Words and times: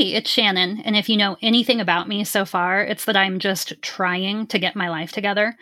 Hey, 0.00 0.14
it's 0.14 0.30
Shannon. 0.30 0.80
And 0.86 0.96
if 0.96 1.10
you 1.10 1.18
know 1.18 1.36
anything 1.42 1.78
about 1.78 2.08
me 2.08 2.24
so 2.24 2.46
far, 2.46 2.82
it's 2.82 3.04
that 3.04 3.18
I'm 3.18 3.38
just 3.38 3.74
trying 3.82 4.46
to 4.46 4.58
get 4.58 4.74
my 4.74 4.88
life 4.88 5.12
together. 5.12 5.58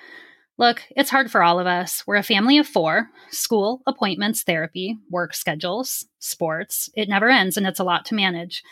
Look, 0.57 0.85
it's 0.95 1.11
hard 1.11 1.29
for 1.29 1.43
all 1.43 1.59
of 1.59 1.67
us. 1.67 2.05
We're 2.07 2.15
a 2.15 2.23
family 2.23 2.57
of 2.57 2.69
four 2.69 3.11
school, 3.33 3.83
appointments, 3.85 4.45
therapy, 4.45 4.97
work 5.11 5.35
schedules, 5.35 6.07
sports. 6.21 6.89
It 6.95 7.09
never 7.09 7.29
ends, 7.29 7.57
and 7.57 7.67
it's 7.67 7.81
a 7.81 7.85
lot 7.85 8.05
to 8.05 8.15
manage. 8.15 8.63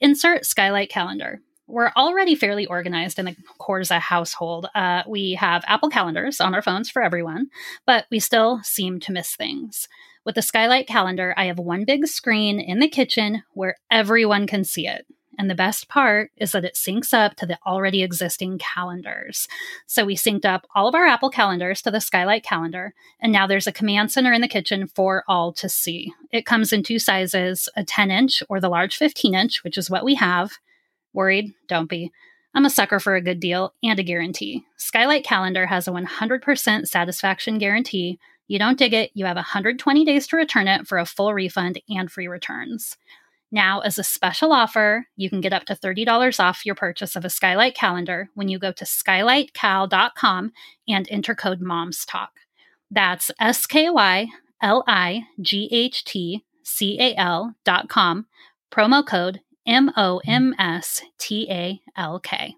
Insert 0.00 0.46
Skylight 0.46 0.90
Calendar. 0.90 1.40
We're 1.66 1.90
already 1.96 2.36
fairly 2.36 2.66
organized 2.66 3.18
in 3.18 3.24
the 3.24 3.34
Corza 3.58 3.98
household. 3.98 4.68
Uh, 4.76 5.02
we 5.08 5.32
have 5.32 5.64
Apple 5.66 5.90
calendars 5.90 6.40
on 6.40 6.54
our 6.54 6.62
phones 6.62 6.88
for 6.88 7.02
everyone, 7.02 7.48
but 7.84 8.06
we 8.12 8.20
still 8.20 8.60
seem 8.62 9.00
to 9.00 9.10
miss 9.10 9.34
things. 9.34 9.88
With 10.26 10.34
the 10.34 10.42
Skylight 10.42 10.88
calendar, 10.88 11.32
I 11.36 11.44
have 11.44 11.60
one 11.60 11.84
big 11.84 12.08
screen 12.08 12.58
in 12.58 12.80
the 12.80 12.88
kitchen 12.88 13.44
where 13.54 13.76
everyone 13.92 14.48
can 14.48 14.64
see 14.64 14.88
it. 14.88 15.06
And 15.38 15.48
the 15.48 15.54
best 15.54 15.88
part 15.88 16.32
is 16.36 16.50
that 16.50 16.64
it 16.64 16.74
syncs 16.74 17.14
up 17.14 17.36
to 17.36 17.46
the 17.46 17.58
already 17.64 18.02
existing 18.02 18.58
calendars. 18.58 19.46
So 19.86 20.04
we 20.04 20.16
synced 20.16 20.44
up 20.44 20.66
all 20.74 20.88
of 20.88 20.96
our 20.96 21.06
Apple 21.06 21.30
calendars 21.30 21.80
to 21.82 21.92
the 21.92 22.00
Skylight 22.00 22.42
calendar, 22.42 22.92
and 23.20 23.30
now 23.30 23.46
there's 23.46 23.68
a 23.68 23.72
command 23.72 24.10
center 24.10 24.32
in 24.32 24.40
the 24.40 24.48
kitchen 24.48 24.88
for 24.88 25.22
all 25.28 25.52
to 25.52 25.68
see. 25.68 26.12
It 26.32 26.44
comes 26.44 26.72
in 26.72 26.82
two 26.82 26.98
sizes 26.98 27.68
a 27.76 27.84
10 27.84 28.10
inch 28.10 28.42
or 28.48 28.58
the 28.58 28.68
large 28.68 28.96
15 28.96 29.32
inch, 29.32 29.62
which 29.62 29.78
is 29.78 29.88
what 29.88 30.04
we 30.04 30.16
have. 30.16 30.54
Worried? 31.12 31.52
Don't 31.68 31.88
be. 31.88 32.10
I'm 32.52 32.64
a 32.64 32.70
sucker 32.70 32.98
for 32.98 33.14
a 33.14 33.22
good 33.22 33.38
deal 33.38 33.74
and 33.80 34.00
a 34.00 34.02
guarantee. 34.02 34.64
Skylight 34.76 35.22
Calendar 35.22 35.66
has 35.66 35.86
a 35.86 35.92
100% 35.92 36.88
satisfaction 36.88 37.58
guarantee 37.58 38.18
you 38.48 38.58
don't 38.58 38.78
dig 38.78 38.94
it, 38.94 39.10
you 39.14 39.24
have 39.26 39.36
120 39.36 40.04
days 40.04 40.26
to 40.28 40.36
return 40.36 40.68
it 40.68 40.86
for 40.86 40.98
a 40.98 41.06
full 41.06 41.34
refund 41.34 41.80
and 41.88 42.10
free 42.10 42.28
returns. 42.28 42.96
Now, 43.52 43.80
as 43.80 43.98
a 43.98 44.04
special 44.04 44.52
offer, 44.52 45.06
you 45.16 45.30
can 45.30 45.40
get 45.40 45.52
up 45.52 45.64
to 45.66 45.76
$30 45.76 46.40
off 46.40 46.66
your 46.66 46.74
purchase 46.74 47.14
of 47.14 47.24
a 47.24 47.30
Skylight 47.30 47.74
calendar 47.74 48.28
when 48.34 48.48
you 48.48 48.58
go 48.58 48.72
to 48.72 48.84
skylightcal.com 48.84 50.52
and 50.88 51.08
enter 51.10 51.34
code 51.34 51.60
MOMSTALK. 51.60 52.28
That's 52.90 53.30
S 53.38 53.66
K 53.66 53.90
Y 53.90 54.28
L 54.62 54.84
I 54.86 55.26
G 55.40 55.68
H 55.70 56.04
T 56.04 56.44
C 56.62 56.98
A 57.00 57.14
L 57.16 57.54
dot 57.64 57.88
com, 57.88 58.26
promo 58.70 59.06
code 59.06 59.40
M 59.66 59.92
O 59.96 60.20
M 60.26 60.54
S 60.58 61.02
T 61.18 61.48
A 61.50 61.80
L 61.96 62.20
K. 62.20 62.56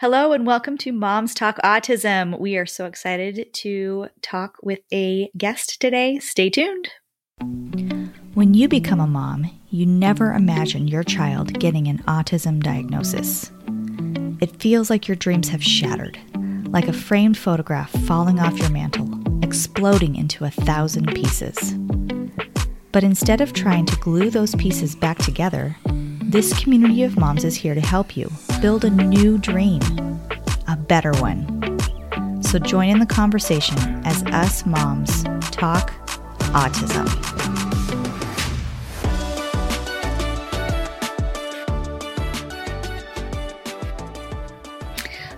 Hello 0.00 0.32
and 0.32 0.46
welcome 0.46 0.78
to 0.78 0.92
Moms 0.92 1.34
Talk 1.34 1.58
Autism. 1.62 2.40
We 2.40 2.56
are 2.56 2.64
so 2.64 2.86
excited 2.86 3.52
to 3.52 4.06
talk 4.22 4.56
with 4.62 4.78
a 4.90 5.30
guest 5.36 5.78
today. 5.78 6.18
Stay 6.20 6.48
tuned. 6.48 6.88
When 8.32 8.54
you 8.54 8.66
become 8.66 8.98
a 8.98 9.06
mom, 9.06 9.50
you 9.68 9.84
never 9.84 10.32
imagine 10.32 10.88
your 10.88 11.02
child 11.04 11.60
getting 11.60 11.86
an 11.86 11.98
autism 12.04 12.62
diagnosis. 12.62 13.52
It 14.40 14.58
feels 14.58 14.88
like 14.88 15.06
your 15.06 15.16
dreams 15.16 15.50
have 15.50 15.62
shattered, 15.62 16.18
like 16.68 16.88
a 16.88 16.94
framed 16.94 17.36
photograph 17.36 17.90
falling 18.06 18.40
off 18.40 18.58
your 18.58 18.70
mantle, 18.70 19.20
exploding 19.44 20.16
into 20.16 20.46
a 20.46 20.50
thousand 20.50 21.14
pieces. 21.14 21.74
But 22.90 23.04
instead 23.04 23.42
of 23.42 23.52
trying 23.52 23.84
to 23.84 23.96
glue 23.96 24.30
those 24.30 24.54
pieces 24.54 24.96
back 24.96 25.18
together, 25.18 25.76
this 26.22 26.58
community 26.58 27.02
of 27.02 27.18
moms 27.18 27.44
is 27.44 27.56
here 27.56 27.74
to 27.74 27.82
help 27.82 28.16
you 28.16 28.30
build 28.60 28.84
a 28.84 28.90
new 28.90 29.38
dream, 29.38 29.80
a 30.68 30.76
better 30.76 31.12
one. 31.12 31.48
So 32.42 32.58
join 32.58 32.90
in 32.90 32.98
the 32.98 33.06
conversation 33.06 33.78
as 34.04 34.22
us 34.24 34.66
moms 34.66 35.24
talk 35.50 35.90
autism. 36.52 37.06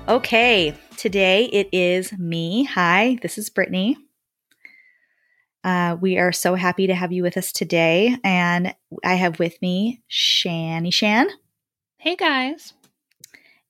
Okay, 0.08 0.74
today 0.96 1.44
it 1.46 1.68
is 1.72 2.12
me. 2.18 2.64
Hi, 2.64 3.18
this 3.22 3.38
is 3.38 3.50
Brittany. 3.50 3.96
Uh, 5.62 5.96
we 6.00 6.18
are 6.18 6.32
so 6.32 6.56
happy 6.56 6.88
to 6.88 6.94
have 6.94 7.12
you 7.12 7.22
with 7.22 7.36
us 7.36 7.52
today. 7.52 8.16
And 8.24 8.74
I 9.04 9.14
have 9.14 9.38
with 9.38 9.62
me 9.62 10.02
Shani 10.10 10.92
Shan. 10.92 11.28
Hey, 11.98 12.16
guys. 12.16 12.74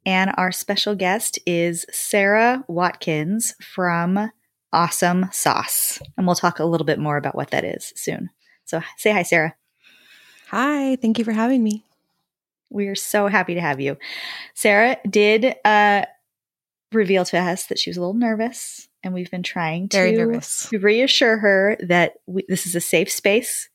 And 0.04 0.32
our 0.36 0.52
special 0.52 0.94
guest 0.94 1.38
is 1.46 1.86
Sarah 1.90 2.64
Watkins 2.68 3.54
from 3.60 4.30
AUsome 4.72 5.32
Sauce. 5.32 6.00
And 6.16 6.26
we'll 6.26 6.34
talk 6.34 6.58
a 6.58 6.64
little 6.64 6.86
bit 6.86 6.98
more 6.98 7.16
about 7.16 7.34
what 7.36 7.50
that 7.50 7.64
is 7.64 7.92
soon. 7.94 8.30
So 8.64 8.80
say 8.96 9.12
hi, 9.12 9.22
Sarah. 9.22 9.54
Hi. 10.48 10.96
Thank 10.96 11.18
you 11.18 11.24
for 11.24 11.32
having 11.32 11.62
me. 11.62 11.84
We 12.70 12.88
are 12.88 12.94
so 12.94 13.28
happy 13.28 13.54
to 13.54 13.60
have 13.60 13.80
you. 13.80 13.98
Sarah 14.54 14.96
did 15.08 15.54
uh, 15.64 16.06
reveal 16.90 17.24
to 17.26 17.38
us 17.38 17.66
that 17.66 17.78
she 17.78 17.90
was 17.90 17.96
a 17.96 18.00
little 18.00 18.14
nervous 18.14 18.88
and 19.02 19.12
we've 19.12 19.30
been 19.30 19.42
trying 19.42 19.88
to 19.88 20.78
reassure 20.78 21.38
her 21.38 21.76
that 21.80 22.14
we, 22.26 22.44
this 22.48 22.66
is 22.66 22.74
a 22.74 22.80
safe 22.80 23.10
space 23.10 23.68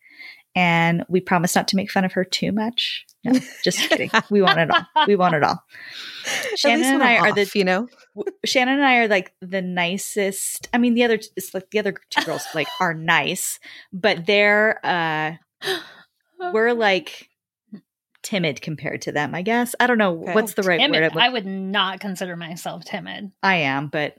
and 0.55 1.03
we 1.09 1.19
promise 1.19 1.55
not 1.55 1.67
to 1.69 1.75
make 1.75 1.91
fun 1.91 2.05
of 2.05 2.13
her 2.13 2.23
too 2.23 2.51
much. 2.51 3.05
No, 3.33 3.39
just 3.63 3.79
kidding. 3.79 4.09
we 4.29 4.41
want 4.41 4.59
it 4.59 4.71
all. 4.71 4.85
We 5.07 5.15
want 5.15 5.35
it 5.35 5.43
all. 5.43 5.63
Shannon 6.55 6.85
and 6.85 7.03
I 7.03 7.17
are 7.17 7.33
the 7.33 7.49
you 7.53 7.63
know. 7.63 7.87
Shannon 8.45 8.75
and 8.75 8.85
I 8.85 8.97
are 8.97 9.07
like 9.07 9.33
the 9.41 9.61
nicest. 9.61 10.67
I 10.73 10.77
mean, 10.77 10.93
the 10.93 11.03
other 11.03 11.19
it's 11.35 11.53
like 11.53 11.69
the 11.71 11.79
other 11.79 11.95
two 12.09 12.25
girls 12.25 12.45
like 12.53 12.67
are 12.79 12.93
nice, 12.93 13.59
but 13.93 14.25
they're 14.25 14.79
uh 14.85 15.33
we're 16.53 16.73
like 16.73 17.29
timid 18.23 18.61
compared 18.61 19.03
to 19.03 19.11
them. 19.11 19.33
I 19.33 19.41
guess 19.41 19.75
I 19.79 19.87
don't 19.87 19.97
know 19.97 20.21
okay. 20.23 20.33
what's 20.33 20.53
the 20.53 20.63
right 20.63 20.79
timid. 20.79 21.01
word. 21.01 21.21
I 21.21 21.29
would 21.29 21.45
not 21.45 21.99
consider 21.99 22.35
myself 22.35 22.83
timid. 22.83 23.31
I 23.41 23.55
am, 23.55 23.87
but 23.87 24.17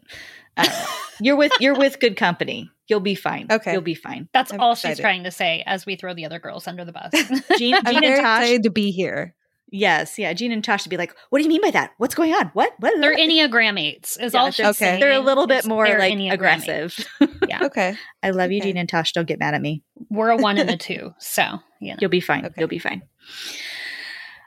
you're 1.20 1.36
with 1.36 1.52
you're 1.60 1.76
with 1.76 2.00
good 2.00 2.16
company. 2.16 2.70
You'll 2.88 3.00
be 3.00 3.14
fine. 3.14 3.46
Okay, 3.50 3.72
you'll 3.72 3.82
be 3.82 3.94
fine. 3.94 4.28
That's 4.32 4.52
I'm 4.52 4.60
all 4.60 4.72
excited. 4.72 4.96
she's 4.96 5.02
trying 5.02 5.24
to 5.24 5.30
say 5.30 5.62
as 5.66 5.84
we 5.84 5.96
throw 5.96 6.14
the 6.14 6.24
other 6.24 6.38
girls 6.38 6.66
under 6.66 6.84
the 6.84 6.92
bus. 6.92 7.12
Jean, 7.58 7.74
I'm 7.84 7.84
Jean 7.84 8.00
very 8.00 8.22
Tosh, 8.22 8.40
excited 8.40 8.62
to 8.62 8.70
be 8.70 8.90
here. 8.90 9.34
Yes, 9.70 10.18
yeah. 10.18 10.32
Jean 10.32 10.50
and 10.52 10.64
Tosh 10.64 10.84
to 10.84 10.88
be 10.88 10.96
like, 10.96 11.14
"What 11.28 11.38
do 11.38 11.42
you 11.42 11.50
mean 11.50 11.60
by 11.60 11.70
that? 11.72 11.90
What's 11.98 12.14
going 12.14 12.32
on? 12.32 12.50
What? 12.54 12.72
What?" 12.78 12.94
They're 12.98 13.14
enneagram 13.14 13.78
eights. 13.78 14.16
Is 14.16 14.32
yeah, 14.32 14.40
all 14.40 14.50
she's 14.50 14.64
okay. 14.64 14.72
saying. 14.72 15.00
They're 15.00 15.12
a 15.12 15.20
little 15.20 15.46
bit 15.46 15.66
more 15.66 15.86
like 15.86 16.18
aggressive. 16.32 16.98
yeah. 17.48 17.64
Okay. 17.66 17.94
I 18.22 18.30
love 18.30 18.50
you, 18.50 18.58
okay. 18.58 18.68
Jean 18.68 18.78
and 18.78 18.88
Tosh. 18.88 19.12
Don't 19.12 19.28
get 19.28 19.38
mad 19.38 19.54
at 19.54 19.60
me. 19.60 19.82
We're 20.08 20.30
a 20.30 20.36
one 20.36 20.56
and 20.56 20.70
a 20.70 20.76
two, 20.78 21.12
so 21.18 21.58
you 21.80 21.92
know. 21.92 21.98
you'll 22.00 22.10
be 22.10 22.20
fine. 22.20 22.46
Okay. 22.46 22.54
You'll 22.56 22.68
be 22.68 22.78
fine. 22.78 23.02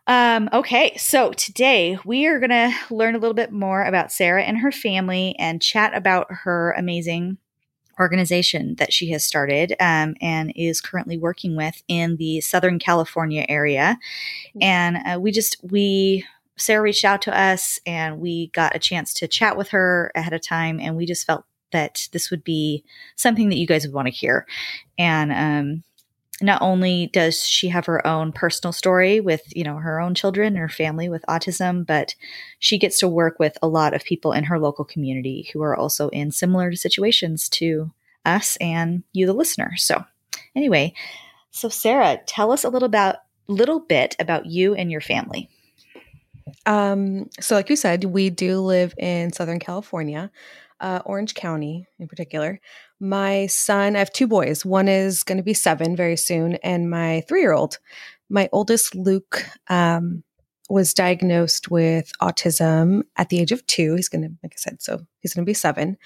Um, 0.07 0.49
okay, 0.51 0.97
so 0.97 1.31
today 1.31 1.97
we 2.03 2.25
are 2.25 2.39
going 2.39 2.49
to 2.49 2.73
learn 2.89 3.13
a 3.15 3.19
little 3.19 3.35
bit 3.35 3.51
more 3.51 3.83
about 3.83 4.11
Sarah 4.11 4.43
and 4.43 4.57
her 4.57 4.71
family 4.71 5.35
and 5.37 5.61
chat 5.61 5.95
about 5.95 6.27
her 6.29 6.71
amazing 6.71 7.37
organization 8.01 8.75
that 8.75 8.91
she 8.91 9.11
has 9.11 9.23
started 9.23 9.75
um, 9.79 10.15
and 10.21 10.51
is 10.55 10.81
currently 10.81 11.17
working 11.17 11.55
with 11.55 11.81
in 11.87 12.17
the 12.17 12.41
Southern 12.41 12.79
California 12.79 13.45
area. 13.47 13.97
And 14.59 14.97
uh, 15.05 15.19
we 15.19 15.31
just, 15.31 15.57
we, 15.63 16.25
Sarah 16.57 16.81
reached 16.81 17.05
out 17.05 17.21
to 17.23 17.37
us 17.37 17.79
and 17.85 18.19
we 18.19 18.47
got 18.47 18.75
a 18.75 18.79
chance 18.79 19.13
to 19.15 19.27
chat 19.27 19.57
with 19.57 19.69
her 19.69 20.11
ahead 20.15 20.33
of 20.33 20.41
time. 20.41 20.79
And 20.79 20.97
we 20.97 21.05
just 21.05 21.25
felt 21.25 21.45
that 21.71 22.07
this 22.11 22.29
would 22.29 22.43
be 22.43 22.83
something 23.15 23.49
that 23.49 23.57
you 23.57 23.65
guys 23.65 23.85
would 23.85 23.95
want 23.95 24.07
to 24.07 24.13
hear. 24.13 24.45
And 24.97 25.31
um, 25.31 25.83
not 26.41 26.61
only 26.61 27.07
does 27.07 27.47
she 27.47 27.69
have 27.69 27.85
her 27.85 28.05
own 28.05 28.31
personal 28.31 28.71
story 28.71 29.19
with 29.19 29.41
you 29.55 29.63
know 29.63 29.77
her 29.77 29.99
own 29.99 30.13
children 30.13 30.47
and 30.47 30.57
her 30.57 30.69
family 30.69 31.09
with 31.09 31.25
autism 31.27 31.85
but 31.85 32.15
she 32.59 32.77
gets 32.77 32.99
to 32.99 33.07
work 33.07 33.39
with 33.39 33.57
a 33.61 33.67
lot 33.67 33.93
of 33.93 34.03
people 34.03 34.31
in 34.31 34.43
her 34.45 34.59
local 34.59 34.85
community 34.85 35.49
who 35.53 35.61
are 35.61 35.75
also 35.75 36.09
in 36.09 36.31
similar 36.31 36.73
situations 36.73 37.49
to 37.49 37.91
us 38.25 38.57
and 38.57 39.03
you 39.13 39.25
the 39.25 39.33
listener 39.33 39.73
so 39.77 40.03
anyway 40.55 40.93
so 41.51 41.69
sarah 41.69 42.19
tell 42.25 42.51
us 42.51 42.63
a 42.63 42.69
little 42.69 42.87
about 42.87 43.17
little 43.47 43.79
bit 43.79 44.15
about 44.19 44.45
you 44.45 44.73
and 44.75 44.91
your 44.91 45.01
family 45.01 45.49
um 46.65 47.29
so 47.39 47.55
like 47.55 47.69
you 47.69 47.75
said 47.75 48.03
we 48.05 48.29
do 48.29 48.59
live 48.59 48.93
in 48.97 49.33
southern 49.33 49.59
california 49.59 50.31
uh, 50.81 50.99
Orange 51.05 51.35
County 51.35 51.87
in 51.99 52.07
particular. 52.07 52.59
My 53.01 53.47
son, 53.47 53.95
I 53.95 53.99
have 53.99 54.13
two 54.13 54.27
boys. 54.27 54.63
One 54.63 54.87
is 54.87 55.23
going 55.23 55.39
to 55.39 55.43
be 55.43 55.55
seven 55.55 55.95
very 55.95 56.15
soon, 56.15 56.53
and 56.63 56.87
my 56.87 57.23
three 57.27 57.41
year 57.41 57.51
old. 57.51 57.79
My 58.29 58.47
oldest, 58.53 58.93
Luke, 58.93 59.43
um, 59.69 60.23
was 60.69 60.93
diagnosed 60.93 61.71
with 61.71 62.11
autism 62.21 63.01
at 63.17 63.29
the 63.29 63.39
age 63.39 63.51
of 63.51 63.65
two. 63.65 63.95
He's 63.95 64.07
going 64.07 64.21
to, 64.21 64.29
like 64.43 64.53
I 64.53 64.57
said, 64.57 64.83
so 64.83 65.01
he's 65.19 65.33
going 65.33 65.43
to 65.43 65.49
be 65.49 65.55
seven. 65.55 65.97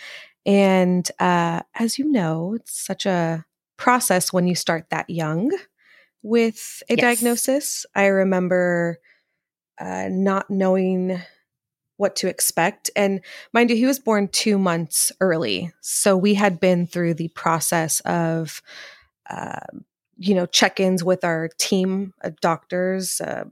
And 0.45 1.05
uh, 1.19 1.63
as 1.75 1.99
you 1.99 2.09
know, 2.09 2.55
it's 2.55 2.85
such 2.85 3.05
a 3.05 3.45
process 3.75 4.31
when 4.31 4.47
you 4.47 4.55
start 4.55 4.89
that 4.89 5.09
young 5.09 5.51
with 6.23 6.81
a 6.89 6.95
yes. 6.95 7.01
diagnosis. 7.01 7.85
I 7.93 8.05
remember 8.05 8.99
uh, 9.79 10.07
not 10.09 10.49
knowing 10.49 11.21
what 11.97 12.15
to 12.17 12.27
expect. 12.27 12.89
And 12.95 13.21
mind 13.53 13.69
you, 13.69 13.75
he 13.75 13.85
was 13.85 13.99
born 13.99 14.27
two 14.27 14.57
months 14.57 15.11
early. 15.21 15.71
So 15.81 16.17
we 16.17 16.33
had 16.33 16.59
been 16.59 16.87
through 16.87 17.13
the 17.13 17.29
process 17.29 18.01
of 18.01 18.61
uh, 19.29 19.59
you 20.17 20.33
know, 20.33 20.45
check 20.45 20.79
ins 20.79 21.03
with 21.03 21.23
our 21.23 21.49
team 21.57 22.13
of 22.21 22.39
doctors, 22.39 23.19
uh, 23.21 23.45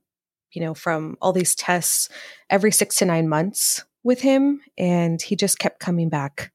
you 0.52 0.62
know, 0.62 0.74
from 0.74 1.18
all 1.22 1.34
these 1.34 1.56
tests 1.56 2.10
every 2.50 2.72
six 2.72 2.96
to 2.98 3.06
nine 3.06 3.28
months 3.28 3.84
with 4.04 4.22
him. 4.22 4.62
And 4.78 5.22
he 5.22 5.36
just 5.36 5.60
kept 5.60 5.80
coming 5.80 6.10
back, 6.10 6.52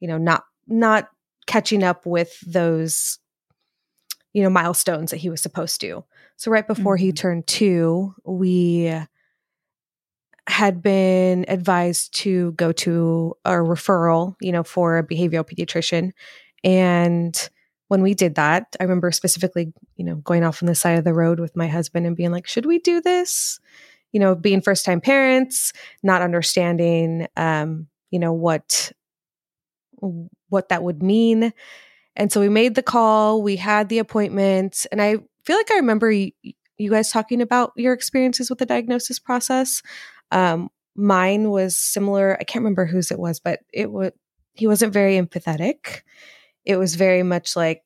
you 0.00 0.08
know, 0.08 0.18
not, 0.18 0.44
not 0.66 1.08
catching 1.46 1.82
up 1.82 2.06
with 2.06 2.38
those, 2.46 3.18
you 4.32 4.42
know, 4.42 4.50
milestones 4.50 5.10
that 5.10 5.18
he 5.18 5.30
was 5.30 5.40
supposed 5.40 5.80
to. 5.80 6.04
So 6.36 6.50
right 6.50 6.66
before 6.66 6.96
mm-hmm. 6.96 7.06
he 7.06 7.12
turned 7.12 7.46
two, 7.46 8.14
we 8.24 8.94
had 10.48 10.82
been 10.82 11.44
advised 11.48 12.14
to 12.14 12.52
go 12.52 12.72
to 12.72 13.34
a 13.44 13.52
referral, 13.52 14.34
you 14.40 14.52
know, 14.52 14.64
for 14.64 14.98
a 14.98 15.06
behavioral 15.06 15.48
pediatrician. 15.48 16.12
And 16.64 17.48
when 17.88 18.02
we 18.02 18.14
did 18.14 18.34
that, 18.36 18.74
I 18.80 18.84
remember 18.84 19.12
specifically, 19.12 19.72
you 19.96 20.04
know, 20.04 20.16
going 20.16 20.44
off 20.44 20.62
on 20.62 20.66
the 20.66 20.74
side 20.74 20.98
of 20.98 21.04
the 21.04 21.14
road 21.14 21.38
with 21.38 21.54
my 21.54 21.68
husband 21.68 22.06
and 22.06 22.16
being 22.16 22.32
like, 22.32 22.46
should 22.46 22.66
we 22.66 22.78
do 22.78 23.00
this? 23.00 23.60
You 24.12 24.20
know, 24.20 24.34
being 24.34 24.62
first 24.62 24.84
time 24.84 25.00
parents, 25.00 25.72
not 26.02 26.22
understanding, 26.22 27.28
um, 27.36 27.86
you 28.10 28.18
know, 28.18 28.32
what, 28.32 28.92
what 30.48 30.70
that 30.70 30.82
would 30.82 31.02
mean. 31.02 31.52
And 32.16 32.32
so 32.32 32.40
we 32.40 32.48
made 32.48 32.74
the 32.74 32.82
call, 32.82 33.42
we 33.42 33.56
had 33.56 33.88
the 33.88 33.98
appointment, 33.98 34.86
and 34.90 35.00
I 35.00 35.16
feel 35.44 35.56
like 35.56 35.70
I 35.70 35.76
remember 35.76 36.10
you, 36.10 36.32
you 36.76 36.90
guys 36.90 37.10
talking 37.10 37.40
about 37.40 37.72
your 37.76 37.92
experiences 37.92 38.50
with 38.50 38.58
the 38.58 38.66
diagnosis 38.66 39.18
process. 39.18 39.82
Um, 40.32 40.70
mine 40.96 41.50
was 41.50 41.76
similar. 41.76 42.36
I 42.40 42.44
can't 42.44 42.62
remember 42.62 42.86
whose 42.86 43.10
it 43.10 43.18
was, 43.18 43.38
but 43.38 43.60
it 43.72 43.90
was, 43.92 44.10
he 44.54 44.66
wasn't 44.66 44.92
very 44.92 45.14
empathetic 45.14 46.02
it 46.64 46.76
was 46.76 46.94
very 46.94 47.22
much 47.22 47.56
like 47.56 47.82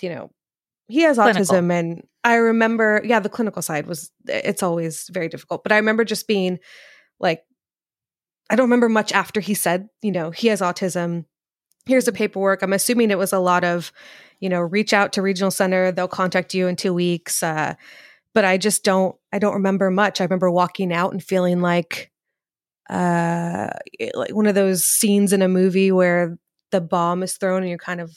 you 0.00 0.08
know 0.08 0.30
he 0.88 1.00
has 1.00 1.16
clinical. 1.16 1.42
autism 1.42 1.72
and 1.72 2.06
i 2.24 2.34
remember 2.34 3.02
yeah 3.04 3.20
the 3.20 3.28
clinical 3.28 3.62
side 3.62 3.86
was 3.86 4.10
it's 4.26 4.62
always 4.62 5.08
very 5.08 5.28
difficult 5.28 5.62
but 5.62 5.72
i 5.72 5.76
remember 5.76 6.04
just 6.04 6.28
being 6.28 6.58
like 7.18 7.42
i 8.50 8.56
don't 8.56 8.66
remember 8.66 8.88
much 8.88 9.12
after 9.12 9.40
he 9.40 9.54
said 9.54 9.88
you 10.02 10.12
know 10.12 10.30
he 10.30 10.48
has 10.48 10.60
autism 10.60 11.24
here's 11.86 12.04
the 12.04 12.12
paperwork 12.12 12.62
i'm 12.62 12.72
assuming 12.72 13.10
it 13.10 13.18
was 13.18 13.32
a 13.32 13.40
lot 13.40 13.64
of 13.64 13.92
you 14.38 14.48
know 14.48 14.60
reach 14.60 14.92
out 14.92 15.12
to 15.12 15.22
regional 15.22 15.50
center 15.50 15.90
they'll 15.90 16.08
contact 16.08 16.54
you 16.54 16.68
in 16.68 16.76
two 16.76 16.94
weeks 16.94 17.42
uh, 17.42 17.74
but 18.34 18.44
i 18.44 18.56
just 18.56 18.84
don't 18.84 19.16
i 19.32 19.38
don't 19.38 19.54
remember 19.54 19.90
much. 19.90 20.20
I 20.20 20.24
remember 20.24 20.50
walking 20.50 20.92
out 20.92 21.12
and 21.12 21.22
feeling 21.22 21.60
like 21.60 22.10
uh 22.90 23.68
like 24.14 24.34
one 24.34 24.46
of 24.46 24.54
those 24.54 24.84
scenes 24.84 25.32
in 25.32 25.42
a 25.42 25.48
movie 25.48 25.92
where 25.92 26.38
the 26.70 26.80
bomb 26.80 27.22
is 27.22 27.36
thrown 27.36 27.62
and 27.62 27.68
you're 27.68 27.78
kind 27.78 28.00
of 28.00 28.16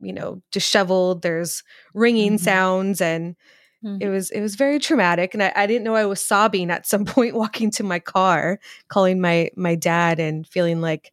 you 0.00 0.12
know 0.12 0.42
disheveled. 0.52 1.22
There's 1.22 1.62
ringing 1.94 2.34
mm-hmm. 2.34 2.44
sounds 2.44 3.00
and 3.00 3.36
mm-hmm. 3.84 3.98
it 4.00 4.08
was 4.08 4.30
it 4.30 4.40
was 4.40 4.54
very 4.54 4.78
traumatic. 4.78 5.34
And 5.34 5.42
I, 5.42 5.52
I, 5.54 5.66
didn't 5.66 5.84
know 5.84 5.94
i 5.94 6.06
was 6.06 6.24
sobbing 6.24 6.70
at 6.70 6.86
some 6.86 7.04
point 7.14 7.34
walking 7.34 7.70
to 7.72 7.82
my 7.82 7.98
car 7.98 8.60
calling 8.88 9.20
my 9.20 9.50
my 9.56 9.74
dad 9.74 10.20
and 10.20 10.46
feeling 10.46 10.80
like 10.80 11.12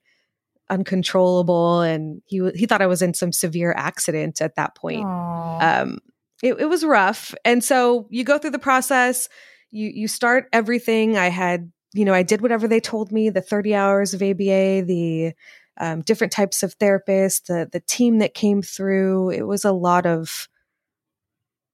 uncontrollable. 0.70 1.82
And 1.82 2.22
he 2.26 2.50
he 2.56 2.66
thought 2.66 2.82
i 2.82 2.88
was 2.88 3.02
in 3.02 3.14
some 3.14 3.32
severe 3.32 3.74
accident 3.76 4.42
at 4.42 4.56
that 4.56 4.76
point. 4.76 5.06
Um 5.06 6.00
it, 6.44 6.54
it 6.60 6.66
was 6.66 6.84
rough 6.84 7.34
and 7.46 7.64
so 7.64 8.08
you 8.10 8.24
go 8.24 8.38
through 8.38 8.52
the 8.52 8.60
process 8.60 9.30
you 9.72 9.90
you 9.94 10.08
start 10.08 10.48
everything 10.54 11.18
i 11.18 11.30
had 11.30 11.72
you 11.94 12.06
know 12.06 12.14
i 12.14 12.24
did 12.24 12.42
whatever 12.42 12.68
they 12.68 12.80
told 12.80 13.12
me 13.12 13.30
the 13.30 13.42
30 13.42 13.76
hours 13.76 14.14
of 14.14 14.22
aba 14.22 14.82
the 14.82 15.34
um, 15.82 16.02
different 16.02 16.32
types 16.32 16.64
of 16.64 16.78
therapists, 16.78 17.46
the 17.46 17.68
the 17.72 17.80
team 17.82 18.20
that 18.20 18.34
came 18.34 18.62
through. 18.62 19.32
It 19.32 19.48
was 19.48 19.66
a 19.66 19.72
lot 19.72 20.06
of 20.06 20.48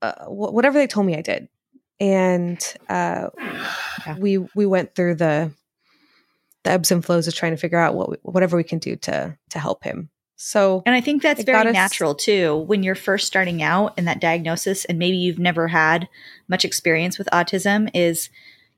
uh, 0.01 0.25
whatever 0.25 0.77
they 0.79 0.87
told 0.87 1.05
me 1.05 1.15
I 1.15 1.21
did, 1.21 1.49
and 1.99 2.59
uh, 2.89 3.29
yeah. 3.37 4.17
we 4.17 4.37
we 4.55 4.65
went 4.65 4.95
through 4.95 5.15
the 5.15 5.51
the 6.63 6.71
ebbs 6.71 6.91
and 6.91 7.03
flows 7.03 7.27
of 7.27 7.35
trying 7.35 7.51
to 7.51 7.57
figure 7.57 7.77
out 7.77 7.95
what 7.95 8.19
whatever 8.23 8.55
we 8.55 8.63
can 8.63 8.79
do 8.79 8.95
to 8.95 9.37
to 9.49 9.59
help 9.59 9.83
him. 9.83 10.09
So, 10.39 10.83
and 10.85 10.93
I 10.95 11.01
think 11.01 11.23
that's 11.23 11.43
very 11.43 11.71
natural 11.71 12.13
too 12.13 12.55
when 12.55 12.83
you're 12.83 12.95
first 12.95 13.25
starting 13.25 13.63
out 13.63 13.97
in 13.97 14.05
that 14.05 14.21
diagnosis, 14.21 14.85
and 14.85 14.99
maybe 14.99 15.17
you've 15.17 15.39
never 15.39 15.67
had 15.67 16.07
much 16.47 16.63
experience 16.63 17.17
with 17.17 17.27
autism. 17.33 17.89
Is 17.93 18.29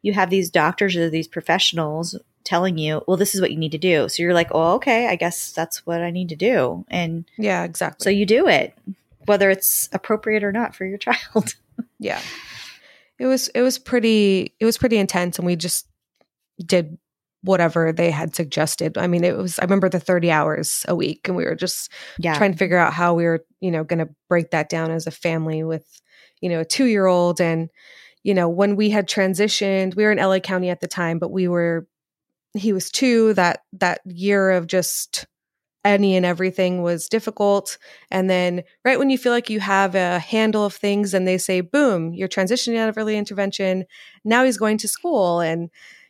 you 0.01 0.13
have 0.13 0.29
these 0.29 0.49
doctors 0.49 0.95
or 0.95 1.09
these 1.09 1.27
professionals 1.27 2.17
telling 2.43 2.77
you, 2.77 3.03
well, 3.07 3.17
this 3.17 3.35
is 3.35 3.41
what 3.41 3.51
you 3.51 3.57
need 3.57 3.73
to 3.73 3.77
do. 3.77 4.07
So 4.09 4.23
you're 4.23 4.33
like, 4.33 4.49
oh, 4.51 4.75
okay, 4.75 5.07
I 5.07 5.15
guess 5.15 5.51
that's 5.51 5.85
what 5.85 6.01
I 6.01 6.11
need 6.11 6.29
to 6.29 6.35
do. 6.35 6.85
And 6.87 7.25
yeah, 7.37 7.63
exactly. 7.63 8.03
So 8.03 8.09
you 8.09 8.25
do 8.25 8.47
it, 8.47 8.73
whether 9.25 9.49
it's 9.49 9.89
appropriate 9.91 10.43
or 10.43 10.51
not 10.51 10.73
for 10.73 10.85
your 10.85 10.97
child. 10.97 11.55
yeah. 11.99 12.21
It 13.19 13.25
was, 13.25 13.49
it 13.49 13.61
was 13.61 13.77
pretty, 13.77 14.55
it 14.59 14.65
was 14.65 14.77
pretty 14.77 14.97
intense. 14.97 15.37
And 15.37 15.45
we 15.45 15.57
just 15.57 15.87
did 16.65 16.97
whatever 17.41 17.91
they 17.91 18.11
had 18.11 18.35
suggested. 18.35 18.97
I 18.97 19.07
mean, 19.07 19.23
it 19.23 19.37
was, 19.37 19.59
I 19.59 19.63
remember 19.63 19.89
the 19.89 19.99
30 19.99 20.31
hours 20.31 20.85
a 20.87 20.95
week 20.95 21.27
and 21.27 21.37
we 21.37 21.45
were 21.45 21.55
just 21.55 21.91
yeah. 22.17 22.37
trying 22.37 22.51
to 22.51 22.57
figure 22.57 22.77
out 22.77 22.93
how 22.93 23.13
we 23.13 23.23
were, 23.23 23.45
you 23.61 23.71
know, 23.71 23.83
going 23.83 23.99
to 23.99 24.13
break 24.27 24.51
that 24.51 24.69
down 24.69 24.91
as 24.91 25.07
a 25.07 25.11
family 25.11 25.63
with, 25.63 26.01
you 26.41 26.49
know, 26.49 26.61
a 26.61 26.65
two 26.65 26.85
year 26.85 27.05
old. 27.05 27.39
And, 27.39 27.69
you 28.23 28.33
know, 28.33 28.49
when 28.49 28.75
we 28.75 28.89
had 28.89 29.07
transitioned, 29.07 29.95
we 29.95 30.03
were 30.03 30.11
in 30.11 30.17
LA 30.17 30.39
County 30.39 30.69
at 30.69 30.81
the 30.81 30.87
time, 30.87 31.19
but 31.19 31.31
we 31.31 31.47
were 31.47 31.87
he 32.53 32.73
was 32.73 32.89
two 32.89 33.33
that 33.35 33.63
that 33.73 34.01
year 34.05 34.51
of 34.51 34.67
just 34.67 35.25
any 35.85 36.15
and 36.17 36.25
everything 36.25 36.81
was 36.81 37.07
difficult 37.07 37.77
and 38.11 38.29
then 38.29 38.63
right 38.83 38.99
when 38.99 39.09
you 39.09 39.17
feel 39.17 39.31
like 39.31 39.49
you 39.49 39.61
have 39.61 39.95
a 39.95 40.19
handle 40.19 40.65
of 40.65 40.73
things 40.73 41.13
and 41.13 41.25
they 41.25 41.37
say 41.37 41.61
boom 41.61 42.13
you're 42.13 42.27
transitioning 42.27 42.77
out 42.77 42.89
of 42.89 42.97
early 42.97 43.17
intervention 43.17 43.85
now 44.25 44.43
he's 44.43 44.57
going 44.57 44.77
to 44.77 44.89
school 44.89 45.39
and 45.39 45.69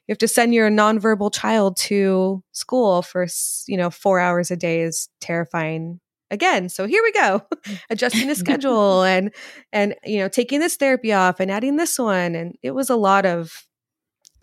you 0.10 0.14
have 0.14 0.18
to 0.18 0.28
send 0.28 0.56
your 0.56 0.72
nonverbal 0.72 1.32
child 1.32 1.78
to 1.78 2.44
school 2.52 3.04
for 3.04 3.28
you 3.68 3.78
know 3.78 3.92
4 3.92 4.20
hours 4.20 4.50
a 4.50 4.56
day 4.56 4.82
is 4.82 5.08
terrifying 5.22 6.00
again. 6.32 6.68
So 6.70 6.88
here 6.88 7.04
we 7.04 7.12
go 7.12 7.44
adjusting 7.92 8.28
the 8.28 8.34
schedule 8.34 9.04
and 9.04 9.32
and 9.72 9.94
you 10.04 10.18
know 10.18 10.28
taking 10.28 10.62
this 10.62 10.78
therapy 10.78 11.14
off 11.14 11.40
and 11.40 11.52
adding 11.52 11.76
this 11.76 12.00
one. 12.00 12.34
And 12.34 12.56
it 12.64 12.72
was 12.72 12.90
a 12.90 12.96
lot 12.96 13.28
of 13.28 13.68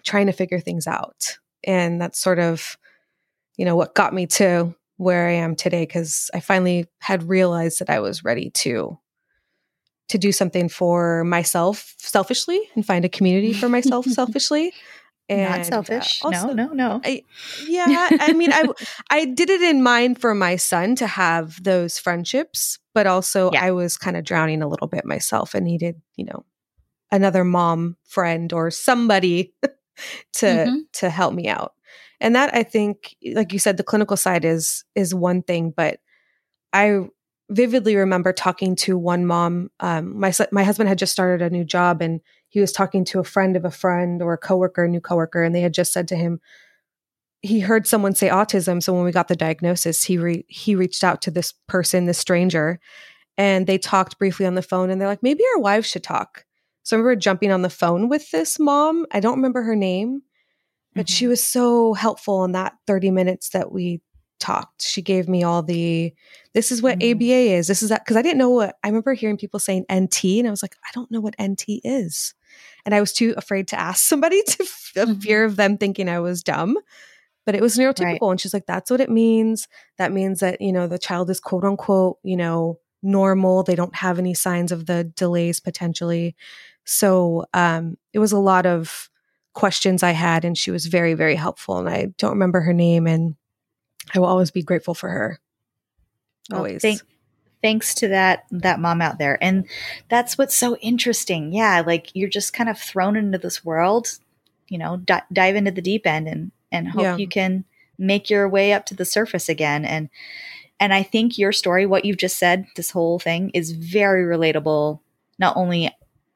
trying 0.04 0.26
to 0.26 0.32
figure 0.32 0.60
things 0.60 0.86
out. 0.86 1.36
And 1.64 2.00
that's 2.00 2.20
sort 2.20 2.38
of 2.38 2.78
you 3.56 3.64
know 3.64 3.74
what 3.74 3.96
got 3.96 4.14
me 4.14 4.28
to 4.28 4.72
where 4.98 5.26
I 5.26 5.32
am 5.32 5.56
today 5.56 5.82
because 5.82 6.30
I 6.32 6.38
finally 6.38 6.86
had 7.00 7.28
realized 7.28 7.80
that 7.80 7.90
I 7.90 7.98
was 7.98 8.22
ready 8.22 8.50
to 8.50 9.00
to 10.10 10.18
do 10.18 10.30
something 10.30 10.68
for 10.68 11.24
myself 11.24 11.96
selfishly 11.98 12.60
and 12.76 12.86
find 12.86 13.04
a 13.04 13.08
community 13.08 13.52
for 13.52 13.68
myself 13.68 14.04
selfishly. 14.20 14.72
And 15.28 15.50
Not 15.50 15.60
uh, 15.60 15.64
selfish. 15.64 16.24
Uh, 16.24 16.28
also, 16.28 16.52
no, 16.52 16.68
no, 16.68 16.72
no. 16.72 17.00
I, 17.04 17.24
yeah, 17.66 18.08
I 18.20 18.32
mean, 18.32 18.52
I 18.52 18.64
I 19.10 19.24
did 19.24 19.50
it 19.50 19.60
in 19.60 19.82
mind 19.82 20.20
for 20.20 20.34
my 20.34 20.54
son 20.56 20.94
to 20.96 21.06
have 21.06 21.60
those 21.62 21.98
friendships, 21.98 22.78
but 22.94 23.08
also 23.08 23.50
yeah. 23.52 23.64
I 23.64 23.72
was 23.72 23.96
kind 23.96 24.16
of 24.16 24.24
drowning 24.24 24.62
a 24.62 24.68
little 24.68 24.86
bit 24.86 25.04
myself 25.04 25.54
and 25.54 25.64
needed, 25.64 26.00
you 26.14 26.26
know, 26.26 26.44
another 27.10 27.44
mom 27.44 27.96
friend 28.04 28.52
or 28.52 28.70
somebody 28.70 29.52
to 30.32 30.46
mm-hmm. 30.46 30.76
to 30.92 31.10
help 31.10 31.32
me 31.32 31.48
out 31.48 31.74
and 32.20 32.34
that 32.34 32.54
i 32.54 32.62
think 32.62 33.16
like 33.34 33.52
you 33.52 33.58
said 33.58 33.76
the 33.76 33.82
clinical 33.82 34.16
side 34.16 34.44
is 34.44 34.84
is 34.94 35.14
one 35.14 35.42
thing 35.42 35.72
but 35.74 36.00
i 36.72 37.00
vividly 37.48 37.96
remember 37.96 38.32
talking 38.32 38.74
to 38.74 38.98
one 38.98 39.24
mom 39.24 39.70
um, 39.80 40.18
my 40.18 40.32
my 40.50 40.64
husband 40.64 40.88
had 40.88 40.98
just 40.98 41.12
started 41.12 41.44
a 41.44 41.50
new 41.50 41.64
job 41.64 42.02
and 42.02 42.20
he 42.56 42.60
was 42.60 42.72
talking 42.72 43.04
to 43.04 43.20
a 43.20 43.24
friend 43.24 43.56
of 43.56 43.64
a 43.64 43.70
friend 43.70 44.22
or 44.22 44.32
a 44.32 44.38
coworker 44.38 44.84
a 44.84 44.88
new 44.88 45.00
coworker 45.00 45.42
and 45.42 45.54
they 45.54 45.60
had 45.60 45.74
just 45.74 45.92
said 45.92 46.08
to 46.08 46.16
him 46.16 46.40
he 47.42 47.60
heard 47.60 47.86
someone 47.86 48.14
say 48.14 48.28
autism 48.28 48.82
so 48.82 48.92
when 48.92 49.04
we 49.04 49.12
got 49.12 49.28
the 49.28 49.36
diagnosis 49.36 50.04
he 50.04 50.18
re- 50.18 50.44
he 50.48 50.74
reached 50.74 51.04
out 51.04 51.22
to 51.22 51.30
this 51.30 51.52
person 51.68 52.06
this 52.06 52.18
stranger 52.18 52.80
and 53.38 53.66
they 53.66 53.78
talked 53.78 54.18
briefly 54.18 54.46
on 54.46 54.54
the 54.54 54.62
phone 54.62 54.90
and 54.90 55.00
they're 55.00 55.08
like 55.08 55.22
maybe 55.22 55.42
our 55.54 55.60
wives 55.60 55.88
should 55.88 56.02
talk 56.02 56.46
so 56.86 56.96
I 56.96 57.00
remember 57.00 57.16
jumping 57.18 57.50
on 57.50 57.62
the 57.62 57.68
phone 57.68 58.08
with 58.08 58.30
this 58.30 58.60
mom. 58.60 59.06
I 59.10 59.18
don't 59.18 59.38
remember 59.38 59.62
her 59.62 59.74
name, 59.74 60.22
but 60.94 61.06
mm-hmm. 61.06 61.14
she 61.14 61.26
was 61.26 61.42
so 61.42 61.94
helpful 61.94 62.44
in 62.44 62.52
that 62.52 62.74
30 62.86 63.10
minutes 63.10 63.48
that 63.48 63.72
we 63.72 64.00
talked. 64.38 64.82
She 64.82 65.02
gave 65.02 65.28
me 65.28 65.42
all 65.42 65.64
the 65.64 66.14
this 66.54 66.70
is 66.70 66.82
what 66.82 67.00
mm-hmm. 67.00 67.16
ABA 67.16 67.56
is. 67.56 67.66
This 67.66 67.82
is 67.82 67.88
that 67.88 68.04
because 68.04 68.16
I 68.16 68.22
didn't 68.22 68.38
know 68.38 68.50
what 68.50 68.76
I 68.84 68.86
remember 68.86 69.14
hearing 69.14 69.36
people 69.36 69.58
saying 69.58 69.84
NT 69.92 70.24
and 70.38 70.46
I 70.46 70.50
was 70.52 70.62
like, 70.62 70.76
I 70.84 70.90
don't 70.94 71.10
know 71.10 71.20
what 71.20 71.34
NT 71.42 71.80
is. 71.82 72.35
And 72.84 72.94
I 72.94 73.00
was 73.00 73.12
too 73.12 73.34
afraid 73.36 73.68
to 73.68 73.80
ask 73.80 74.04
somebody 74.04 74.42
to 74.46 74.62
mm-hmm. 74.62 75.14
fear 75.20 75.44
of 75.44 75.56
them 75.56 75.78
thinking 75.78 76.08
I 76.08 76.20
was 76.20 76.42
dumb. 76.42 76.76
But 77.44 77.54
it 77.54 77.62
was 77.62 77.76
neurotypical. 77.76 78.20
Right. 78.20 78.30
And 78.32 78.40
she's 78.40 78.52
like, 78.52 78.66
that's 78.66 78.90
what 78.90 79.00
it 79.00 79.10
means. 79.10 79.68
That 79.98 80.12
means 80.12 80.40
that, 80.40 80.60
you 80.60 80.72
know, 80.72 80.88
the 80.88 80.98
child 80.98 81.30
is 81.30 81.38
quote 81.38 81.62
unquote, 81.62 82.18
you 82.24 82.36
know, 82.36 82.80
normal. 83.02 83.62
They 83.62 83.76
don't 83.76 83.94
have 83.94 84.18
any 84.18 84.34
signs 84.34 84.72
of 84.72 84.86
the 84.86 85.04
delays 85.04 85.60
potentially. 85.60 86.34
So 86.84 87.46
um, 87.54 87.98
it 88.12 88.18
was 88.18 88.32
a 88.32 88.38
lot 88.38 88.66
of 88.66 89.10
questions 89.54 90.02
I 90.02 90.12
had, 90.12 90.44
and 90.44 90.56
she 90.56 90.70
was 90.70 90.86
very, 90.86 91.14
very 91.14 91.34
helpful. 91.34 91.78
And 91.78 91.88
I 91.88 92.12
don't 92.18 92.32
remember 92.32 92.60
her 92.60 92.72
name, 92.72 93.06
and 93.06 93.36
I 94.14 94.18
will 94.18 94.26
always 94.26 94.50
be 94.50 94.62
grateful 94.62 94.94
for 94.94 95.08
her. 95.08 95.40
Always. 96.52 96.82
Well, 96.82 96.92
thank, 96.92 97.00
thanks 97.66 97.94
to 97.96 98.08
that 98.08 98.44
that 98.50 98.78
mom 98.80 99.02
out 99.02 99.18
there. 99.18 99.36
And 99.42 99.66
that's 100.08 100.38
what's 100.38 100.56
so 100.56 100.76
interesting. 100.76 101.52
Yeah 101.52 101.82
like 101.86 102.10
you're 102.14 102.28
just 102.28 102.52
kind 102.52 102.70
of 102.70 102.78
thrown 102.78 103.16
into 103.16 103.38
this 103.38 103.64
world 103.64 104.06
you 104.68 104.78
know 104.78 104.96
di- 104.98 105.22
dive 105.32 105.56
into 105.56 105.70
the 105.70 105.82
deep 105.82 106.06
end 106.06 106.28
and 106.28 106.52
and 106.72 106.88
hope 106.88 107.02
Yeah. 107.02 107.16
you 107.16 107.28
can 107.28 107.64
make 107.98 108.30
your 108.30 108.48
way 108.48 108.72
up 108.72 108.86
to 108.86 108.94
the 108.94 109.04
surface 109.04 109.48
again. 109.48 109.84
And 109.84 110.08
and 110.78 110.92
i 110.92 111.02
think 111.02 111.38
your 111.38 111.52
story 111.52 111.86
what 111.86 112.04
you've 112.04 112.18
just 112.18 112.38
said 112.38 112.66
this 112.76 112.90
whole 112.90 113.18
thing 113.18 113.50
is 113.54 113.70
very 113.72 114.24
relatable 114.24 115.00
not 115.38 115.56
only 115.56 115.90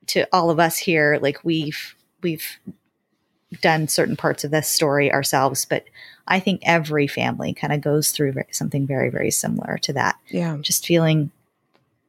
to 0.06 0.26
all 0.32 0.48
of 0.50 0.58
us 0.58 0.78
here 0.78 1.18
like 1.20 1.44
we've 1.44 1.94
we've 2.22 2.58
done 3.60 3.86
certain 3.88 4.16
parts 4.16 4.42
of 4.44 4.50
this 4.50 4.66
story 4.68 5.12
ourselves 5.12 5.66
but 5.66 5.84
i 6.30 6.40
think 6.40 6.60
every 6.64 7.06
family 7.06 7.52
kind 7.52 7.72
of 7.72 7.80
goes 7.82 8.10
through 8.12 8.32
something 8.50 8.86
very 8.86 9.10
very 9.10 9.30
similar 9.30 9.76
to 9.82 9.92
that 9.92 10.16
Yeah. 10.30 10.56
just 10.62 10.86
feeling 10.86 11.30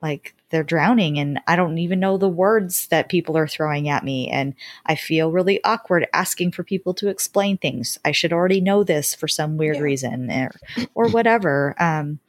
like 0.01 0.33
they're 0.49 0.63
drowning 0.63 1.17
and 1.19 1.39
I 1.47 1.55
don't 1.55 1.77
even 1.77 1.99
know 2.01 2.17
the 2.17 2.27
words 2.27 2.87
that 2.87 3.07
people 3.07 3.37
are 3.37 3.47
throwing 3.47 3.87
at 3.87 4.03
me 4.03 4.27
and 4.29 4.53
I 4.85 4.95
feel 4.95 5.31
really 5.31 5.63
awkward 5.63 6.07
asking 6.13 6.51
for 6.51 6.63
people 6.63 6.93
to 6.95 7.07
explain 7.07 7.57
things. 7.57 7.97
I 8.03 8.11
should 8.11 8.33
already 8.33 8.59
know 8.59 8.83
this 8.83 9.15
for 9.15 9.29
some 9.29 9.55
weird 9.57 9.77
Yeah. 9.77 9.83
reason 9.83 10.29
or 10.29 10.51
or 10.95 11.07
whatever. 11.07 11.75
Um 11.79 12.19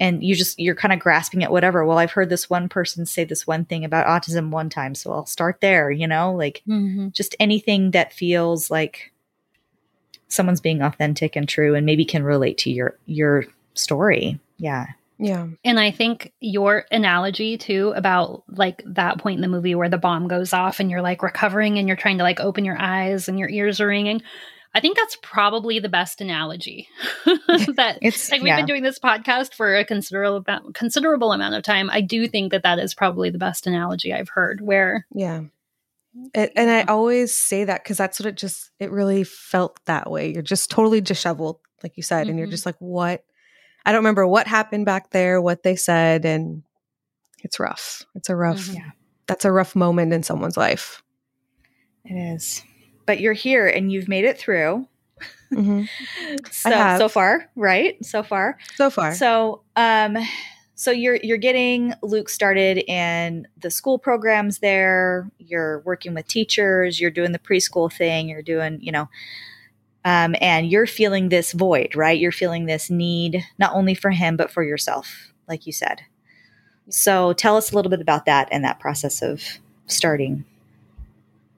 and 0.00 0.24
you 0.24 0.34
just 0.34 0.58
you're 0.58 0.74
kind 0.74 0.92
of 0.92 0.98
grasping 0.98 1.44
at 1.44 1.52
whatever. 1.52 1.84
Well, 1.84 1.98
I've 1.98 2.10
heard 2.10 2.28
this 2.30 2.50
one 2.50 2.68
person 2.68 3.06
say 3.06 3.22
this 3.22 3.46
one 3.46 3.64
thing 3.66 3.84
about 3.84 4.06
autism 4.08 4.50
one 4.50 4.68
time, 4.68 4.96
so 4.96 5.12
I'll 5.12 5.26
start 5.26 5.60
there, 5.60 5.90
you 5.92 6.08
know? 6.08 6.32
Like 6.32 6.62
Mhm. 6.66 7.12
just 7.12 7.36
anything 7.38 7.92
that 7.92 8.12
feels 8.12 8.68
like 8.70 9.12
someone's 10.28 10.60
being 10.60 10.82
authentic 10.82 11.36
and 11.36 11.48
true 11.48 11.74
and 11.74 11.86
maybe 11.86 12.04
can 12.04 12.22
relate 12.22 12.58
to 12.58 12.70
your 12.70 12.96
your 13.06 13.44
story. 13.74 14.38
Yeah. 14.58 14.86
Yeah. 15.18 15.46
And 15.64 15.78
I 15.78 15.90
think 15.90 16.32
your 16.40 16.86
analogy 16.90 17.56
too 17.56 17.92
about 17.94 18.42
like 18.48 18.82
that 18.86 19.18
point 19.18 19.38
in 19.38 19.42
the 19.42 19.48
movie 19.48 19.74
where 19.74 19.88
the 19.88 19.98
bomb 19.98 20.26
goes 20.26 20.52
off 20.52 20.80
and 20.80 20.90
you're 20.90 21.02
like 21.02 21.22
recovering 21.22 21.78
and 21.78 21.86
you're 21.86 21.96
trying 21.96 22.18
to 22.18 22.24
like 22.24 22.40
open 22.40 22.64
your 22.64 22.80
eyes 22.80 23.28
and 23.28 23.38
your 23.38 23.48
ears 23.48 23.80
are 23.80 23.86
ringing. 23.86 24.22
I 24.76 24.80
think 24.80 24.96
that's 24.96 25.16
probably 25.22 25.78
the 25.78 25.88
best 25.88 26.20
analogy. 26.20 26.88
that 27.24 27.98
It's 28.02 28.30
like 28.30 28.40
we've 28.40 28.48
yeah. 28.48 28.56
been 28.56 28.66
doing 28.66 28.82
this 28.82 28.98
podcast 28.98 29.54
for 29.54 29.76
a 29.76 29.84
considerable 29.84 30.42
amount, 30.46 30.74
considerable 30.74 31.32
amount 31.32 31.54
of 31.54 31.62
time. 31.62 31.88
I 31.90 32.00
do 32.00 32.26
think 32.26 32.50
that 32.50 32.64
that 32.64 32.80
is 32.80 32.92
probably 32.92 33.30
the 33.30 33.38
best 33.38 33.68
analogy 33.68 34.12
I've 34.12 34.30
heard. 34.30 34.60
Where 34.60 35.06
Yeah. 35.14 35.42
It, 36.34 36.52
and 36.56 36.70
I 36.70 36.82
always 36.84 37.34
say 37.34 37.64
that 37.64 37.82
because 37.82 37.96
that's 37.96 38.18
what 38.20 38.26
it 38.26 38.36
just, 38.36 38.70
it 38.78 38.90
really 38.90 39.24
felt 39.24 39.78
that 39.86 40.10
way. 40.10 40.32
You're 40.32 40.42
just 40.42 40.70
totally 40.70 41.00
disheveled, 41.00 41.58
like 41.82 41.96
you 41.96 42.02
said, 42.02 42.28
and 42.28 42.38
you're 42.38 42.46
Mhm. 42.48 42.52
just 42.52 42.66
like, 42.66 42.76
what? 42.78 43.24
I 43.84 43.92
don't 43.92 43.98
remember 44.00 44.26
what 44.26 44.46
happened 44.46 44.86
back 44.86 45.10
there, 45.10 45.40
what 45.40 45.62
they 45.62 45.76
said, 45.76 46.24
and 46.24 46.62
it's 47.42 47.58
rough. 47.60 48.04
It's 48.14 48.28
a 48.30 48.36
rough, 48.36 48.68
Mhm. 48.68 48.74
Yeah. 48.76 48.90
that's 49.26 49.44
a 49.44 49.52
rough 49.52 49.74
moment 49.76 50.12
in 50.12 50.22
someone's 50.22 50.56
life. 50.56 51.02
It 52.04 52.14
is. 52.14 52.62
But 53.06 53.20
you're 53.20 53.32
here 53.34 53.66
and 53.66 53.90
you've 53.92 54.08
made 54.08 54.24
it 54.24 54.38
through. 54.38 54.86
Mhm. 55.52 55.88
So 56.50 56.98
so 56.98 57.08
far, 57.08 57.48
right? 57.54 58.02
So 58.04 58.22
far. 58.22 58.58
So 58.76 58.90
far. 58.90 59.14
So 59.14 59.62
um 59.76 60.16
so 60.74 60.90
you're 60.90 61.18
you're 61.22 61.38
getting 61.38 61.94
Luke 62.02 62.28
started 62.28 62.78
in 62.90 63.46
the 63.60 63.70
school 63.70 63.98
programs 63.98 64.58
there. 64.58 65.30
You're 65.38 65.80
working 65.80 66.14
with 66.14 66.26
teachers, 66.26 67.00
you're 67.00 67.10
doing 67.10 67.32
the 67.32 67.38
preschool 67.38 67.92
thing, 67.92 68.28
you're 68.28 68.42
doing, 68.42 68.78
you 68.80 68.92
know, 68.92 69.08
um, 70.04 70.34
and 70.40 70.68
you're 70.68 70.86
feeling 70.86 71.28
this 71.28 71.52
void, 71.52 71.94
right? 71.94 72.18
You're 72.18 72.32
feeling 72.32 72.66
this 72.66 72.90
need 72.90 73.44
not 73.58 73.74
only 73.74 73.94
for 73.94 74.10
him 74.10 74.36
but 74.36 74.50
for 74.50 74.62
yourself, 74.62 75.32
like 75.48 75.66
you 75.66 75.72
said. 75.72 76.00
So 76.90 77.32
tell 77.32 77.56
us 77.56 77.72
a 77.72 77.74
little 77.74 77.90
bit 77.90 78.00
about 78.00 78.26
that 78.26 78.48
and 78.50 78.64
that 78.64 78.80
process 78.80 79.22
of 79.22 79.42
starting. 79.86 80.44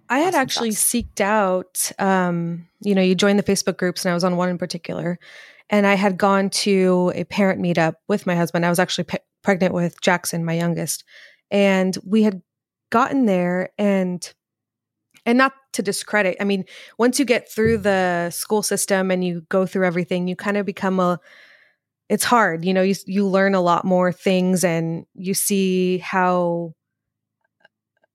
I 0.09 0.21
had 0.21 0.29
Awesome 0.29 0.41
actually 0.41 0.71
sauce. 0.73 1.03
seeked 1.03 1.21
out, 1.21 1.91
um, 1.99 2.69
you 2.81 2.95
know, 2.95 3.03
you 3.03 3.15
joined 3.15 3.39
the 3.39 3.43
Facebook 3.43 3.77
groups, 3.77 4.05
and 4.05 4.11
I 4.13 4.15
was 4.15 4.23
on 4.23 4.37
one 4.37 4.49
in 4.49 4.59
particular. 4.59 5.19
And 5.69 5.87
I 5.87 5.95
had 5.95 6.17
gone 6.17 6.51
to 6.51 7.13
a 7.15 7.25
parent 7.25 7.61
meetup 7.61 7.95
with 8.09 8.27
my 8.27 8.37
husband. 8.37 8.65
I 8.65 8.71
was 8.71 8.79
actually 8.79 9.05
pe- 9.05 9.19
pregnant 9.43 9.75
with 9.75 10.01
Jackson, 10.01 10.45
my 10.45 10.55
youngest, 10.55 11.05
and 11.51 11.97
we 12.05 12.23
had 12.23 12.43
gotten 12.91 13.27
there 13.27 13.71
and 13.79 14.33
and 15.25 15.37
not 15.37 15.53
to 15.73 15.83
discredit. 15.83 16.37
I 16.41 16.45
mean, 16.45 16.65
once 16.99 17.19
you 17.19 17.25
get 17.25 17.51
through 17.51 17.79
the 17.79 18.31
school 18.31 18.63
system 18.63 19.11
and 19.11 19.25
you 19.25 19.43
go 19.49 19.67
through 19.67 19.85
everything, 19.87 20.29
you 20.29 20.37
kind 20.37 20.57
of 20.57 20.65
become 20.65 21.01
a. 21.01 21.19
It's 22.09 22.25
hard, 22.25 22.65
you 22.65 22.73
know. 22.73 22.83
You 22.83 22.95
you 23.07 23.27
learn 23.27 23.55
a 23.55 23.61
lot 23.61 23.85
more 23.85 24.13
things, 24.13 24.63
and 24.63 25.07
you 25.15 25.35
see 25.35 25.99
how 25.99 26.75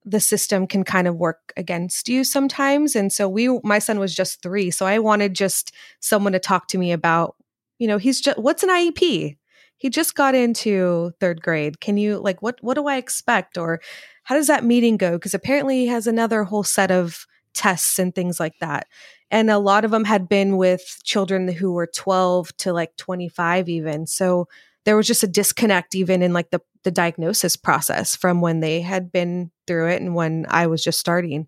the 0.06 0.20
system 0.20 0.66
can 0.66 0.84
kind 0.84 1.08
of 1.08 1.16
work 1.16 1.54
against 1.56 2.10
you 2.10 2.24
sometimes 2.24 2.96
and 2.96 3.14
so 3.14 3.30
we 3.30 3.60
my 3.64 3.78
son 3.78 4.00
was 4.00 4.16
just 4.16 4.42
3 4.42 4.72
so 4.72 4.86
i 4.86 4.98
wanted 4.98 5.36
just 5.36 5.72
someone 6.00 6.34
to 6.34 6.40
talk 6.40 6.68
to 6.68 6.80
me 6.80 6.92
about 6.92 7.36
you 7.82 7.88
know 7.88 7.98
he's 7.98 8.22
just 8.22 8.38
what's 8.38 8.64
an 8.64 8.70
iep 8.70 9.38
he 9.82 9.90
just 9.90 10.14
got 10.14 10.36
into 10.36 11.12
third 11.20 11.42
grade. 11.42 11.80
Can 11.82 11.98
you 11.98 12.20
like 12.20 12.40
what 12.44 12.60
what 12.62 12.76
do 12.76 12.86
i 12.86 12.98
expect? 12.98 13.58
Or 13.58 13.82
how 14.26 14.36
does 14.36 14.46
that 14.46 14.64
meeting 14.64 14.96
go? 14.96 15.14
Because 15.14 15.34
apparently 15.34 15.80
he 15.80 15.88
has 15.88 16.06
another 16.06 16.44
whole 16.44 16.64
set 16.64 16.92
of 16.92 17.26
tests 17.56 17.98
and 17.98 18.14
things 18.14 18.40
like 18.40 18.54
that. 18.62 18.86
And 19.32 19.50
a 19.50 19.58
lot 19.58 19.84
of 19.84 19.90
them 19.90 20.04
had 20.04 20.30
been 20.30 20.58
with 20.58 21.00
children 21.04 21.48
who 21.48 21.72
were 21.72 21.88
12 21.88 22.56
to 22.58 22.74
like 22.74 22.96
25 22.98 23.70
even. 23.70 24.06
So 24.06 24.48
there 24.86 24.96
was 24.96 25.08
just 25.08 25.24
a 25.24 25.28
disconnect 25.28 25.96
even 25.96 26.22
in 26.22 26.32
like 26.32 26.52
the 26.52 26.62
the 26.84 26.92
diagnosis 26.92 27.56
process 27.56 28.16
from 28.16 28.40
when 28.40 28.60
they 28.60 28.82
had 28.82 29.12
been 29.12 29.50
through 29.66 29.90
it 29.90 30.02
and 30.02 30.14
when 30.14 30.46
I 30.48 30.68
was 30.68 30.84
just 30.84 31.00
starting. 31.00 31.48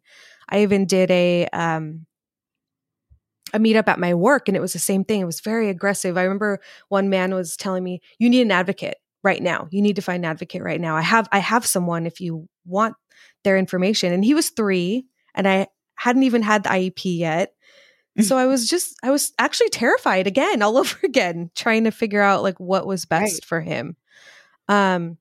I 0.50 0.63
even 0.63 0.88
did 0.88 1.12
a 1.12 1.48
um 1.54 2.08
a 3.53 3.60
meetup 3.60 3.88
at 3.88 4.00
my 4.00 4.13
work 4.13 4.48
and 4.48 4.57
it 4.57 4.62
was 4.62 4.74
the 4.74 4.79
same 4.79 5.03
thing. 5.03 5.22
It 5.22 5.25
was 5.25 5.39
very 5.41 5.69
aggressive. 5.69 6.17
I 6.17 6.24
remember 6.24 6.60
one 6.89 7.10
man 7.10 7.33
was 7.33 7.55
telling 7.55 7.83
me, 7.83 8.01
"You 8.19 8.29
need 8.29 8.41
an 8.41 8.51
advocate 8.51 8.98
right 9.24 9.41
now. 9.41 9.67
You 9.72 9.81
need 9.81 9.95
to 9.98 10.01
find 10.01 10.25
an 10.25 10.31
advocate 10.31 10.63
right 10.63 10.81
now. 10.81 10.95
I 10.95 11.01
have 11.01 11.27
I 11.31 11.39
have 11.39 11.65
someone 11.65 12.05
if 12.05 12.19
you 12.19 12.48
want 12.65 12.95
their 13.43 13.57
information." 13.57 14.12
And 14.12 14.25
he 14.25 14.33
was 14.33 14.50
3 14.50 15.05
and 15.36 15.48
I 15.48 15.67
hadn't 15.95 16.24
even 16.24 16.41
had 16.41 16.63
the 16.63 16.69
IEP 16.69 17.17
yet. 17.19 17.53
Mm. 18.19 18.24
So 18.24 18.38
I 18.38 18.45
was 18.48 18.69
just 18.69 18.95
I 19.03 19.12
was 19.12 19.31
actually 19.39 19.69
terrified 19.69 20.27
again 20.27 20.62
all 20.62 20.77
over 20.83 20.98
again 21.03 21.51
trying 21.55 21.83
to 21.86 21.91
figure 21.91 22.22
out 22.22 22.43
like 22.43 22.60
what 22.60 22.86
was 22.88 23.05
best 23.05 23.33
Right. 23.36 23.45
for 23.45 23.62
him. 23.62 23.95
Um 24.67 25.17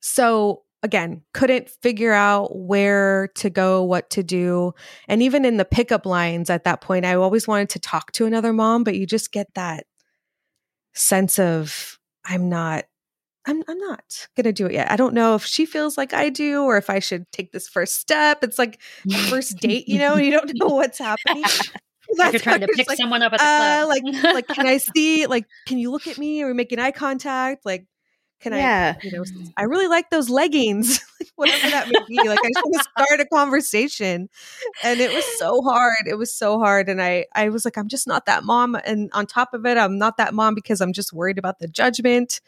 so 0.00 0.62
again, 0.82 1.22
couldn't 1.34 1.68
figure 1.68 2.12
out 2.12 2.56
where 2.56 3.28
to 3.36 3.50
go, 3.50 3.82
what 3.82 4.10
to 4.10 4.22
do. 4.22 4.72
And 5.08 5.22
even 5.22 5.44
in 5.44 5.56
the 5.56 5.64
pickup 5.64 6.06
lines 6.06 6.50
at 6.50 6.64
that 6.64 6.80
point, 6.80 7.04
I 7.04 7.14
always 7.14 7.46
wanted 7.46 7.68
to 7.70 7.78
talk 7.78 8.12
to 8.12 8.26
another 8.26 8.52
mom, 8.52 8.84
but 8.84 8.96
you 8.96 9.06
just 9.06 9.32
get 9.32 9.48
that 9.54 9.84
sense 10.94 11.38
of 11.38 11.98
I'm 12.24 12.48
not 12.48 12.84
I'm 13.46 13.62
I'm 13.68 13.78
not 13.78 14.28
going 14.36 14.44
to 14.44 14.52
do 14.52 14.66
it 14.66 14.72
yet. 14.72 14.90
I 14.90 14.96
don't 14.96 15.14
know 15.14 15.34
if 15.34 15.44
she 15.44 15.64
feels 15.64 15.96
like 15.96 16.12
I 16.12 16.28
do 16.28 16.62
or 16.62 16.76
if 16.76 16.90
I 16.90 16.98
should 16.98 17.30
take 17.32 17.52
this 17.52 17.68
first 17.68 17.98
step. 17.98 18.44
It's 18.44 18.58
like 18.58 18.80
first 19.28 19.56
date, 19.58 19.88
you 19.88 19.98
know, 19.98 20.16
you 20.16 20.30
don't 20.30 20.50
know 20.54 20.66
what's 20.74 20.98
happening. 20.98 21.44
like 22.16 22.32
you're 22.32 22.40
trying 22.40 22.60
to 22.60 22.68
pick 22.68 22.88
like, 22.88 22.98
someone 22.98 23.22
up 23.22 23.32
at 23.32 23.38
the 23.38 23.44
uh, 23.44 23.86
club. 23.86 23.88
like 23.88 24.34
like 24.34 24.48
can 24.48 24.66
I 24.66 24.76
see 24.94 25.26
like 25.26 25.46
can 25.66 25.78
you 25.78 25.90
look 25.90 26.06
at 26.06 26.18
me? 26.18 26.42
Are 26.42 26.48
we 26.48 26.52
making 26.52 26.78
eye 26.78 26.90
contact? 26.90 27.64
Like 27.64 27.86
can 28.40 28.54
I 28.54 28.58
yeah. 28.58 28.96
you 29.02 29.12
know, 29.12 29.24
I 29.56 29.64
really 29.64 29.86
like 29.86 30.10
those 30.10 30.30
leggings, 30.30 31.00
whatever 31.36 31.70
that 31.70 31.88
may 31.88 32.00
be. 32.08 32.16
Like 32.16 32.38
I 32.42 32.48
just 32.54 32.64
want 32.64 32.74
to 32.74 32.90
start 33.04 33.20
a 33.20 33.26
conversation. 33.26 34.28
And 34.82 35.00
it 35.00 35.12
was 35.12 35.24
so 35.38 35.62
hard. 35.62 36.06
It 36.06 36.16
was 36.16 36.32
so 36.32 36.58
hard. 36.58 36.88
And 36.88 37.02
I, 37.02 37.26
I 37.34 37.50
was 37.50 37.64
like, 37.64 37.76
I'm 37.76 37.88
just 37.88 38.06
not 38.06 38.26
that 38.26 38.44
mom. 38.44 38.76
And 38.84 39.10
on 39.12 39.26
top 39.26 39.52
of 39.52 39.66
it, 39.66 39.76
I'm 39.76 39.98
not 39.98 40.16
that 40.16 40.32
mom 40.32 40.54
because 40.54 40.80
I'm 40.80 40.92
just 40.92 41.12
worried 41.12 41.38
about 41.38 41.58
the 41.58 41.68
judgment. 41.68 42.40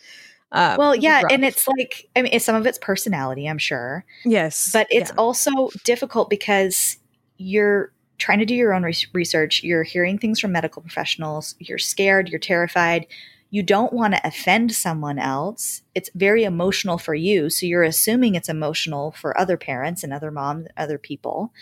Um, 0.51 0.77
Well, 0.77 0.95
yeah, 0.95 1.23
rough. 1.23 1.33
and 1.33 1.45
it's 1.45 1.67
like 1.67 2.09
I 2.15 2.23
mean, 2.23 2.33
it's 2.33 2.45
some 2.45 2.55
of 2.57 2.67
it's 2.67 2.79
personality, 2.79 3.47
I'm 3.47 3.59
sure, 3.59 4.05
yes, 4.25 4.71
but 4.71 4.87
it's 4.91 5.11
yeah. 5.11 5.17
also 5.17 5.71
difficult 5.83 6.29
because 6.29 6.99
you're 7.39 7.91
trying 8.19 8.39
to 8.39 8.45
do 8.45 8.55
your 8.55 8.75
own 8.75 8.83
res- 8.83 9.07
research. 9.15 9.65
You're 9.65 9.83
hearing 9.83 10.19
things 10.19 10.39
from 10.39 10.53
medical 10.53 10.83
professionals. 10.83 11.55
You're 11.59 11.79
scared. 11.79 12.29
You're 12.29 12.39
terrified. 12.39 13.07
You 13.53 13.63
don't 13.63 13.93
want 13.93 14.15
to 14.15 14.27
offend 14.27 14.73
someone 14.73 15.19
else. 15.19 15.83
It's 15.95 16.09
very 16.15 16.43
emotional 16.43 16.97
for 16.97 17.15
you, 17.15 17.51
so 17.51 17.67
you're 17.67 17.83
assuming 17.83 18.35
it's 18.35 18.49
emotional 18.49 19.13
for 19.13 19.39
other 19.39 19.59
parents 19.59 20.03
and 20.03 20.13
other 20.13 20.31
moms, 20.31 20.69
other 20.79 20.97
people. 20.97 21.53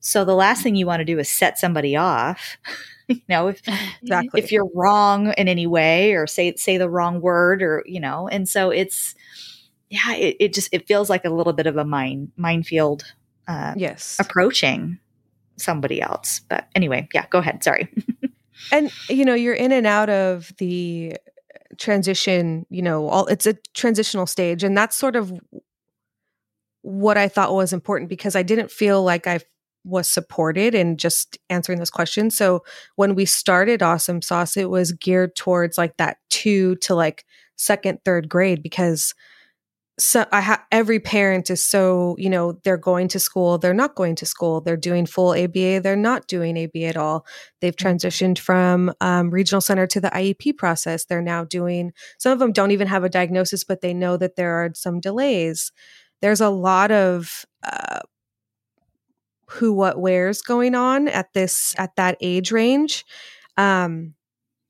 So 0.00 0.24
the 0.24 0.34
last 0.34 0.62
thing 0.62 0.76
you 0.76 0.86
want 0.86 1.00
to 1.00 1.04
do 1.06 1.18
is 1.18 1.30
set 1.30 1.58
somebody 1.58 1.96
off. 1.96 2.58
you 3.08 3.22
know, 3.28 3.48
if 3.48 3.62
exactly. 4.02 4.40
if 4.40 4.52
you're 4.52 4.68
wrong 4.74 5.32
in 5.38 5.48
any 5.48 5.66
way 5.66 6.12
or 6.12 6.26
say 6.26 6.54
say 6.56 6.76
the 6.76 6.90
wrong 6.90 7.22
word 7.22 7.62
or 7.62 7.82
you 7.86 8.00
know 8.00 8.28
and 8.28 8.48
so 8.48 8.70
it's 8.70 9.14
yeah 9.88 10.14
it, 10.14 10.36
it 10.38 10.52
just 10.52 10.68
it 10.72 10.86
feels 10.86 11.08
like 11.08 11.24
a 11.24 11.30
little 11.30 11.52
bit 11.54 11.66
of 11.66 11.76
a 11.76 11.84
mine 11.84 12.30
minefield 12.36 13.14
uh, 13.48 13.74
yes, 13.76 14.16
approaching 14.20 14.98
somebody 15.56 16.00
else 16.00 16.40
but 16.48 16.68
anyway 16.74 17.08
yeah 17.12 17.26
go 17.30 17.38
ahead 17.38 17.62
sorry 17.62 17.88
and 18.72 18.92
you 19.08 19.24
know 19.24 19.34
you're 19.34 19.54
in 19.54 19.72
and 19.72 19.86
out 19.86 20.10
of 20.10 20.52
the 20.58 21.16
transition, 21.78 22.66
you 22.70 22.82
know, 22.82 23.08
all 23.08 23.26
it's 23.26 23.46
a 23.46 23.56
transitional 23.74 24.26
stage. 24.26 24.62
And 24.62 24.76
that's 24.76 24.96
sort 24.96 25.16
of 25.16 25.32
what 26.82 27.16
I 27.16 27.28
thought 27.28 27.54
was 27.54 27.72
important 27.72 28.08
because 28.08 28.36
I 28.36 28.42
didn't 28.42 28.70
feel 28.70 29.02
like 29.02 29.26
I 29.26 29.40
was 29.84 30.08
supported 30.08 30.74
in 30.74 30.96
just 30.96 31.38
answering 31.48 31.78
those 31.78 31.90
questions. 31.90 32.36
So 32.36 32.62
when 32.96 33.14
we 33.14 33.24
started 33.24 33.80
AUsome 33.80 34.22
Sauce, 34.22 34.56
it 34.56 34.70
was 34.70 34.92
geared 34.92 35.36
towards 35.36 35.78
like 35.78 35.96
that 35.96 36.18
two 36.28 36.76
to 36.76 36.94
like 36.94 37.24
second, 37.56 38.00
third 38.04 38.28
grade 38.28 38.62
because 38.62 39.14
so 40.00 40.24
I 40.32 40.40
ha- 40.40 40.64
every 40.72 40.98
parent 40.98 41.50
is 41.50 41.62
so 41.62 42.16
you 42.18 42.30
know 42.30 42.52
they're 42.64 42.78
going 42.78 43.08
to 43.08 43.20
school 43.20 43.58
they're 43.58 43.74
not 43.74 43.94
going 43.94 44.16
to 44.16 44.26
school 44.26 44.60
they're 44.60 44.76
doing 44.76 45.04
full 45.04 45.32
ABA 45.32 45.80
they're 45.80 45.96
not 45.96 46.26
doing 46.26 46.58
ABA 46.58 46.84
at 46.84 46.96
all. 46.96 47.26
They've 47.60 47.76
mm-hmm. 47.76 47.88
transitioned 47.88 48.38
from 48.38 48.92
um, 49.00 49.30
regional 49.30 49.60
center 49.60 49.86
to 49.88 50.00
the 50.00 50.08
IEP 50.08 50.56
process. 50.56 51.04
They're 51.04 51.22
now 51.22 51.44
doing 51.44 51.92
some 52.18 52.32
of 52.32 52.38
them 52.38 52.52
don't 52.52 52.70
even 52.70 52.88
have 52.88 53.04
a 53.04 53.08
diagnosis 53.08 53.62
but 53.62 53.82
they 53.82 53.94
know 53.94 54.16
that 54.16 54.36
there 54.36 54.54
are 54.54 54.70
some 54.74 55.00
delays. 55.00 55.70
There's 56.22 56.40
a 56.40 56.50
lot 56.50 56.90
of 56.90 57.44
uh, 57.62 58.00
who 59.48 59.72
what 59.72 60.00
where's 60.00 60.42
going 60.42 60.74
on 60.74 61.08
at 61.08 61.32
this 61.34 61.74
at 61.76 61.96
that 61.96 62.16
age 62.20 62.52
range 62.52 63.04
um, 63.56 64.14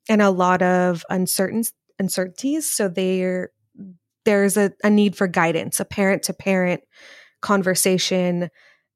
and 0.09 0.23
a 0.23 0.31
lot 0.31 0.63
of 0.63 1.05
uncertain 1.09 1.63
uncertainties. 1.99 2.71
So 2.71 2.89
they're 2.89 3.51
there's 4.25 4.57
a, 4.57 4.73
a 4.85 4.91
need 4.91 5.17
for 5.17 5.27
guidance, 5.27 5.81
a 5.81 5.85
parent 5.85 6.25
to 6.25 6.33
parent 6.33 6.83
conversation, 7.41 8.51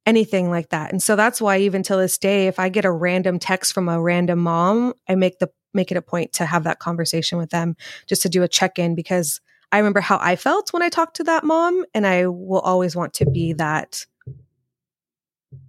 anything 0.07 0.51
like 0.51 0.71
that. 0.71 0.93
And 0.93 1.03
so 1.03 1.17
that's 1.17 1.41
why 1.41 1.59
even 1.59 1.83
till 1.83 1.99
this 1.99 2.19
day, 2.19 2.47
if 2.47 2.59
I 2.59 2.69
get 2.69 2.85
a 2.85 2.93
random 2.93 3.39
text 3.39 3.73
from 3.73 3.89
a 3.89 4.01
random 4.01 4.39
mom, 4.39 4.95
I 5.09 5.15
make 5.15 5.39
the 5.39 5.51
make 5.73 5.91
it 5.91 5.97
a 5.97 6.03
point 6.03 6.33
to 6.35 6.47
have 6.47 6.65
that 6.65 6.79
conversation 6.79 7.37
with 7.37 7.51
them 7.51 7.75
just 8.07 8.23
to 8.23 8.29
do 8.29 8.43
a 8.43 8.49
check-in 8.49 8.95
because 8.95 9.41
I 9.73 9.79
remember 9.79 10.01
how 10.01 10.19
I 10.21 10.37
felt 10.37 10.73
when 10.73 10.83
I 10.83 10.89
talked 10.89 11.17
to 11.17 11.25
that 11.25 11.43
mom 11.43 11.85
and 11.93 12.07
I 12.07 12.29
will 12.29 12.61
always 12.61 12.95
want 12.95 13.13
to 13.15 13.29
be 13.29 13.55
that 13.55 14.07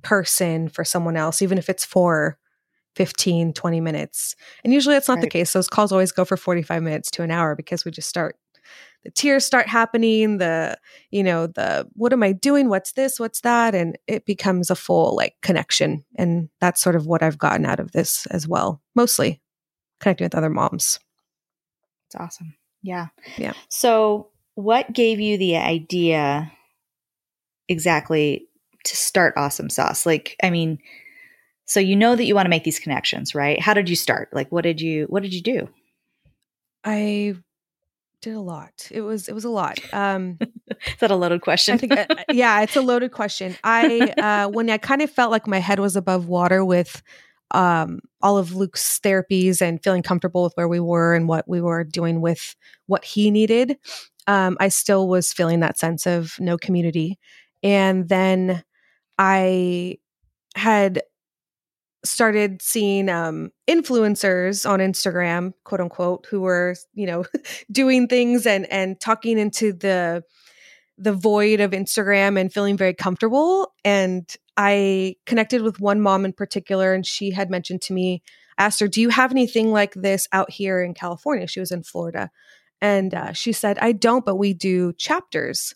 person 0.04 0.70
for 0.70 0.84
someone 0.84 1.18
else 1.18 1.42
even 1.42 1.58
if 1.58 1.70
it's 1.70 1.86
for 1.86 2.38
15 2.96 3.54
20 3.54 3.82
minutes 3.82 4.36
and 4.64 4.72
usually 4.74 4.96
that's 4.96 5.08
not 5.08 5.16
right. 5.16 5.24
the 5.24 5.30
case 5.30 5.54
those 5.54 5.68
calls 5.68 5.92
always 5.92 6.12
go 6.12 6.24
for 6.24 6.38
45 6.38 6.82
minutes 6.82 7.12
to 7.12 7.24
an 7.24 7.32
hour 7.32 7.56
because 7.56 7.84
we 7.84 7.92
just 7.92 8.10
start 8.10 8.36
the 9.06 9.12
tears 9.12 9.46
start 9.46 9.68
happening 9.68 10.40
the 10.40 10.78
you 11.12 11.24
know 11.24 11.48
the 11.48 11.88
what 11.94 12.12
am 12.12 12.24
i 12.24 12.32
doing? 12.32 12.70
What's 12.70 12.94
this? 12.94 13.20
What's 13.20 13.42
that? 13.42 13.76
And 13.76 13.98
it 14.08 14.26
becomes 14.26 14.70
a 14.70 14.76
full 14.76 15.16
like 15.16 15.36
connection. 15.42 16.04
And 16.16 16.50
that's 16.60 16.82
sort 16.82 16.96
of 16.96 17.06
what 17.06 17.24
i've 17.24 17.38
gotten 17.38 17.66
out 17.66 17.80
of 17.80 17.92
this 17.92 18.26
as 18.28 18.48
well 18.48 18.82
mostly 18.96 19.42
connecting 20.00 20.26
with 20.26 20.36
other 20.36 20.50
moms. 20.50 21.00
It's 22.08 22.16
awesome. 22.16 22.56
Yeah. 22.82 23.08
Yeah. 23.38 23.54
So 23.70 24.30
what 24.56 24.92
gave 24.94 25.20
you 25.20 25.38
the 25.38 25.58
idea 25.58 26.52
exactly 27.68 28.48
to 28.86 28.96
start 28.96 29.36
AUsome 29.36 29.72
Sauce? 29.72 30.06
Like 30.06 30.36
i 30.44 30.50
mean 30.50 30.80
so 31.68 31.80
you 31.80 31.96
know 31.96 32.16
that 32.16 32.26
you 32.26 32.36
want 32.36 32.46
to 32.46 32.52
make 32.52 32.64
these 32.64 32.80
connections 32.80 33.36
right? 33.36 33.60
How 33.60 33.74
did 33.74 33.90
you 33.90 33.96
start? 33.96 34.30
Like 34.34 34.52
what 34.52 34.64
did 34.64 34.82
you 34.82 35.06
what 35.10 35.22
did 35.24 35.34
you 35.34 35.42
do? 35.42 35.70
I 36.84 37.36
did 38.26 38.36
a 38.36 38.42
lot. 38.42 38.90
It 38.92 39.02
was 39.02 39.28
it 39.28 39.34
was 39.34 39.46
a 39.46 39.50
lot. 39.50 39.80
Um, 39.94 40.40
Is 40.42 40.96
that 41.00 41.12
a 41.12 41.16
loaded 41.16 41.42
question? 41.42 41.76
I 41.76 41.78
think, 41.78 41.92
uh, 41.92 42.06
yeah, 42.32 42.62
it's 42.62 42.76
a 42.76 42.82
loaded 42.82 43.12
question. 43.12 43.56
I 43.64 44.14
uh, 44.18 44.50
when 44.50 44.70
I 44.70 44.80
kind 44.80 45.04
of 45.04 45.12
felt 45.12 45.30
like 45.30 45.46
my 45.48 45.60
head 45.60 45.80
was 45.80 45.96
above 45.96 46.28
water 46.28 46.66
with 46.66 47.04
um, 47.52 48.00
all 48.24 48.40
of 48.40 48.56
Luke's 48.56 49.00
therapies 49.00 49.62
and 49.62 49.82
feeling 49.84 50.02
comfortable 50.02 50.44
with 50.44 50.54
where 50.56 50.68
we 50.68 50.80
were 50.80 51.14
and 51.14 51.28
what 51.28 51.48
we 51.48 51.62
were 51.62 51.84
doing 51.84 52.20
with 52.20 52.56
what 52.88 53.06
he 53.06 53.30
needed, 53.30 53.78
um, 54.26 54.58
I 54.60 54.70
still 54.70 55.08
was 55.08 55.32
feeling 55.32 55.60
that 55.60 55.78
sense 55.78 56.08
of 56.08 56.34
no 56.40 56.58
community. 56.58 57.20
And 57.62 58.10
then 58.10 58.64
I 59.20 60.00
had 60.56 61.04
started 62.06 62.62
seeing 62.62 63.10
um, 63.10 63.52
influencers 63.68 64.70
on 64.70 64.80
Instagram, 64.80 65.54
quote 65.64 65.82
unquote, 65.82 66.26
who 66.30 66.42
were 66.42 66.76
you 66.94 67.06
know 67.06 67.26
doing 67.72 68.08
things 68.08 68.46
and 68.46 68.72
and 68.72 69.00
talking 69.00 69.38
into 69.38 69.74
the 69.74 70.24
the 70.98 71.14
void 71.14 71.60
of 71.60 71.72
Instagram 71.72 72.40
and 72.40 72.54
feeling 72.54 72.78
very 72.78 72.94
comfortable. 72.94 73.74
And 73.84 74.34
I 74.56 75.16
connected 75.26 75.62
with 75.62 75.80
one 75.80 76.00
mom 76.00 76.24
in 76.24 76.34
particular, 76.34 76.94
and 76.94 77.06
she 77.06 77.32
had 77.32 77.50
mentioned 77.50 77.82
to 77.84 77.94
me, 77.94 78.24
asked 78.58 78.80
her, 78.80 78.88
"Do 78.88 79.02
you 79.02 79.10
have 79.10 79.32
anything 79.32 79.72
like 79.72 79.94
this 79.94 80.28
out 80.32 80.52
here 80.52 80.82
in 80.82 80.94
California?" 80.94 81.48
She 81.48 81.60
was 81.60 81.72
in 81.72 81.84
Florida, 81.84 82.32
and 82.82 83.14
uh, 83.14 83.34
she 83.34 83.52
said, 83.52 83.78
"I 83.80 83.92
don't, 83.92 84.26
but 84.26 84.36
we 84.36 84.54
do 84.54 84.94
chapters." 84.94 85.74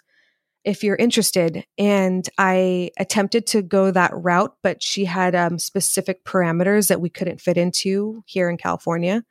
If 0.70 0.84
you're 0.84 0.96
interested. 0.96 1.66
And 1.80 2.30
I 2.38 2.92
attempted 2.98 3.48
to 3.48 3.64
go 3.64 3.90
that 3.90 4.12
route, 4.14 4.56
but 4.62 4.84
she 4.84 5.04
had 5.04 5.34
um, 5.34 5.58
specific 5.58 6.24
parameters 6.26 6.90
that 6.90 7.02
we 7.02 7.10
couldn't 7.10 7.42
fit 7.42 7.58
into 7.58 8.24
here 8.28 8.52
in 8.52 8.58
California. 8.58 9.24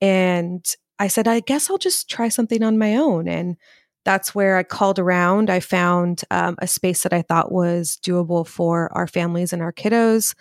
And 0.00 0.66
I 0.98 1.06
said, 1.06 1.28
I 1.28 1.38
guess 1.38 1.70
I'll 1.70 1.78
just 1.78 2.10
try 2.10 2.28
something 2.28 2.64
on 2.64 2.78
my 2.78 2.96
own. 2.96 3.28
And 3.28 3.56
that's 4.04 4.34
where 4.34 4.56
I 4.56 4.64
called 4.64 4.98
around. 4.98 5.50
I 5.50 5.60
found 5.60 6.22
um, 6.32 6.56
a 6.58 6.66
space 6.66 7.04
that 7.04 7.12
I 7.12 7.22
thought 7.22 7.52
was 7.52 7.96
doable 8.04 8.44
for 8.44 8.90
our 8.92 9.06
families 9.06 9.52
and 9.52 9.62
our 9.62 9.72
kiddos. 9.72 10.34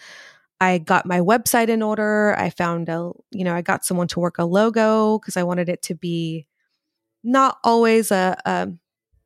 I 0.60 0.80
got 0.80 1.06
my 1.06 1.20
website 1.20 1.70
in 1.70 1.84
order. 1.84 2.36
I 2.36 2.50
found 2.50 2.90
a, 2.90 3.12
you 3.30 3.44
know, 3.44 3.54
I 3.54 3.62
got 3.62 3.86
someone 3.86 4.08
to 4.08 4.20
work 4.20 4.40
a 4.40 4.46
logo 4.46 5.20
because 5.20 5.38
I 5.38 5.44
wanted 5.44 5.70
it 5.70 5.84
to 5.84 5.94
be 5.94 6.48
not 7.24 7.60
always 7.64 8.10
a, 8.10 8.36
a 8.44 8.70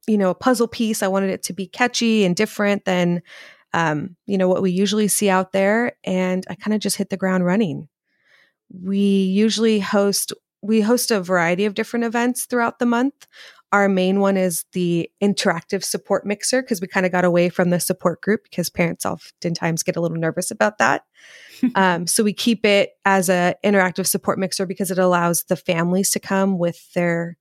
you 0.08 0.18
know, 0.18 0.30
a 0.30 0.36
puzzle 0.36 0.68
piece. 0.68 1.02
I 1.02 1.08
wanted 1.08 1.30
it 1.30 1.44
to 1.44 1.54
be 1.54 1.68
catchy 1.68 2.26
and 2.26 2.36
different 2.36 2.86
than, 2.86 3.22
um, 3.74 4.16
you 4.26 4.38
know, 4.38 4.48
what 4.48 4.62
we 4.62 4.72
usually 4.72 5.08
see 5.08 5.30
out 5.30 5.52
there. 5.52 5.94
And 6.04 6.46
I 6.50 6.56
kind 6.56 6.74
of 6.74 6.82
just 6.82 6.98
hit 6.98 7.10
the 7.10 7.18
ground 7.18 7.46
running. 7.46 7.88
We 8.70 8.98
usually 8.98 9.80
host, 9.80 10.34
we 10.62 10.82
host 10.82 11.12
a 11.12 11.22
variety 11.22 11.66
of 11.66 11.76
different 11.76 12.06
events 12.06 12.46
throughout 12.46 12.80
the 12.80 12.86
month. 12.86 13.28
Our 13.72 13.90
main 13.90 14.20
one 14.20 14.38
is 14.38 14.64
the 14.72 15.10
interactive 15.22 15.84
support 15.84 16.26
mixer 16.26 16.62
because 16.62 16.80
we 16.80 16.88
kind 16.88 17.06
of 17.06 17.12
got 17.12 17.26
away 17.26 17.50
from 17.50 17.72
the 17.72 17.80
support 17.80 18.22
group 18.22 18.44
because 18.44 18.70
parents 18.70 19.06
oftentimes 19.06 19.84
get 19.84 19.98
a 19.98 20.02
little 20.02 20.18
nervous 20.18 20.50
about 20.50 20.78
that. 20.78 21.04
um, 21.76 22.08
so 22.08 22.24
we 22.24 22.32
keep 22.32 22.66
it 22.66 22.92
as 23.06 23.28
a 23.28 23.56
interactive 23.66 24.08
support 24.08 24.40
mixer 24.40 24.66
because 24.66 24.92
it 24.92 25.00
allows 25.00 25.44
the 25.46 25.56
families 25.56 26.12
to 26.12 26.20
come 26.20 26.58
with 26.58 26.94
their 26.94 27.38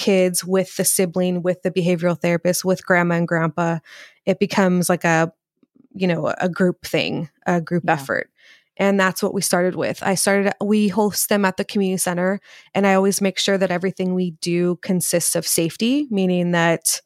kids 0.00 0.44
with 0.44 0.76
the 0.76 0.84
sibling 0.84 1.42
with 1.42 1.62
the 1.62 1.70
behavioral 1.70 2.18
therapist 2.18 2.64
with 2.64 2.84
grandma 2.86 3.16
and 3.16 3.28
grandpa 3.28 3.78
it 4.24 4.38
becomes 4.38 4.88
like 4.88 5.04
a 5.04 5.30
you 5.92 6.06
know 6.06 6.32
a 6.38 6.48
group 6.48 6.86
thing 6.86 7.28
a 7.46 7.60
group 7.60 7.84
yeah. 7.86 7.92
effort. 7.92 8.30
And 8.76 8.98
that's 8.98 9.22
what 9.22 9.34
we 9.34 9.42
started 9.42 9.74
with. 9.74 10.02
I 10.02 10.14
started 10.14 10.54
we 10.64 10.88
host 10.88 11.28
them 11.28 11.44
at 11.44 11.58
the 11.58 11.64
community 11.64 11.98
center 11.98 12.40
and 12.74 12.86
i 12.86 12.94
always 12.94 13.20
make 13.20 13.38
sure 13.38 13.58
that 13.58 13.70
everything 13.70 14.14
we 14.14 14.30
do 14.40 14.76
consists 14.76 15.36
of 15.36 15.46
safety 15.46 16.06
meaning 16.10 16.52
that 16.52 17.00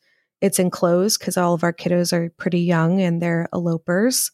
it's 0.45 0.59
enclosed 0.59 1.19
because 1.19 1.39
all 1.39 1.55
of 1.55 1.65
our 1.65 1.73
kiddos 1.73 2.13
are 2.13 2.29
pretty 2.37 2.61
young 2.61 3.01
and 3.01 3.23
they're 3.23 3.49
elopers. 3.55 4.31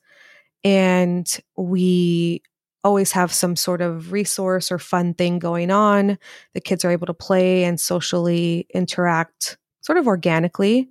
And 0.65 1.25
we 1.57 2.43
always 2.83 3.13
have 3.13 3.33
some 3.33 3.57
sort 3.57 3.81
of 3.81 4.13
resource 4.13 4.73
or 4.73 4.79
fun 4.79 5.15
thing 5.15 5.39
going 5.39 5.71
on. 5.71 6.19
The 6.55 6.61
kids 6.61 6.85
are 6.85 6.91
able 6.91 7.07
to 7.07 7.15
play 7.15 7.65
and 7.65 7.79
socially 7.79 8.67
interact 8.73 9.59
sort 9.83 9.99
of 9.99 10.07
organically, 10.07 10.89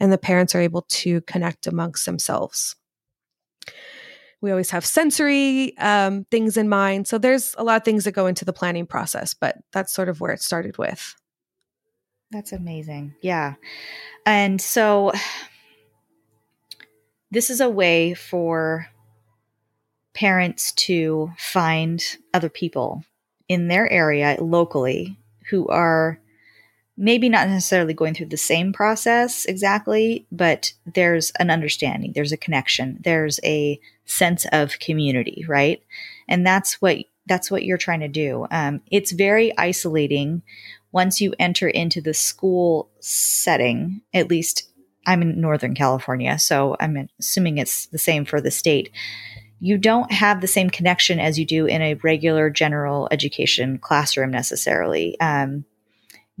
and 0.00 0.12
the 0.12 0.18
parents 0.18 0.54
are 0.54 0.60
able 0.60 0.82
to 0.82 1.20
connect 1.22 1.66
amongst 1.66 2.06
themselves. 2.06 2.76
We 4.40 4.50
always 4.50 4.70
have 4.70 4.86
sensory 4.86 5.76
um, 5.78 6.24
things 6.30 6.56
in 6.56 6.68
mind. 6.68 7.08
So 7.08 7.18
there's 7.18 7.54
a 7.58 7.64
lot 7.64 7.76
of 7.76 7.84
things 7.84 8.04
that 8.04 8.12
go 8.12 8.26
into 8.26 8.44
the 8.44 8.52
planning 8.52 8.86
process, 8.86 9.34
but 9.34 9.56
that's 9.72 9.92
sort 9.92 10.08
of 10.08 10.20
where 10.20 10.32
it 10.32 10.40
started 10.40 10.78
with. 10.78 11.14
That's 12.30 12.52
amazing. 12.52 13.14
Yeah. 13.20 13.54
And 14.24 14.60
so 14.60 15.12
this 17.30 17.50
is 17.50 17.60
a 17.60 17.68
way 17.68 18.14
for 18.14 18.86
parents 20.18 20.72
to 20.72 21.30
find 21.38 22.02
other 22.34 22.48
people 22.48 23.04
in 23.48 23.68
their 23.68 23.90
area 23.90 24.36
locally 24.40 25.16
who 25.48 25.68
are 25.68 26.18
maybe 26.96 27.28
not 27.28 27.46
necessarily 27.48 27.94
going 27.94 28.14
through 28.14 28.26
the 28.26 28.36
same 28.36 28.72
process 28.72 29.44
exactly, 29.44 30.26
but 30.32 30.72
there's 30.92 31.30
an 31.38 31.50
understanding, 31.50 32.10
there's 32.16 32.32
a 32.32 32.36
connection, 32.36 32.98
there's 33.04 33.38
a 33.44 33.80
sense 34.06 34.44
of 34.50 34.80
community, 34.80 35.44
right? 35.46 35.84
And 36.26 36.44
that's 36.44 36.82
what 36.82 36.98
that's 37.26 37.48
what 37.48 37.62
you're 37.62 37.78
trying 37.78 38.00
to 38.00 38.08
do. 38.08 38.48
Um, 38.50 38.80
it's 38.90 39.12
very 39.12 39.56
isolating 39.56 40.42
once 40.90 41.20
you 41.20 41.32
enter 41.38 41.68
into 41.68 42.00
the 42.00 42.14
school 42.14 42.90
setting. 42.98 44.00
At 44.12 44.30
least 44.30 44.68
I'm 45.06 45.22
in 45.22 45.40
Northern 45.40 45.76
California, 45.76 46.40
so 46.40 46.74
I'm 46.80 47.08
assuming 47.20 47.58
it's 47.58 47.86
the 47.86 47.98
same 47.98 48.24
for 48.24 48.40
the 48.40 48.50
state 48.50 48.90
you 49.60 49.78
don't 49.78 50.12
have 50.12 50.40
the 50.40 50.46
same 50.46 50.70
connection 50.70 51.20
as 51.20 51.38
you 51.38 51.44
do 51.44 51.66
in 51.66 51.82
a 51.82 51.94
regular 51.94 52.50
general 52.50 53.08
education 53.10 53.78
classroom 53.78 54.30
necessarily. 54.30 55.18
Um, 55.20 55.64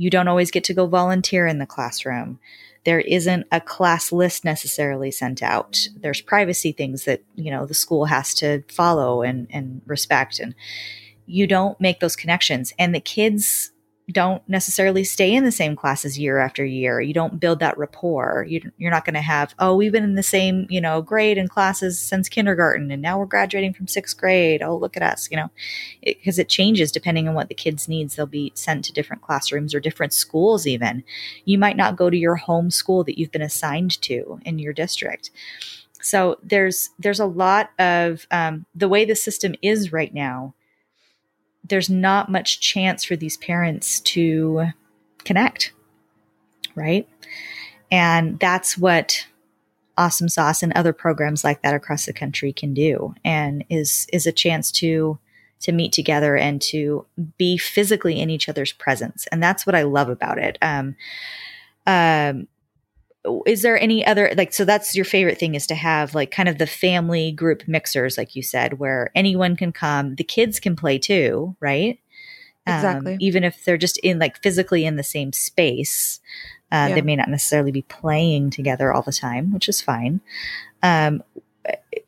You 0.00 0.10
don't 0.10 0.28
always 0.28 0.52
get 0.52 0.62
to 0.64 0.74
go 0.74 0.86
volunteer 0.86 1.44
in 1.48 1.58
the 1.58 1.66
classroom. 1.66 2.38
There 2.84 3.00
isn't 3.00 3.46
a 3.50 3.60
class 3.60 4.12
list 4.12 4.44
necessarily 4.44 5.10
sent 5.10 5.42
out. 5.42 5.88
There's 6.00 6.20
privacy 6.20 6.70
things 6.72 7.04
that, 7.04 7.22
you 7.34 7.50
know, 7.50 7.66
the 7.66 7.74
school 7.74 8.04
has 8.04 8.32
to 8.34 8.62
follow 8.68 9.22
and, 9.22 9.48
and 9.50 9.82
respect. 9.86 10.38
And 10.38 10.54
you 11.26 11.48
don't 11.48 11.80
make 11.80 11.98
those 11.98 12.14
connections. 12.14 12.72
And 12.78 12.94
the 12.94 13.00
kids 13.00 13.72
don't 14.12 14.46
necessarily 14.48 15.04
stay 15.04 15.34
in 15.34 15.44
the 15.44 15.52
same 15.52 15.76
classes 15.76 16.18
year 16.18 16.38
after 16.38 16.64
year. 16.64 17.00
You 17.00 17.12
don't 17.12 17.38
build 17.38 17.58
that 17.60 17.76
rapport. 17.76 18.46
You, 18.48 18.72
are 18.82 18.90
not 18.90 19.04
going 19.04 19.14
to 19.14 19.20
have, 19.20 19.54
oh, 19.58 19.76
we've 19.76 19.92
been 19.92 20.04
in 20.04 20.14
the 20.14 20.22
same, 20.22 20.66
you 20.70 20.80
know, 20.80 21.02
grade 21.02 21.36
and 21.36 21.50
classes 21.50 21.98
since 21.98 22.28
kindergarten, 22.28 22.90
and 22.90 23.02
now 23.02 23.18
we're 23.18 23.26
graduating 23.26 23.74
from 23.74 23.86
sixth 23.86 24.16
grade. 24.16 24.62
Oh, 24.62 24.76
look 24.76 24.96
at 24.96 25.02
us, 25.02 25.28
you 25.30 25.36
know, 25.36 25.50
because 26.02 26.38
it, 26.38 26.42
it, 26.42 26.48
changes 26.48 26.90
depending 26.90 27.28
on 27.28 27.34
what 27.34 27.48
the 27.48 27.54
kids' 27.54 27.86
needs. 27.86 28.16
They'll 28.16 28.26
be 28.26 28.52
sent 28.54 28.86
to 28.86 28.92
different 28.92 29.22
classrooms 29.22 29.74
or 29.74 29.80
different 29.80 30.14
schools. 30.14 30.66
Even 30.66 31.04
you 31.44 31.58
might 31.58 31.76
not 31.76 31.96
go 31.96 32.08
to 32.08 32.16
your 32.16 32.36
home 32.36 32.70
school 32.70 33.04
that 33.04 33.18
you've 33.18 33.32
been 33.32 33.42
assigned 33.42 34.00
to 34.02 34.40
in 34.44 34.58
your 34.58 34.72
district. 34.72 35.30
So 36.00 36.38
there's 36.42 36.90
there's 36.98 37.20
a 37.20 37.26
lot 37.26 37.70
of 37.78 38.26
um, 38.30 38.64
the 38.74 38.88
way 38.88 39.04
the 39.04 39.14
system 39.14 39.54
is 39.60 39.92
right 39.92 40.14
now 40.14 40.54
there's 41.64 41.90
not 41.90 42.30
much 42.30 42.60
chance 42.60 43.04
for 43.04 43.16
these 43.16 43.36
parents 43.36 44.00
to 44.00 44.68
connect, 45.24 45.72
right? 46.74 47.08
And 47.90 48.38
that's 48.38 48.78
what 48.78 49.26
AUsome 49.98 50.30
Sauce 50.30 50.62
and 50.62 50.72
other 50.72 50.92
programs 50.92 51.44
like 51.44 51.62
that 51.62 51.74
across 51.74 52.06
the 52.06 52.12
country 52.12 52.52
can 52.52 52.72
do, 52.72 53.14
and 53.24 53.64
is 53.68 54.06
is 54.12 54.26
a 54.26 54.32
chance 54.32 54.70
to 54.72 55.18
to 55.60 55.72
meet 55.72 55.92
together 55.92 56.36
and 56.36 56.62
to 56.62 57.04
be 57.36 57.58
physically 57.58 58.20
in 58.20 58.30
each 58.30 58.48
other's 58.48 58.72
presence, 58.72 59.26
and 59.32 59.42
that's 59.42 59.66
what 59.66 59.74
I 59.74 59.82
love 59.82 60.08
about 60.08 60.38
it. 60.38 60.56
Um, 60.62 60.96
um, 61.86 62.46
is 63.46 63.62
there 63.62 63.80
any 63.80 64.04
other 64.04 64.32
like 64.36 64.52
so 64.52 64.64
that's 64.64 64.94
your 64.94 65.04
favorite 65.04 65.38
thing 65.38 65.54
is 65.54 65.66
to 65.66 65.74
have 65.74 66.14
like 66.14 66.30
kind 66.30 66.48
of 66.48 66.58
the 66.58 66.66
family 66.66 67.32
group 67.32 67.66
mixers 67.66 68.18
like 68.18 68.34
you 68.34 68.42
said 68.42 68.78
where 68.78 69.10
anyone 69.14 69.56
can 69.56 69.72
come 69.72 70.14
the 70.16 70.24
kids 70.24 70.60
can 70.60 70.76
play 70.76 70.98
too 70.98 71.56
right 71.60 71.98
um, 72.66 72.74
exactly 72.74 73.12
um, 73.14 73.18
even 73.20 73.44
if 73.44 73.64
they're 73.64 73.76
just 73.78 73.98
in 73.98 74.18
like 74.18 74.40
physically 74.42 74.84
in 74.84 74.96
the 74.96 75.02
same 75.02 75.32
space 75.32 76.20
uh, 76.70 76.86
yeah. 76.88 76.94
they 76.94 77.02
may 77.02 77.16
not 77.16 77.28
necessarily 77.28 77.72
be 77.72 77.82
playing 77.82 78.50
together 78.50 78.92
all 78.92 79.02
the 79.02 79.12
time 79.12 79.52
which 79.52 79.68
is 79.68 79.80
fine 79.80 80.20
um, 80.82 81.22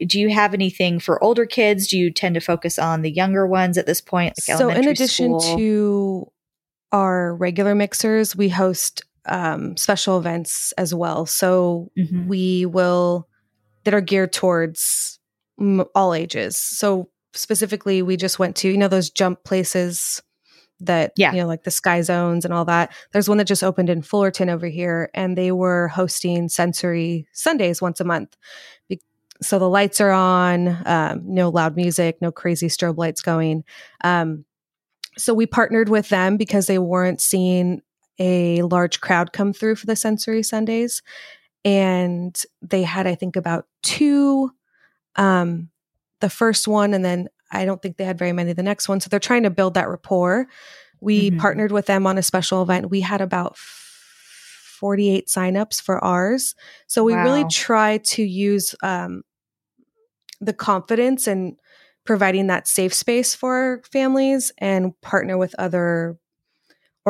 do 0.06 0.18
you 0.18 0.30
have 0.30 0.54
anything 0.54 0.98
for 1.00 1.22
older 1.22 1.46
kids 1.46 1.86
do 1.86 1.98
you 1.98 2.10
tend 2.10 2.34
to 2.34 2.40
focus 2.40 2.78
on 2.78 3.02
the 3.02 3.10
younger 3.10 3.46
ones 3.46 3.76
at 3.76 3.86
this 3.86 4.00
point 4.00 4.34
like 4.48 4.58
so 4.58 4.68
in 4.68 4.88
addition 4.88 5.38
school? 5.40 5.56
to 5.56 6.32
our 6.92 7.34
regular 7.34 7.74
mixers 7.74 8.34
we 8.34 8.48
host 8.48 9.04
um, 9.26 9.76
special 9.76 10.18
events 10.18 10.72
as 10.72 10.94
well. 10.94 11.26
So 11.26 11.90
mm-hmm. 11.98 12.26
we 12.26 12.66
will 12.66 13.28
that 13.84 13.94
are 13.94 14.00
geared 14.00 14.32
towards 14.32 15.18
m- 15.58 15.84
all 15.94 16.14
ages. 16.14 16.56
So 16.56 17.10
specifically, 17.32 18.02
we 18.02 18.16
just 18.16 18.38
went 18.38 18.56
to 18.56 18.68
you 18.68 18.78
know 18.78 18.88
those 18.88 19.10
jump 19.10 19.44
places 19.44 20.22
that 20.80 21.12
yeah. 21.16 21.32
you 21.32 21.38
know 21.38 21.46
like 21.46 21.64
the 21.64 21.70
sky 21.70 22.02
zones 22.02 22.44
and 22.44 22.54
all 22.54 22.64
that. 22.64 22.92
There's 23.12 23.28
one 23.28 23.38
that 23.38 23.46
just 23.46 23.64
opened 23.64 23.90
in 23.90 24.02
Fullerton 24.02 24.50
over 24.50 24.66
here, 24.66 25.10
and 25.14 25.36
they 25.36 25.52
were 25.52 25.88
hosting 25.88 26.48
sensory 26.48 27.26
Sundays 27.32 27.82
once 27.82 28.00
a 28.00 28.04
month. 28.04 28.36
Be- 28.88 29.00
so 29.42 29.58
the 29.58 29.68
lights 29.68 30.00
are 30.00 30.10
on, 30.10 30.82
um, 30.86 31.22
no 31.24 31.48
loud 31.48 31.76
music, 31.76 32.18
no 32.20 32.30
crazy 32.30 32.68
strobe 32.68 32.98
lights 32.98 33.22
going. 33.22 33.64
Um, 34.04 34.44
so 35.16 35.34
we 35.34 35.46
partnered 35.46 35.88
with 35.88 36.08
them 36.08 36.36
because 36.36 36.66
they 36.66 36.78
weren't 36.78 37.20
seeing 37.20 37.82
a 38.20 38.62
large 38.62 39.00
crowd 39.00 39.32
come 39.32 39.52
through 39.52 39.76
for 39.76 39.86
the 39.86 39.96
sensory 39.96 40.42
Sundays. 40.42 41.02
And 41.64 42.40
they 42.62 42.82
had, 42.82 43.06
I 43.06 43.16
think, 43.16 43.34
about 43.34 43.66
two, 43.82 44.52
um, 45.16 45.70
the 46.20 46.30
first 46.30 46.68
one, 46.68 46.94
and 46.94 47.04
then 47.04 47.28
I 47.50 47.64
don't 47.64 47.82
think 47.82 47.96
they 47.96 48.04
had 48.04 48.18
very 48.18 48.32
many 48.32 48.52
the 48.52 48.62
next 48.62 48.88
one. 48.88 49.00
So 49.00 49.08
they're 49.08 49.18
trying 49.18 49.42
to 49.42 49.50
build 49.50 49.74
that 49.74 49.88
rapport. 49.88 50.46
We 51.00 51.30
mm-hmm. 51.30 51.40
partnered 51.40 51.72
with 51.72 51.86
them 51.86 52.06
on 52.06 52.18
a 52.18 52.22
special 52.22 52.62
event. 52.62 52.90
We 52.90 53.00
had 53.00 53.20
about 53.20 53.56
48 53.56 55.26
signups 55.26 55.80
for 55.80 56.02
ours. 56.04 56.54
So 56.86 57.02
we 57.02 57.14
wow. 57.14 57.24
really 57.24 57.44
try 57.50 57.98
to 57.98 58.22
use 58.22 58.74
um, 58.82 59.22
the 60.40 60.52
confidence 60.52 61.26
and 61.26 61.56
providing 62.04 62.46
that 62.46 62.66
safe 62.66 62.94
space 62.94 63.34
for 63.34 63.82
families 63.90 64.52
and 64.58 64.98
partner 65.00 65.36
with 65.36 65.54
other 65.58 66.18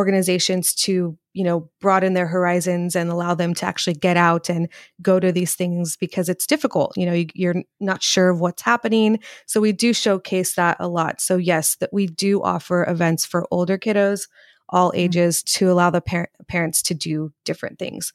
organizations 0.00 0.74
to 0.74 1.16
you 1.34 1.44
know 1.44 1.70
broaden 1.80 2.14
their 2.14 2.26
horizons 2.26 2.96
and 2.96 3.10
allow 3.10 3.34
them 3.34 3.54
to 3.54 3.66
actually 3.66 3.94
get 3.94 4.16
out 4.16 4.48
and 4.48 4.68
go 5.02 5.20
to 5.20 5.30
these 5.30 5.54
things 5.54 5.96
because 5.96 6.28
it's 6.28 6.46
difficult. 6.46 6.96
You 6.96 7.06
know 7.06 7.24
you, 7.34 7.50
are 7.50 7.62
not 7.78 8.02
sure 8.02 8.30
of 8.30 8.40
what's 8.40 8.62
happening. 8.62 9.20
So 9.46 9.60
we 9.60 9.72
do 9.72 9.92
showcase 9.92 10.54
that 10.54 10.78
a 10.80 10.88
lot. 10.88 11.20
So 11.20 11.36
yes 11.36 11.76
that 11.76 11.92
we 11.92 12.06
do 12.06 12.42
offer 12.42 12.84
events 12.88 13.26
for 13.26 13.46
older 13.50 13.78
kiddos 13.78 14.26
all 14.70 14.90
mm-hmm. 14.90 15.00
ages 15.00 15.42
to 15.42 15.70
allow 15.70 15.90
the 15.90 16.00
par- 16.00 16.30
parents 16.48 16.82
to 16.82 16.94
do 16.94 17.32
different 17.44 17.78
things. 17.78 18.12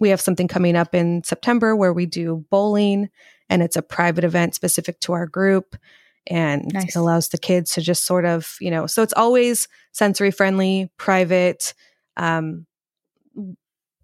We 0.00 0.08
have 0.08 0.20
something 0.20 0.48
coming 0.48 0.76
up 0.76 0.94
in 0.94 1.24
september 1.24 1.74
where 1.76 1.92
we 1.92 2.06
do 2.06 2.46
bowling 2.50 3.10
and 3.50 3.62
it's 3.62 3.76
a 3.76 3.82
private 3.82 4.24
event 4.24 4.54
specific 4.54 5.00
to 5.00 5.12
our 5.12 5.26
group 5.26 5.76
and 6.26 6.70
nice. 6.72 6.88
it 6.88 6.96
allows 6.96 7.28
the 7.28 7.38
kids 7.38 7.72
to 7.72 7.80
just 7.80 8.04
sort 8.04 8.24
of 8.24 8.56
you 8.60 8.70
know 8.70 8.86
so 8.86 9.02
it's 9.02 9.14
always 9.14 9.68
sensory 9.92 10.30
friendly 10.30 10.90
private 10.96 11.74
um 12.16 12.66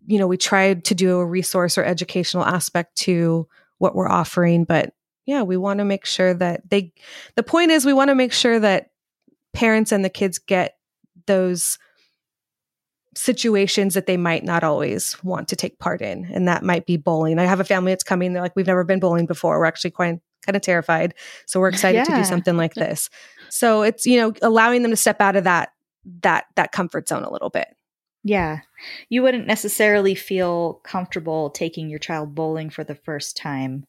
you 0.07 0.19
know 0.19 0.27
we 0.27 0.37
tried 0.37 0.85
to 0.85 0.95
do 0.95 1.19
a 1.19 1.27
resource 1.27 1.79
or 1.79 1.85
educational 1.85 2.45
aspect 2.45 2.97
to 2.97 3.47
what 3.79 3.95
we're 3.95 4.09
offering 4.09 4.65
but 4.65 4.95
yeah 5.27 5.43
we 5.43 5.57
want 5.57 5.79
to 5.79 5.85
make 5.85 6.05
sure 6.05 6.35
that 6.35 6.69
they 6.69 6.93
the 7.37 7.43
point 7.43 7.71
is 7.71 7.85
we 7.85 7.93
want 7.93 8.09
to 8.09 8.15
make 8.15 8.33
sure 8.33 8.59
that 8.59 8.91
parents 9.53 9.93
and 9.93 10.05
the 10.05 10.11
kids 10.11 10.39
get 10.39 10.77
those 11.27 11.79
situations 13.17 13.95
that 13.95 14.07
they 14.07 14.17
might 14.17 14.43
not 14.43 14.65
always 14.65 15.17
want 15.23 15.49
to 15.49 15.57
take 15.57 15.79
part 15.79 16.03
in 16.03 16.29
and 16.33 16.49
that 16.49 16.65
might 16.65 16.85
be 16.85 16.97
bowling 16.97 17.39
i 17.39 17.45
have 17.45 17.61
a 17.61 17.65
family 17.65 17.93
that's 17.93 18.03
coming 18.03 18.33
they're 18.33 18.43
like 18.43 18.57
we've 18.57 18.67
never 18.67 18.85
been 18.85 18.99
bowling 18.99 19.27
before 19.27 19.59
we're 19.59 19.65
actually 19.65 19.91
quite 19.91 20.19
kind 20.45 20.57
of 20.57 20.63
terrified. 20.63 21.15
So 21.47 21.61
we're 21.61 21.69
excited 21.69 21.99
yeah. 21.99 22.05
to 22.05 22.23
do 22.23 22.25
something 22.25 22.57
like 22.57 22.75
this. 22.75 23.11
So 23.51 23.83
it's, 23.83 24.07
you 24.07 24.19
know, 24.19 24.33
allowing 24.43 24.83
them 24.83 24.91
to 24.91 24.97
step 24.97 25.21
out 25.21 25.37
of 25.37 25.45
that 25.45 25.71
that 26.23 26.45
that 26.57 26.73
comfort 26.73 27.09
zone 27.09 27.25
a 27.25 27.33
little 27.33 27.51
bit. 27.51 27.69
Yeah. 28.25 28.61
You 29.11 29.23
wouldn't 29.23 29.47
necessarily 29.47 30.15
feel 30.15 30.81
comfortable 30.83 31.51
taking 31.51 31.89
your 31.89 31.99
child 31.99 32.35
bowling 32.35 32.71
for 32.71 32.83
the 32.83 32.95
first 32.95 33.37
time 33.37 33.85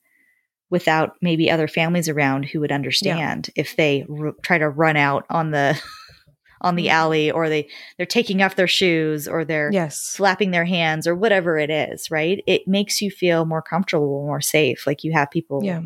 without 0.69 1.15
maybe 1.21 1.49
other 1.49 1.67
families 1.67 2.09
around 2.09 2.43
who 2.43 2.59
would 2.59 2.71
understand 2.71 3.49
yeah. 3.55 3.61
if 3.61 3.75
they 3.75 4.05
r- 4.09 4.35
try 4.43 4.57
to 4.57 4.67
run 4.67 4.97
out 4.97 5.25
on 5.29 5.51
the 5.51 5.81
on 6.61 6.75
the 6.75 6.87
mm-hmm. 6.87 6.95
alley 6.95 7.31
or 7.31 7.47
they 7.47 7.69
they're 7.97 8.05
taking 8.05 8.41
off 8.41 8.55
their 8.55 8.67
shoes 8.67 9.27
or 9.27 9.45
they're 9.45 9.69
yes. 9.71 10.15
flapping 10.15 10.51
their 10.51 10.65
hands 10.65 11.07
or 11.07 11.15
whatever 11.15 11.57
it 11.57 11.69
is, 11.69 12.11
right? 12.11 12.43
It 12.45 12.67
makes 12.67 13.01
you 13.01 13.11
feel 13.11 13.45
more 13.45 13.61
comfortable, 13.61 14.25
more 14.25 14.41
safe, 14.41 14.85
like 14.85 15.03
you 15.03 15.13
have 15.13 15.31
people 15.31 15.63
yeah 15.63 15.81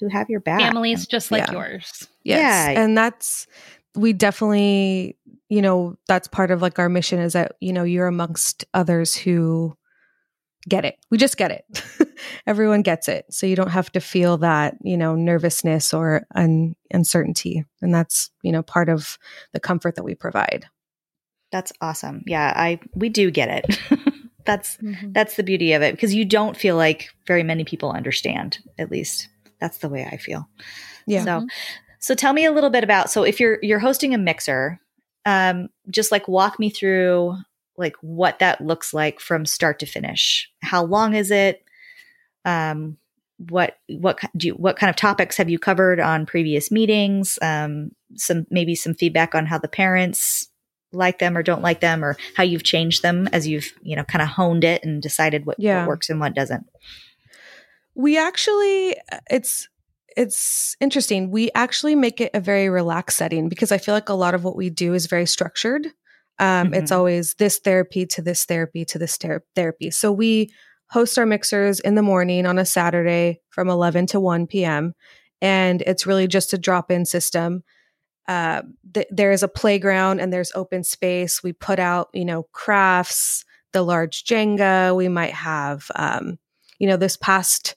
who 0.00 0.08
have 0.08 0.28
your 0.30 0.40
back. 0.40 0.60
Families 0.60 1.06
just 1.06 1.30
like 1.30 1.46
yeah. 1.46 1.52
yours. 1.52 2.08
Yes. 2.24 2.40
Yeah. 2.74 2.82
And 2.82 2.96
that's, 2.96 3.46
we 3.94 4.12
definitely, 4.12 5.16
you 5.48 5.62
know, 5.62 5.96
that's 6.06 6.28
part 6.28 6.50
of 6.50 6.62
like 6.62 6.78
our 6.78 6.88
mission 6.88 7.18
is 7.18 7.32
that, 7.32 7.52
you 7.60 7.72
know, 7.72 7.84
you're 7.84 8.06
amongst 8.06 8.64
others 8.74 9.14
who 9.14 9.76
get 10.68 10.84
it. 10.84 10.96
We 11.10 11.18
just 11.18 11.36
get 11.36 11.50
it. 11.50 12.18
Everyone 12.46 12.82
gets 12.82 13.08
it. 13.08 13.26
So 13.30 13.46
you 13.46 13.56
don't 13.56 13.70
have 13.70 13.90
to 13.92 14.00
feel 14.00 14.38
that, 14.38 14.76
you 14.82 14.96
know, 14.96 15.14
nervousness 15.14 15.94
or 15.94 16.26
un- 16.34 16.74
uncertainty. 16.92 17.64
And 17.80 17.94
that's, 17.94 18.30
you 18.42 18.52
know, 18.52 18.62
part 18.62 18.88
of 18.88 19.18
the 19.52 19.60
comfort 19.60 19.96
that 19.96 20.04
we 20.04 20.14
provide. 20.14 20.66
That's 21.52 21.72
awesome. 21.80 22.22
Yeah, 22.26 22.52
I 22.54 22.80
we 22.94 23.08
do 23.08 23.30
get 23.30 23.64
it. 23.64 23.80
that's 24.44 24.76
mm-hmm. 24.78 25.12
that's 25.12 25.36
the 25.36 25.42
beauty 25.42 25.72
of 25.72 25.82
it 25.82 25.94
because 25.94 26.14
you 26.14 26.24
don't 26.24 26.56
feel 26.56 26.76
like 26.76 27.10
very 27.26 27.42
many 27.42 27.64
people 27.64 27.90
understand 27.92 28.58
at 28.78 28.90
least 28.90 29.28
that's 29.60 29.78
the 29.78 29.88
way 29.88 30.04
I 30.10 30.16
feel. 30.16 30.48
Yeah. 31.06 31.24
So, 31.24 31.30
mm-hmm. 31.30 31.46
so 31.98 32.14
tell 32.14 32.32
me 32.32 32.44
a 32.44 32.52
little 32.52 32.70
bit 32.70 32.84
about. 32.84 33.10
So, 33.10 33.22
if 33.22 33.40
you're 33.40 33.58
you're 33.62 33.78
hosting 33.78 34.14
a 34.14 34.18
mixer, 34.18 34.80
um, 35.24 35.68
just 35.90 36.12
like 36.12 36.28
walk 36.28 36.58
me 36.58 36.70
through 36.70 37.36
like 37.76 37.96
what 38.00 38.38
that 38.38 38.60
looks 38.60 38.94
like 38.94 39.20
from 39.20 39.44
start 39.44 39.78
to 39.80 39.86
finish. 39.86 40.50
How 40.62 40.84
long 40.84 41.14
is 41.14 41.30
it? 41.30 41.62
Um, 42.44 42.96
what 43.38 43.78
what 43.88 44.18
do 44.36 44.48
you, 44.48 44.54
what 44.54 44.76
kind 44.76 44.88
of 44.88 44.96
topics 44.96 45.36
have 45.36 45.50
you 45.50 45.58
covered 45.58 46.00
on 46.00 46.26
previous 46.26 46.70
meetings? 46.70 47.38
Um, 47.42 47.90
some 48.14 48.46
maybe 48.50 48.74
some 48.74 48.94
feedback 48.94 49.34
on 49.34 49.46
how 49.46 49.58
the 49.58 49.68
parents 49.68 50.48
like 50.92 51.18
them 51.18 51.36
or 51.36 51.42
don't 51.42 51.62
like 51.62 51.80
them, 51.80 52.04
or 52.04 52.16
how 52.36 52.44
you've 52.44 52.62
changed 52.62 53.02
them 53.02 53.28
as 53.32 53.46
you've 53.46 53.72
you 53.82 53.96
know 53.96 54.04
kind 54.04 54.22
of 54.22 54.28
honed 54.28 54.64
it 54.64 54.84
and 54.84 55.02
decided 55.02 55.44
what, 55.44 55.58
yeah. 55.58 55.80
what 55.80 55.88
works 55.88 56.08
and 56.08 56.20
what 56.20 56.34
doesn't. 56.34 56.66
We 57.96 58.18
actually, 58.18 58.94
it's 59.28 59.68
it's 60.16 60.76
interesting. 60.80 61.30
We 61.30 61.50
actually 61.54 61.94
make 61.94 62.20
it 62.20 62.30
a 62.32 62.40
very 62.40 62.70
relaxed 62.70 63.18
setting 63.18 63.48
because 63.48 63.70
I 63.70 63.78
feel 63.78 63.94
like 63.94 64.08
a 64.08 64.14
lot 64.14 64.34
of 64.34 64.44
what 64.44 64.56
we 64.56 64.70
do 64.70 64.94
is 64.94 65.06
very 65.06 65.26
structured. 65.26 65.86
Um, 66.38 66.66
mm-hmm. 66.68 66.74
It's 66.74 66.90
always 66.90 67.34
this 67.34 67.58
therapy 67.58 68.06
to 68.06 68.22
this 68.22 68.44
therapy 68.46 68.84
to 68.86 68.98
this 68.98 69.18
ter- 69.18 69.44
therapy. 69.54 69.90
So 69.90 70.10
we 70.10 70.50
host 70.88 71.18
our 71.18 71.26
mixers 71.26 71.80
in 71.80 71.96
the 71.96 72.02
morning 72.02 72.46
on 72.46 72.58
a 72.58 72.64
Saturday 72.64 73.40
from 73.50 73.68
11 73.68 74.06
to 74.06 74.20
1 74.20 74.46
p.m. 74.46 74.94
And 75.42 75.82
it's 75.82 76.06
really 76.06 76.26
just 76.26 76.52
a 76.52 76.58
drop 76.58 76.90
in 76.90 77.04
system. 77.04 77.62
Uh, 78.26 78.62
th- 78.92 79.08
there 79.10 79.32
is 79.32 79.42
a 79.42 79.48
playground 79.48 80.20
and 80.20 80.32
there's 80.32 80.52
open 80.54 80.82
space. 80.82 81.42
We 81.42 81.52
put 81.52 81.78
out, 81.78 82.08
you 82.12 82.24
know, 82.24 82.44
crafts, 82.52 83.44
the 83.72 83.82
large 83.82 84.24
Jenga. 84.24 84.96
We 84.96 85.08
might 85.08 85.34
have, 85.34 85.90
um, 85.94 86.38
you 86.78 86.88
know, 86.88 86.96
this 86.96 87.16
past 87.16 87.75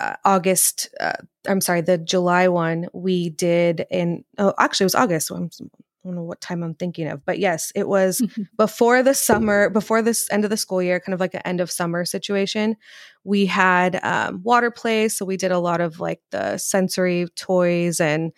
uh, 0.00 0.16
August, 0.24 0.88
uh, 1.00 1.12
I'm 1.46 1.60
sorry, 1.60 1.80
the 1.80 1.98
July 1.98 2.48
one 2.48 2.88
we 2.92 3.30
did 3.30 3.86
in, 3.90 4.24
oh, 4.38 4.54
actually 4.58 4.84
it 4.84 4.86
was 4.86 4.94
August. 4.94 5.28
So 5.28 5.36
I'm, 5.36 5.50
I 5.62 6.08
don't 6.08 6.16
know 6.16 6.22
what 6.22 6.40
time 6.40 6.62
I'm 6.62 6.74
thinking 6.74 7.08
of, 7.08 7.24
but 7.24 7.38
yes, 7.38 7.72
it 7.74 7.88
was 7.88 8.22
before 8.58 9.02
the 9.02 9.14
summer, 9.14 9.70
before 9.70 10.02
this 10.02 10.30
end 10.30 10.44
of 10.44 10.50
the 10.50 10.56
school 10.56 10.82
year, 10.82 11.00
kind 11.00 11.14
of 11.14 11.20
like 11.20 11.34
an 11.34 11.42
end 11.44 11.60
of 11.60 11.70
summer 11.70 12.04
situation. 12.04 12.76
We 13.24 13.46
had 13.46 14.00
um, 14.02 14.42
water 14.42 14.70
play, 14.70 15.08
so 15.08 15.24
we 15.24 15.36
did 15.36 15.52
a 15.52 15.58
lot 15.58 15.80
of 15.80 16.00
like 16.00 16.20
the 16.30 16.58
sensory 16.58 17.26
toys 17.36 18.00
and 18.00 18.32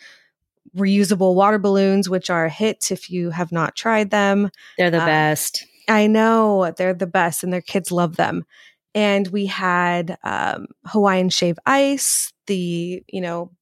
reusable 0.77 1.35
water 1.35 1.59
balloons, 1.59 2.09
which 2.09 2.31
are 2.31 2.45
a 2.45 2.51
hit 2.51 2.92
if 2.92 3.11
you 3.11 3.31
have 3.31 3.51
not 3.51 3.75
tried 3.75 4.11
them. 4.11 4.51
They're 4.79 4.90
the 4.90 5.01
um, 5.01 5.07
best. 5.07 5.66
I 5.88 6.07
know 6.07 6.73
they're 6.77 6.95
the 6.95 7.07
best, 7.07 7.42
and 7.42 7.53
their 7.53 7.61
kids 7.61 7.90
love 7.90 8.16
them. 8.16 8.45
And 8.96 9.28
we 9.28 9.44
had 9.44 10.16
um, 10.24 10.68
Hawaiian 10.87 11.28
shave 11.28 11.59
ice, 11.66 12.32
the 12.46 13.02
you 13.06 13.20
know 13.20 13.52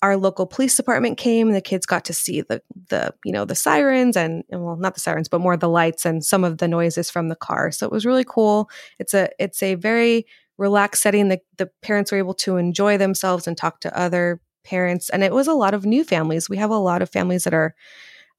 our 0.00 0.16
local 0.16 0.46
police 0.46 0.76
department 0.76 1.18
came 1.18 1.48
and 1.48 1.56
the 1.56 1.60
kids 1.60 1.84
got 1.84 2.04
to 2.04 2.12
see 2.12 2.42
the 2.42 2.62
the 2.88 3.12
you 3.24 3.32
know 3.32 3.44
the 3.44 3.56
sirens 3.56 4.16
and, 4.16 4.44
and, 4.50 4.64
well 4.64 4.76
not 4.76 4.94
the 4.94 5.00
sirens 5.00 5.28
but 5.28 5.40
more 5.40 5.56
the 5.56 5.68
lights 5.68 6.06
and 6.06 6.24
some 6.24 6.44
of 6.44 6.58
the 6.58 6.68
noises 6.68 7.10
from 7.10 7.28
the 7.28 7.34
car. 7.34 7.72
So 7.72 7.86
it 7.86 7.92
was 7.92 8.06
really 8.06 8.24
cool. 8.24 8.70
It's 9.00 9.14
a 9.14 9.28
it's 9.40 9.62
a 9.62 9.74
very 9.74 10.26
relaxed 10.58 11.02
setting. 11.02 11.28
The, 11.28 11.40
the 11.56 11.70
parents 11.82 12.12
were 12.12 12.18
able 12.18 12.34
to 12.34 12.56
enjoy 12.56 12.98
themselves 12.98 13.48
and 13.48 13.56
talk 13.56 13.80
to 13.80 13.98
other 13.98 14.40
parents 14.64 15.10
and 15.10 15.24
it 15.24 15.32
was 15.32 15.48
a 15.48 15.54
lot 15.54 15.74
of 15.74 15.84
new 15.84 16.04
families. 16.04 16.48
We 16.48 16.58
have 16.58 16.70
a 16.70 16.76
lot 16.76 17.02
of 17.02 17.10
families 17.10 17.42
that 17.44 17.54
are 17.54 17.74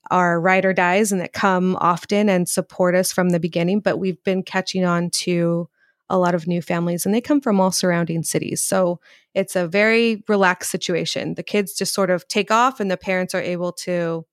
are 0.09 0.39
ride 0.39 0.63
or 0.63 0.71
dies 0.71 1.11
and 1.11 1.19
that 1.19 1.33
come 1.33 1.75
often 1.81 2.29
and 2.29 2.47
support 2.47 2.95
us 2.95 3.11
from 3.11 3.29
the 3.29 3.39
beginning 3.39 3.81
but 3.81 3.97
we've 3.97 4.23
been 4.23 4.41
catching 4.41 4.85
on 4.85 5.09
to 5.09 5.67
a 6.09 6.17
lot 6.17 6.35
of 6.35 6.47
new 6.47 6.61
families 6.61 7.05
and 7.05 7.13
they 7.13 7.21
come 7.21 7.41
from 7.41 7.59
all 7.59 7.71
surrounding 7.71 8.23
cities. 8.23 8.61
So 8.61 8.99
it's 9.33 9.55
a 9.55 9.67
very 9.67 10.23
relaxed 10.27 10.71
situation. 10.71 11.35
The 11.35 11.43
kids 11.43 11.73
just 11.73 11.93
sort 11.93 12.09
of 12.09 12.27
take 12.27 12.51
off 12.51 12.79
and 12.79 12.89
the 12.89 12.97
parents 12.97 13.35
are 13.35 13.41
able 13.41 13.71
to 13.73 14.25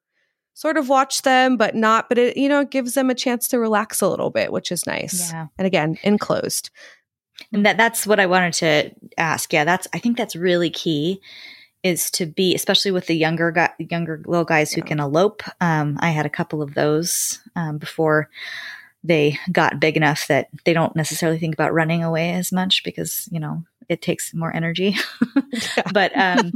sort 0.55 0.79
of 0.79 0.89
watch 0.89 1.23
them, 1.23 1.59
but 1.59 1.75
not, 1.75 2.09
but 2.09 2.17
it, 2.17 2.37
you 2.37 2.49
know, 2.49 2.65
gives 2.65 2.95
them 2.95 3.11
a 3.11 3.15
chance 3.15 3.47
to 3.49 3.59
relax 3.59 4.01
a 4.01 4.09
little 4.09 4.31
bit, 4.31 4.51
which 4.53 4.73
is 4.73 4.87
nice. 4.87 5.31
Yeah. 5.31 5.49
And 5.59 5.67
again, 5.67 5.99
enclosed. 6.03 6.71
And 7.53 7.67
that 7.67 7.77
that's 7.77 8.07
what 8.07 8.19
I 8.19 8.25
wanted 8.25 8.55
to 8.55 8.91
ask. 9.19 9.53
Yeah, 9.53 9.65
that's 9.65 9.87
I 9.93 9.99
think 9.99 10.17
that's 10.17 10.35
really 10.35 10.71
key 10.71 11.21
is 11.83 12.11
to 12.13 12.25
be 12.25 12.55
especially 12.55 12.91
with 12.91 13.07
the 13.07 13.15
younger 13.15 13.51
guy, 13.51 13.71
younger 13.79 14.23
little 14.27 14.47
guys 14.47 14.73
who 14.73 14.81
yeah. 14.81 14.87
can 14.87 15.01
elope. 15.01 15.43
Um, 15.61 15.99
I 16.01 16.11
had 16.11 16.25
a 16.25 16.31
couple 16.31 16.63
of 16.63 16.75
those 16.75 17.41
um, 17.55 17.77
before 17.77 18.31
they 19.07 19.39
got 19.53 19.81
big 19.81 19.97
enough 19.97 20.27
that 20.27 20.49
they 20.65 20.73
don't 20.73 20.97
necessarily 20.97 21.39
think 21.39 21.55
about 21.55 21.73
running 21.73 22.03
away 22.03 22.33
as 22.33 22.53
much 22.53 22.83
because 22.85 23.29
you 23.31 23.41
know 23.41 23.63
it 23.89 24.03
takes 24.03 24.35
more 24.35 24.55
energy. 24.55 24.97
But 25.93 26.17
um 26.17 26.53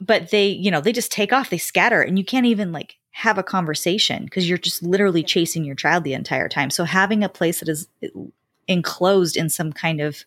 but 0.00 0.30
they 0.30 0.48
you 0.48 0.70
know 0.70 0.80
they 0.80 0.92
just 0.92 1.10
take 1.10 1.32
off 1.32 1.50
they 1.50 1.58
scatter 1.58 2.02
and 2.02 2.18
you 2.18 2.24
can't 2.24 2.46
even 2.46 2.72
like 2.72 2.96
have 3.12 3.38
a 3.38 3.42
conversation 3.42 4.24
because 4.24 4.48
you're 4.48 4.58
just 4.58 4.82
literally 4.82 5.22
chasing 5.22 5.64
your 5.64 5.76
child 5.76 6.04
the 6.04 6.14
entire 6.14 6.48
time. 6.48 6.70
So 6.70 6.84
having 6.84 7.22
a 7.22 7.28
place 7.28 7.60
that 7.60 7.68
is 7.68 7.86
enclosed 8.66 9.36
in 9.36 9.48
some 9.48 9.72
kind 9.72 10.00
of 10.00 10.24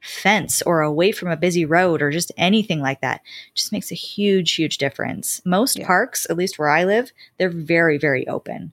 fence 0.00 0.62
or 0.62 0.80
away 0.80 1.12
from 1.12 1.30
a 1.30 1.36
busy 1.36 1.64
road 1.64 2.00
or 2.00 2.10
just 2.10 2.32
anything 2.36 2.80
like 2.80 3.00
that 3.00 3.20
just 3.54 3.72
makes 3.72 3.90
a 3.92 3.96
huge 3.96 4.54
huge 4.54 4.78
difference. 4.78 5.40
Most 5.44 5.78
yeah. 5.78 5.86
parks 5.86 6.26
at 6.28 6.36
least 6.36 6.58
where 6.58 6.68
i 6.68 6.84
live 6.84 7.12
they're 7.38 7.50
very 7.50 7.98
very 7.98 8.26
open 8.28 8.72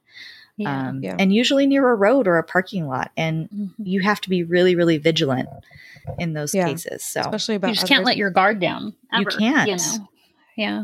yeah, 0.58 0.90
um, 0.90 1.04
yeah. 1.04 1.16
and 1.18 1.34
usually 1.34 1.66
near 1.66 1.90
a 1.90 1.96
road 1.96 2.28
or 2.28 2.38
a 2.38 2.44
parking 2.44 2.88
lot. 2.88 3.12
And 3.18 3.50
mm-hmm. 3.50 3.84
you 3.84 4.02
have 4.02 4.22
to 4.22 4.30
be 4.30 4.44
really, 4.44 4.76
really 4.76 4.98
vigilant 4.98 5.50
in 6.20 6.34
those 6.34 6.54
yeah. 6.54 6.68
cases. 6.68 7.04
So 7.04 7.22
especially 7.22 7.56
about 7.56 7.70
you 7.70 7.74
just 7.74 7.84
others. 7.84 7.90
can't 7.90 8.06
let 8.06 8.18
your 8.18 8.30
guard 8.30 8.60
down. 8.60 8.94
Ever, 9.12 9.22
you 9.32 9.38
can't. 9.38 9.70
You 9.70 9.76
know? 9.78 10.08
Yeah. 10.56 10.84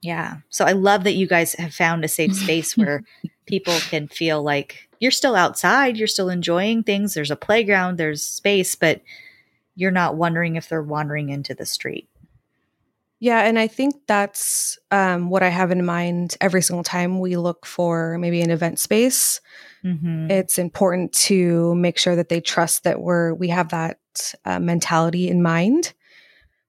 Yeah. 0.00 0.36
So 0.50 0.64
I 0.64 0.72
love 0.72 1.04
that 1.04 1.14
you 1.14 1.26
guys 1.26 1.54
have 1.54 1.74
found 1.74 2.04
a 2.04 2.08
safe 2.08 2.34
space 2.34 2.76
where 2.76 3.02
people 3.46 3.74
can 3.88 4.08
feel 4.08 4.42
like 4.42 4.88
you're 5.00 5.10
still 5.10 5.34
outside, 5.34 5.96
you're 5.96 6.06
still 6.06 6.28
enjoying 6.28 6.82
things. 6.82 7.14
There's 7.14 7.30
a 7.30 7.36
playground, 7.36 7.96
there's 7.96 8.24
space, 8.24 8.74
but 8.74 9.00
you're 9.76 9.90
not 9.90 10.16
wondering 10.16 10.56
if 10.56 10.68
they're 10.68 10.82
wandering 10.82 11.30
into 11.30 11.54
the 11.54 11.66
street. 11.66 12.08
Yeah, 13.20 13.40
and 13.40 13.58
I 13.58 13.66
think 13.66 13.96
that's 14.06 14.78
um, 14.92 15.28
what 15.28 15.42
I 15.42 15.48
have 15.48 15.72
in 15.72 15.84
mind 15.84 16.36
every 16.40 16.62
single 16.62 16.84
time 16.84 17.18
we 17.18 17.36
look 17.36 17.66
for 17.66 18.16
maybe 18.18 18.40
an 18.42 18.50
event 18.50 18.78
space. 18.78 19.40
Mm-hmm. 19.84 20.30
It's 20.30 20.56
important 20.56 21.12
to 21.14 21.74
make 21.74 21.98
sure 21.98 22.14
that 22.14 22.28
they 22.28 22.40
trust 22.40 22.84
that 22.84 23.00
we're 23.00 23.34
we 23.34 23.48
have 23.48 23.70
that 23.70 23.98
uh, 24.44 24.60
mentality 24.60 25.28
in 25.28 25.42
mind 25.42 25.94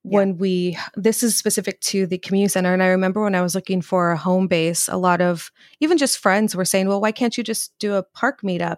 yeah. 0.04 0.18
when 0.18 0.38
we. 0.38 0.78
This 0.96 1.22
is 1.22 1.38
specific 1.38 1.82
to 1.82 2.08
the 2.08 2.18
community 2.18 2.50
center, 2.50 2.74
and 2.74 2.82
I 2.82 2.88
remember 2.88 3.22
when 3.22 3.36
I 3.36 3.42
was 3.42 3.54
looking 3.54 3.82
for 3.82 4.12
a 4.12 4.18
home 4.18 4.48
base, 4.48 4.88
a 4.88 4.98
lot 4.98 5.22
of 5.22 5.52
even 5.80 6.00
just 6.00 6.18
friends 6.18 6.56
were 6.56 6.66
saying, 6.66 6.88
"Well, 6.88 7.02
why 7.02 7.12
can't 7.12 7.38
you 7.38 7.44
just 7.44 7.78
do 7.78 7.94
a 7.94 8.04
park 8.04 8.42
meetup? 8.42 8.78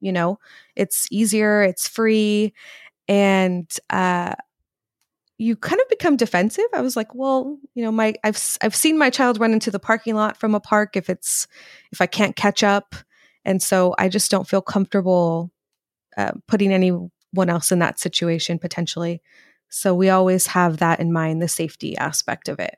You 0.00 0.10
know, 0.10 0.40
it's 0.74 1.06
easier, 1.12 1.62
it's 1.62 1.86
free." 1.86 2.52
And 3.06 3.70
uh, 3.90 4.34
you 5.42 5.56
kind 5.56 5.80
of 5.80 5.88
become 5.88 6.16
defensive. 6.16 6.64
I 6.72 6.80
was 6.80 6.96
like, 6.96 7.14
well, 7.14 7.58
you 7.74 7.82
know, 7.82 7.92
my 7.92 8.14
I've 8.22 8.40
I've 8.62 8.76
seen 8.76 8.96
my 8.96 9.10
child 9.10 9.40
run 9.40 9.52
into 9.52 9.70
the 9.70 9.80
parking 9.80 10.14
lot 10.14 10.36
from 10.36 10.54
a 10.54 10.60
park 10.60 10.96
if 10.96 11.10
it's 11.10 11.48
if 11.90 12.00
I 12.00 12.06
can't 12.06 12.36
catch 12.36 12.62
up, 12.62 12.94
and 13.44 13.62
so 13.62 13.94
I 13.98 14.08
just 14.08 14.30
don't 14.30 14.48
feel 14.48 14.62
comfortable 14.62 15.50
uh, 16.16 16.32
putting 16.46 16.72
anyone 16.72 17.10
else 17.48 17.72
in 17.72 17.80
that 17.80 17.98
situation 17.98 18.58
potentially. 18.58 19.20
So 19.68 19.94
we 19.94 20.10
always 20.10 20.48
have 20.48 20.76
that 20.78 21.00
in 21.00 21.12
mind, 21.12 21.40
the 21.40 21.48
safety 21.48 21.96
aspect 21.96 22.48
of 22.48 22.60
it. 22.60 22.76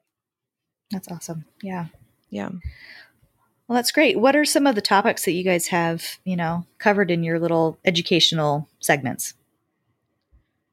That's 0.90 1.11
awesome. 1.11 1.44
Yeah. 1.61 1.87
Yeah. 2.31 2.50
Well, 3.66 3.77
that's 3.77 3.92
great. 3.92 4.18
What 4.18 4.37
are 4.37 4.44
some 4.44 4.66
of 4.66 4.74
the 4.74 4.81
topics 4.81 5.24
that 5.24 5.33
you 5.33 5.42
guys 5.42 5.68
have, 5.68 6.18
you 6.24 6.37
know, 6.37 6.66
covered 6.79 7.11
in 7.11 7.24
your 7.24 7.40
little 7.40 7.79
educational 7.85 8.68
segments? 8.79 9.35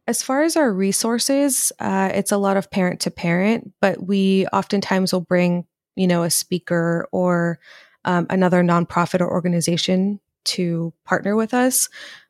As 0.08 0.24
far 0.24 0.42
as 0.42 0.58
our 0.58 0.72
resources, 0.74 1.72
uh, 1.80 2.12
it's 2.14 2.32
a 2.32 2.38
lot 2.38 2.58
of 2.58 2.72
parent 2.72 3.02
to 3.02 3.12
parent, 3.12 3.72
but 3.82 4.06
we 4.06 4.48
oftentimes 4.48 5.14
will 5.14 5.22
bring, 5.22 5.66
you 5.96 6.08
know, 6.08 6.24
a 6.24 6.30
speaker 6.30 7.08
or 7.12 7.60
um, 8.04 8.26
another 8.30 8.64
nonprofit 8.64 9.22
or 9.22 9.32
organization 9.32 10.20
to 10.44 10.92
partner 11.06 11.36
with 11.36 11.54
us. 11.54 11.88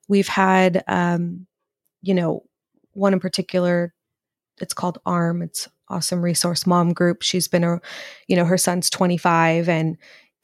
We've 0.10 0.28
had, 0.28 0.84
um, 0.88 1.48
you 2.02 2.14
know, 2.14 2.44
one 2.92 3.14
in 3.14 3.20
particular. 3.20 3.94
It's 4.60 4.74
called 4.74 5.00
ARM. 5.06 5.42
It's 5.42 5.70
awesome 5.88 6.22
resource 6.22 6.68
mom 6.68 6.94
group. 6.94 7.22
She's 7.22 7.48
been 7.48 7.64
a, 7.64 7.80
you 8.28 8.36
know, 8.36 8.46
her 8.46 8.58
son's 8.58 8.90
25 8.90 9.70
and 9.70 9.98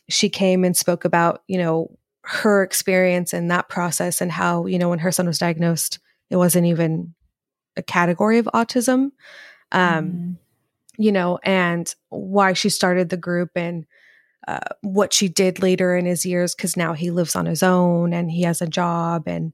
she 0.10 0.30
came 0.30 0.64
and 0.64 0.76
spoke 0.76 1.04
about, 1.04 1.44
you 1.48 1.58
know, 1.58 1.98
her 2.24 2.64
experience 2.64 3.34
and 3.34 3.52
that 3.52 3.70
process 3.70 4.22
and 4.22 4.32
how, 4.32 4.66
you 4.66 4.80
know, 4.80 4.90
when 4.90 5.00
her 5.00 5.12
son 5.12 5.28
was 5.28 5.38
diagnosed, 5.38 6.00
it 6.30 6.38
wasn't 6.38 6.66
even 6.66 7.14
a 7.78 7.84
category 7.84 8.38
of 8.38 8.50
autism. 8.54 9.12
Um, 9.72 10.06
mm-hmm. 10.06 10.32
You 11.00 11.12
know, 11.12 11.40
and 11.44 11.94
why 12.10 12.54
she 12.54 12.70
started 12.70 13.10
the 13.10 13.18
group 13.18 13.52
and 13.56 13.86
uh, 14.48 14.60
what 14.82 15.12
she 15.12 15.28
did 15.28 15.62
later 15.62 15.96
in 15.96 16.06
his 16.06 16.26
years 16.26 16.56
because 16.56 16.78
now 16.78 16.94
he 16.94 17.12
lives 17.12 17.36
on 17.36 17.46
his 17.46 17.62
own 17.62 18.14
and 18.14 18.32
he 18.32 18.44
has 18.44 18.62
a 18.62 18.68
job 18.68 19.24
and 19.28 19.52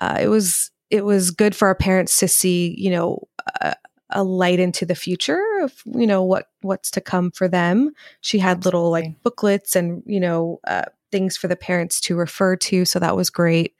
uh, 0.00 0.16
it 0.18 0.28
was 0.28 0.70
it 0.88 1.04
was 1.04 1.30
good 1.30 1.54
for 1.54 1.68
our 1.68 1.74
parents 1.74 2.16
to 2.16 2.26
see 2.26 2.74
you 2.78 2.90
know 2.90 3.22
a, 3.60 3.74
a, 4.10 4.24
light 4.24 4.58
into 4.58 4.86
the 4.86 4.94
future 4.94 5.42
of 5.62 5.82
you 5.94 6.06
know 6.06 6.22
what 6.22 6.46
what's 6.62 6.90
to 6.90 7.02
come 7.02 7.30
for 7.30 7.48
them 7.48 7.90
she 8.22 8.38
had 8.38 8.64
little 8.64 8.90
like 8.90 9.22
booklets 9.22 9.76
and 9.76 10.02
you 10.06 10.18
know 10.18 10.58
uh, 10.66 10.84
things 11.12 11.36
for 11.36 11.46
the 11.46 11.56
parents 11.56 12.00
to 12.00 12.16
refer 12.16 12.56
to 12.56 12.86
so 12.86 12.98
that 12.98 13.16
was 13.16 13.28
great 13.28 13.74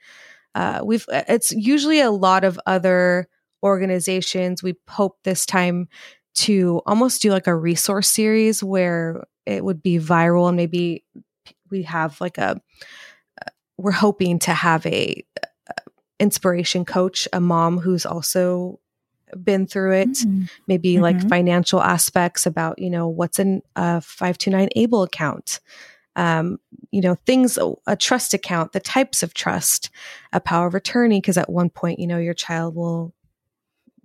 uh, 0.53 0.81
we've 0.83 1.05
it's 1.09 1.51
usually 1.53 2.01
a 2.01 2.11
lot 2.11 2.43
of 2.43 2.59
other 2.67 3.27
organizations. 3.63 4.63
We 4.63 4.75
hope 4.87 5.17
this 5.23 5.45
time 5.45 5.87
to 6.33 6.81
almost 6.85 7.21
do 7.21 7.31
like 7.31 7.47
a 7.47 7.55
resource 7.55 8.09
series 8.09 8.63
where 8.63 9.23
it 9.45 9.63
would 9.65 9.81
be 9.83 9.99
viral 9.99 10.47
and 10.47 10.57
maybe 10.57 11.03
we 11.69 11.83
have 11.83 12.19
like 12.21 12.37
a 12.37 12.61
we're 13.77 13.91
hoping 13.91 14.37
to 14.39 14.53
have 14.53 14.85
a, 14.85 15.25
a 15.41 15.73
inspiration 16.19 16.85
coach, 16.85 17.27
a 17.33 17.39
mom 17.39 17.79
who's 17.79 18.05
also 18.05 18.79
been 19.43 19.65
through 19.65 19.93
it, 19.93 20.09
mm-hmm. 20.09 20.43
maybe 20.67 20.93
mm-hmm. 20.93 21.03
like 21.03 21.29
financial 21.29 21.81
aspects 21.81 22.45
about, 22.45 22.77
you 22.77 22.89
know, 22.89 23.07
what's 23.07 23.39
in 23.39 23.61
a 23.75 24.01
529 24.01 24.69
able 24.75 25.03
account. 25.03 25.59
um, 26.15 26.59
you 26.91 27.01
know, 27.01 27.15
things, 27.25 27.57
a 27.87 27.95
trust 27.95 28.33
account, 28.33 28.73
the 28.73 28.79
types 28.79 29.23
of 29.23 29.33
trust, 29.33 29.89
a 30.33 30.41
power 30.41 30.67
of 30.67 30.75
attorney, 30.75 31.21
because 31.21 31.37
at 31.37 31.49
one 31.49 31.69
point, 31.69 31.99
you 31.99 32.07
know, 32.07 32.17
your 32.17 32.33
child 32.33 32.75
will, 32.75 33.13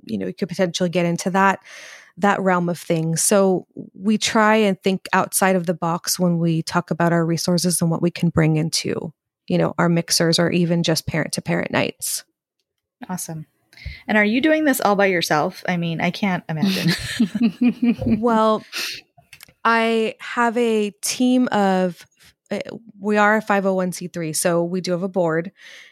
you 0.07 0.19
know, 0.19 0.27
you 0.27 0.35
could 0.35 0.49
potentially 0.49 0.89
get 0.89 1.07
into 1.07 1.31
that 1.31 1.61
that 2.19 2.41
realm 2.41 2.69
of 2.69 2.79
things. 2.79 3.23
So 3.23 3.67
we 3.95 4.17
try 4.17 4.57
and 4.57 4.81
think 4.83 5.07
outside 5.13 5.55
of 5.55 5.67
the 5.67 5.75
box 5.75 6.19
when 6.19 6.39
we 6.39 6.63
talk 6.63 6.91
about 6.91 7.13
our 7.13 7.27
resources 7.27 7.83
and 7.83 7.91
what 7.91 8.01
we 8.01 8.11
can 8.11 8.31
bring 8.31 8.57
into, 8.57 9.13
you 9.49 9.59
know, 9.59 9.75
our 9.79 9.89
mixers 9.89 10.39
or 10.39 10.51
even 10.51 10.83
just 10.83 11.07
parent 11.07 11.33
to 11.35 11.43
parent 11.43 11.71
nights. 11.71 12.25
Awesome. 13.09 13.47
And 14.09 14.17
are 14.17 14.25
you 14.25 14.41
doing 14.41 14.65
this 14.65 14.81
all 14.81 14.97
by 14.97 15.07
yourself? 15.07 15.63
I 15.69 15.77
mean, 15.77 16.01
I 16.01 16.11
can't 16.11 16.43
imagine. 16.49 16.95
well, 18.19 18.65
I 19.65 20.15
have 20.21 20.57
a 20.57 20.93
team 21.03 21.49
of 21.49 22.07
we 23.01 23.17
are 23.17 23.37
a 23.37 23.43
501c3 23.43 24.35
so 24.35 24.63
we 24.63 24.81
do 24.81 24.93
have 24.93 25.03
a 25.03 25.09
board 25.09 25.51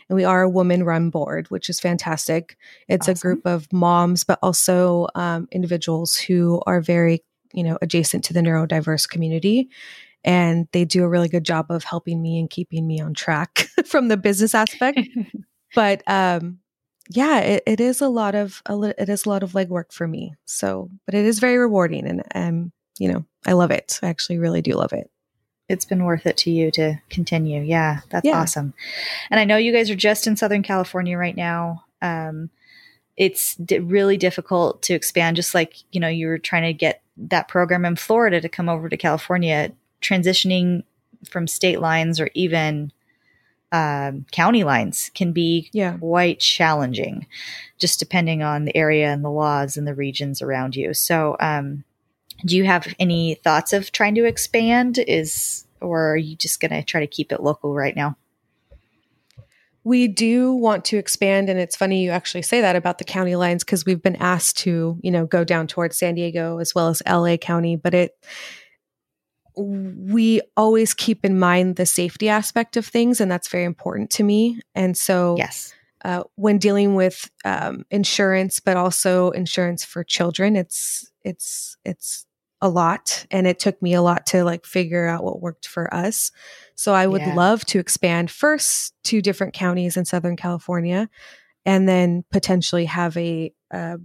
and 0.08 0.16
we 0.16 0.24
are 0.24 0.42
a 0.42 0.48
woman 0.48 0.84
run 0.84 1.10
board 1.10 1.50
which 1.50 1.68
is 1.68 1.80
fantastic 1.80 2.56
it's 2.88 3.08
awesome. 3.08 3.16
a 3.16 3.20
group 3.20 3.46
of 3.46 3.72
moms 3.72 4.24
but 4.24 4.38
also 4.42 5.08
um, 5.14 5.48
individuals 5.50 6.16
who 6.16 6.62
are 6.66 6.80
very 6.80 7.22
you 7.52 7.62
know 7.62 7.78
adjacent 7.82 8.24
to 8.24 8.32
the 8.32 8.40
neurodiverse 8.40 9.08
community 9.08 9.68
and 10.22 10.68
they 10.72 10.84
do 10.84 11.04
a 11.04 11.08
really 11.08 11.28
good 11.28 11.44
job 11.44 11.66
of 11.70 11.84
helping 11.84 12.22
me 12.22 12.38
and 12.38 12.50
keeping 12.50 12.86
me 12.86 13.00
on 13.00 13.14
track 13.14 13.68
from 13.84 14.08
the 14.08 14.16
business 14.16 14.54
aspect 14.54 15.00
but 15.74 16.02
um 16.06 16.58
yeah 17.10 17.40
it, 17.40 17.62
it 17.66 17.80
is 17.80 18.00
a 18.00 18.08
lot 18.08 18.34
of 18.34 18.62
a, 18.66 18.94
it 19.00 19.08
is 19.08 19.26
a 19.26 19.28
lot 19.28 19.42
of 19.42 19.52
legwork 19.52 19.92
for 19.92 20.06
me 20.06 20.34
so 20.44 20.88
but 21.04 21.14
it 21.14 21.24
is 21.24 21.38
very 21.38 21.58
rewarding 21.58 22.06
and 22.06 22.22
um 22.34 22.72
you 22.98 23.12
know 23.12 23.24
I 23.46 23.52
love 23.52 23.70
it. 23.70 23.98
I 24.02 24.08
actually 24.08 24.38
really 24.38 24.62
do 24.62 24.72
love 24.72 24.92
it. 24.92 25.10
It's 25.68 25.84
been 25.84 26.04
worth 26.04 26.26
it 26.26 26.36
to 26.38 26.50
you 26.50 26.70
to 26.72 27.00
continue. 27.08 27.62
Yeah, 27.62 28.00
that's 28.10 28.26
yeah. 28.26 28.40
awesome. 28.40 28.74
And 29.30 29.40
I 29.40 29.44
know 29.44 29.56
you 29.56 29.72
guys 29.72 29.90
are 29.90 29.96
just 29.96 30.26
in 30.26 30.36
Southern 30.36 30.62
California 30.62 31.16
right 31.16 31.36
now. 31.36 31.84
Um, 32.02 32.50
it's 33.16 33.54
d- 33.56 33.78
really 33.78 34.16
difficult 34.16 34.82
to 34.82 34.94
expand, 34.94 35.36
just 35.36 35.54
like, 35.54 35.76
you 35.92 36.00
know, 36.00 36.08
you 36.08 36.26
were 36.26 36.38
trying 36.38 36.64
to 36.64 36.72
get 36.72 37.02
that 37.16 37.48
program 37.48 37.84
in 37.84 37.96
Florida 37.96 38.40
to 38.40 38.48
come 38.48 38.68
over 38.68 38.88
to 38.88 38.96
California, 38.96 39.72
transitioning 40.02 40.82
from 41.28 41.46
state 41.46 41.80
lines 41.80 42.20
or 42.20 42.28
even 42.34 42.92
um, 43.72 44.24
county 44.30 44.62
lines 44.62 45.10
can 45.14 45.32
be 45.32 45.68
yeah. 45.72 45.96
quite 45.96 46.38
challenging, 46.38 47.26
just 47.78 47.98
depending 47.98 48.42
on 48.42 48.64
the 48.64 48.76
area 48.76 49.12
and 49.12 49.24
the 49.24 49.30
laws 49.30 49.76
and 49.76 49.86
the 49.86 49.94
regions 49.94 50.40
around 50.40 50.76
you. 50.76 50.94
So, 50.94 51.36
um, 51.40 51.84
do 52.44 52.56
you 52.56 52.64
have 52.64 52.92
any 52.98 53.34
thoughts 53.36 53.72
of 53.72 53.92
trying 53.92 54.14
to 54.16 54.24
expand? 54.24 54.98
Is 54.98 55.66
or 55.80 56.12
are 56.12 56.16
you 56.16 56.36
just 56.36 56.60
going 56.60 56.70
to 56.70 56.82
try 56.82 57.00
to 57.00 57.06
keep 57.06 57.32
it 57.32 57.42
local 57.42 57.74
right 57.74 57.94
now? 57.94 58.16
We 59.82 60.08
do 60.08 60.54
want 60.54 60.86
to 60.86 60.96
expand 60.96 61.50
and 61.50 61.60
it's 61.60 61.76
funny 61.76 62.02
you 62.02 62.10
actually 62.10 62.42
say 62.42 62.62
that 62.62 62.74
about 62.74 62.96
the 62.96 63.04
county 63.04 63.36
lines 63.36 63.64
because 63.64 63.84
we've 63.84 64.02
been 64.02 64.16
asked 64.16 64.56
to 64.58 64.98
you 65.02 65.10
know 65.10 65.26
go 65.26 65.44
down 65.44 65.66
towards 65.66 65.98
san 65.98 66.14
diego 66.14 66.56
as 66.56 66.74
well 66.74 66.88
as 66.88 67.02
la 67.06 67.36
county 67.36 67.76
but 67.76 67.92
it 67.92 68.12
we 69.56 70.40
always 70.56 70.94
keep 70.94 71.24
in 71.24 71.38
mind 71.38 71.76
the 71.76 71.86
safety 71.86 72.28
aspect 72.28 72.76
of 72.76 72.86
things 72.86 73.20
and 73.20 73.30
that's 73.30 73.48
very 73.48 73.64
important 73.64 74.10
to 74.10 74.22
me. 74.24 74.60
And 74.74 74.96
so 74.96 75.36
yes 75.38 75.74
uh, 76.04 76.22
when 76.36 76.58
dealing 76.58 76.94
with 76.94 77.30
um, 77.44 77.84
insurance 77.90 78.60
but 78.60 78.76
also 78.76 79.30
insurance 79.30 79.84
for 79.84 80.04
children 80.04 80.56
it's 80.56 81.10
it's 81.24 81.76
it's 81.84 82.26
a 82.64 82.68
lot 82.68 83.26
and 83.30 83.46
it 83.46 83.58
took 83.58 83.80
me 83.82 83.92
a 83.92 84.00
lot 84.00 84.24
to 84.24 84.42
like 84.42 84.64
figure 84.64 85.06
out 85.06 85.22
what 85.22 85.42
worked 85.42 85.66
for 85.66 85.92
us. 85.92 86.32
So 86.76 86.94
I 86.94 87.06
would 87.06 87.20
yeah. 87.20 87.34
love 87.34 87.62
to 87.66 87.78
expand 87.78 88.30
first 88.30 88.94
to 89.04 89.20
different 89.20 89.52
counties 89.52 89.98
in 89.98 90.06
Southern 90.06 90.34
California 90.34 91.10
and 91.66 91.86
then 91.86 92.24
potentially 92.32 92.86
have 92.86 93.18
a, 93.18 93.52
uh, 93.70 93.98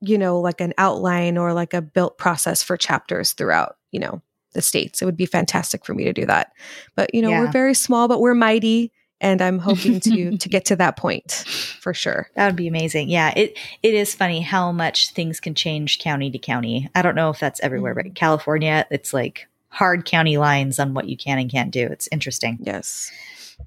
you 0.00 0.18
know, 0.18 0.40
like 0.40 0.60
an 0.60 0.74
outline 0.78 1.38
or 1.38 1.52
like 1.52 1.74
a 1.74 1.80
built 1.80 2.18
process 2.18 2.60
for 2.60 2.76
chapters 2.76 3.34
throughout, 3.34 3.76
you 3.92 4.00
know, 4.00 4.20
the 4.52 4.60
states. 4.60 5.00
It 5.00 5.04
would 5.04 5.16
be 5.16 5.26
fantastic 5.26 5.84
for 5.84 5.94
me 5.94 6.02
to 6.02 6.12
do 6.12 6.26
that. 6.26 6.52
But, 6.96 7.14
you 7.14 7.22
know, 7.22 7.30
yeah. 7.30 7.40
we're 7.40 7.52
very 7.52 7.74
small, 7.74 8.08
but 8.08 8.20
we're 8.20 8.34
mighty 8.34 8.90
and 9.22 9.40
I'm 9.40 9.58
hoping 9.58 10.00
to 10.00 10.36
to 10.36 10.48
get 10.50 10.66
to 10.66 10.76
that 10.76 10.98
point 10.98 11.32
for 11.80 11.94
sure. 11.94 12.28
That 12.34 12.46
would 12.46 12.56
be 12.56 12.68
amazing. 12.68 13.08
Yeah, 13.08 13.32
it 13.34 13.56
it 13.82 13.94
is 13.94 14.14
funny 14.14 14.42
how 14.42 14.72
much 14.72 15.12
things 15.12 15.40
can 15.40 15.54
change 15.54 16.00
county 16.00 16.30
to 16.30 16.38
county. 16.38 16.90
I 16.94 17.00
don't 17.00 17.14
know 17.14 17.30
if 17.30 17.38
that's 17.38 17.60
everywhere, 17.60 17.94
but 17.94 18.14
California, 18.14 18.86
it's 18.90 19.14
like 19.14 19.48
hard 19.68 20.04
county 20.04 20.36
lines 20.36 20.78
on 20.78 20.92
what 20.92 21.08
you 21.08 21.16
can 21.16 21.38
and 21.38 21.50
can't 21.50 21.70
do. 21.70 21.86
It's 21.86 22.08
interesting. 22.12 22.58
Yes. 22.60 23.10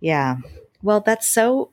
Yeah. 0.01 0.37
Well, 0.83 1.01
that's 1.01 1.27
so 1.27 1.71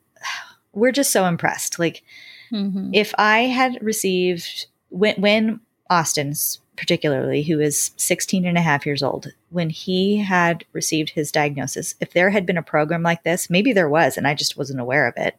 we're 0.72 0.92
just 0.92 1.12
so 1.12 1.26
impressed. 1.26 1.78
Like 1.78 2.02
mm-hmm. 2.50 2.90
if 2.94 3.12
I 3.18 3.40
had 3.40 3.82
received 3.82 4.66
when 4.88 5.20
when 5.20 5.60
Austin's 5.90 6.61
particularly, 6.76 7.42
who 7.42 7.60
is 7.60 7.92
16 7.96 8.46
and 8.46 8.56
a 8.56 8.62
half 8.62 8.86
years 8.86 9.02
old, 9.02 9.32
when 9.50 9.70
he 9.70 10.18
had 10.18 10.64
received 10.72 11.10
his 11.10 11.30
diagnosis, 11.30 11.94
if 12.00 12.12
there 12.12 12.30
had 12.30 12.46
been 12.46 12.56
a 12.56 12.62
program 12.62 13.02
like 13.02 13.22
this, 13.24 13.50
maybe 13.50 13.72
there 13.72 13.88
was, 13.88 14.16
and 14.16 14.26
I 14.26 14.34
just 14.34 14.56
wasn't 14.56 14.80
aware 14.80 15.06
of 15.06 15.14
it. 15.16 15.36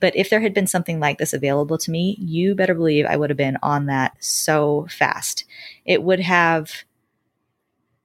But 0.00 0.14
if 0.16 0.30
there 0.30 0.40
had 0.40 0.54
been 0.54 0.66
something 0.66 1.00
like 1.00 1.18
this 1.18 1.32
available 1.32 1.78
to 1.78 1.90
me, 1.90 2.16
you 2.20 2.54
better 2.54 2.74
believe 2.74 3.06
I 3.06 3.16
would 3.16 3.30
have 3.30 3.36
been 3.36 3.58
on 3.62 3.86
that 3.86 4.16
so 4.20 4.86
fast. 4.90 5.44
It 5.84 6.02
would 6.02 6.20
have 6.20 6.84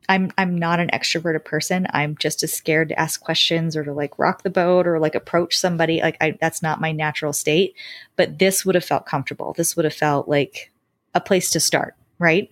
I'm 0.10 0.32
I'm 0.38 0.58
not 0.58 0.80
an 0.80 0.90
extroverted 0.90 1.46
person. 1.46 1.88
I'm 1.92 2.18
just 2.18 2.44
as 2.44 2.54
scared 2.54 2.90
to 2.90 3.00
ask 3.00 3.22
questions 3.22 3.78
or 3.78 3.84
to 3.86 3.94
like 3.94 4.20
rock 4.20 4.44
the 4.44 4.50
boat 4.50 4.86
or 4.86 5.00
like 5.00 5.16
approach 5.16 5.58
somebody. 5.58 6.02
Like 6.02 6.18
I 6.20 6.38
that's 6.42 6.62
not 6.62 6.82
my 6.82 6.92
natural 6.92 7.32
state. 7.32 7.76
But 8.16 8.40
this 8.40 8.66
would 8.66 8.76
have 8.76 8.84
felt 8.84 9.06
comfortable. 9.06 9.54
This 9.54 9.76
would 9.76 9.86
have 9.86 9.94
felt 9.94 10.28
like 10.28 10.72
a 11.14 11.22
place 11.22 11.52
to 11.52 11.60
start 11.60 11.96
right? 12.20 12.52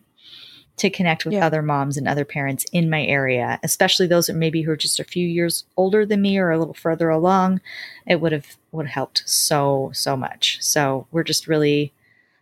To 0.78 0.90
connect 0.90 1.26
with 1.26 1.36
yeah. 1.36 1.46
other 1.46 1.62
moms 1.62 1.98
and 1.98 2.08
other 2.08 2.26
parents 2.26 2.66
in 2.72 2.90
my 2.90 3.04
area, 3.06 3.60
especially 3.62 4.08
those 4.08 4.28
that 4.28 4.36
maybe 4.36 4.62
who 4.62 4.72
are 4.72 4.78
just 4.78 5.00
a 5.00 5.04
few 5.04 5.28
years 5.28 5.66
older 5.78 6.06
than 6.06 6.22
me 6.22 6.38
or 6.38 6.50
a 6.50 6.58
little 6.58 6.74
further 6.74 7.10
along, 7.10 7.62
it 8.08 8.20
would 8.20 8.32
have 8.32 8.58
would 8.72 8.88
have 8.88 8.94
helped 8.94 9.24
so 9.26 9.92
so 9.94 10.18
much. 10.18 10.58
So 10.62 11.08
we're 11.12 11.24
just 11.24 11.48
really 11.48 11.94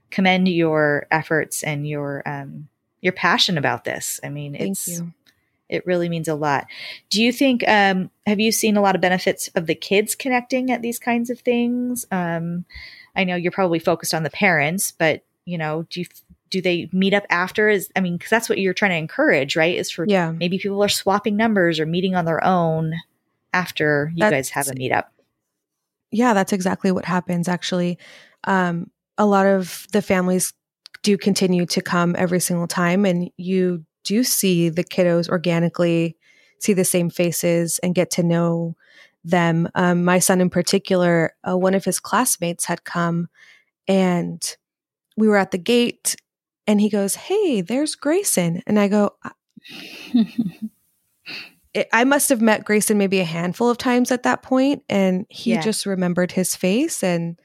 commend 0.10 0.48
your 0.48 1.08
efforts 1.12 1.64
and 1.64 1.88
your 1.88 2.24
um, 2.26 2.70
your 3.02 3.14
passion 3.14 3.58
about 3.58 3.84
this. 3.84 4.20
I 4.24 4.30
mean, 4.30 4.54
Thank 4.54 4.72
it's 4.72 4.88
you. 4.88 5.14
it 5.68 5.86
really 5.86 6.10
means 6.10 6.28
a 6.28 6.36
lot. 6.36 6.68
Do 7.10 7.22
you 7.22 7.32
think? 7.32 7.68
Um, 7.68 8.10
have 8.26 8.40
you 8.40 8.52
seen 8.52 8.78
a 8.78 8.82
lot 8.82 8.96
of 8.96 9.02
benefits 9.02 9.50
of 9.56 9.68
the 9.68 9.76
kids 9.76 10.16
connecting 10.16 10.72
at 10.72 10.82
these 10.82 11.00
kinds 11.00 11.30
of 11.30 11.40
things? 11.40 12.06
Um, 12.12 12.66
I 13.16 13.24
know 13.24 13.36
you're 13.36 13.52
probably 13.52 13.80
focused 13.80 14.14
on 14.14 14.24
the 14.24 14.30
parents, 14.30 14.92
but 14.92 15.24
you 15.46 15.58
know, 15.58 15.86
do 15.90 16.02
you 16.02 16.06
do 16.50 16.62
they 16.62 16.90
meet 16.92 17.14
up 17.14 17.26
after 17.30 17.70
is 17.70 17.90
i 17.96 18.02
mean 18.02 18.18
because 18.18 18.30
that's 18.30 18.50
what 18.50 18.58
you're 18.58 18.74
trying 18.74 18.92
to 18.92 18.98
encourage 18.98 19.56
right? 19.56 19.78
Is 19.78 19.92
for 19.92 20.06
yeah. 20.08 20.32
maybe 20.32 20.58
people 20.58 20.84
are 20.84 20.90
swapping 20.90 21.36
numbers 21.36 21.80
or 21.80 21.86
meeting 21.86 22.16
on 22.16 22.26
their 22.26 22.44
own 22.44 22.94
after 23.54 24.12
you 24.16 24.22
that's, 24.22 24.32
guys 24.32 24.50
have 24.52 24.68
a 24.68 24.72
meetup. 24.72 25.06
Yeah 26.12 26.34
that's 26.34 26.54
exactly 26.54 26.92
what 26.92 27.06
happens 27.06 27.48
actually. 27.48 27.98
Um, 28.46 28.90
a 29.18 29.26
lot 29.26 29.46
of 29.46 29.86
the 29.92 30.02
families 30.02 30.54
do 31.04 31.18
continue 31.18 31.66
to 31.68 31.82
come 31.82 32.16
every 32.18 32.40
single 32.40 32.68
time 32.68 33.06
and 33.06 33.30
you 33.38 33.86
do 34.04 34.24
see 34.24 34.70
the 34.70 34.84
kiddos 34.84 35.30
organically 35.30 36.16
see 36.60 36.74
the 36.74 36.86
same 36.86 37.10
faces 37.10 37.80
and 37.80 37.96
get 37.96 38.12
to 38.12 38.24
know 38.24 38.76
them. 39.24 39.70
Um, 39.76 40.04
my 40.04 40.20
son 40.20 40.42
in 40.42 40.50
particular 40.50 41.34
uh, 41.48 41.58
one 41.58 41.74
of 41.74 41.86
his 41.86 42.00
classmates 42.00 42.66
had 42.66 42.86
come 42.86 43.28
and 43.88 44.56
we 45.18 45.28
were 45.28 45.38
at 45.38 45.52
the 45.52 45.58
gate 45.58 46.16
and 46.70 46.80
he 46.80 46.88
goes, 46.88 47.16
Hey, 47.16 47.62
there's 47.62 47.96
Grayson. 47.96 48.62
And 48.68 48.80
I 48.80 48.88
go, 48.88 49.16
I 51.92 52.04
must 52.04 52.30
have 52.30 52.42
met 52.42 52.64
Grayson 52.64 53.00
maybe 53.00 53.20
a 53.20 53.26
handful 53.26 53.72
of 53.72 53.80
times 53.80 54.12
at 54.12 54.22
that 54.24 54.44
point, 54.44 54.84
and 54.88 55.26
he 55.30 55.54
yeah. 55.54 55.62
just 55.62 55.88
remembered 55.88 56.32
his 56.32 56.56
face. 56.56 57.04
And 57.04 57.40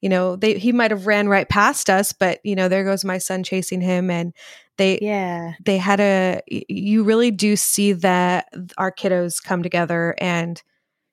you 0.00 0.08
know, 0.08 0.34
they 0.36 0.58
he 0.58 0.72
might 0.72 0.92
have 0.92 1.06
ran 1.06 1.28
right 1.28 1.46
past 1.46 1.90
us, 1.90 2.14
but 2.14 2.40
you 2.42 2.56
know, 2.56 2.68
there 2.68 2.84
goes 2.84 3.04
my 3.04 3.18
son 3.18 3.42
chasing 3.42 3.82
him, 3.82 4.10
and 4.10 4.32
they 4.78 4.98
yeah 5.02 5.52
they 5.62 5.76
had 5.76 6.00
a. 6.00 6.40
You 6.48 7.04
really 7.04 7.30
do 7.30 7.56
see 7.56 7.92
that 7.92 8.48
our 8.78 8.90
kiddos 8.90 9.42
come 9.42 9.62
together 9.62 10.14
and 10.18 10.62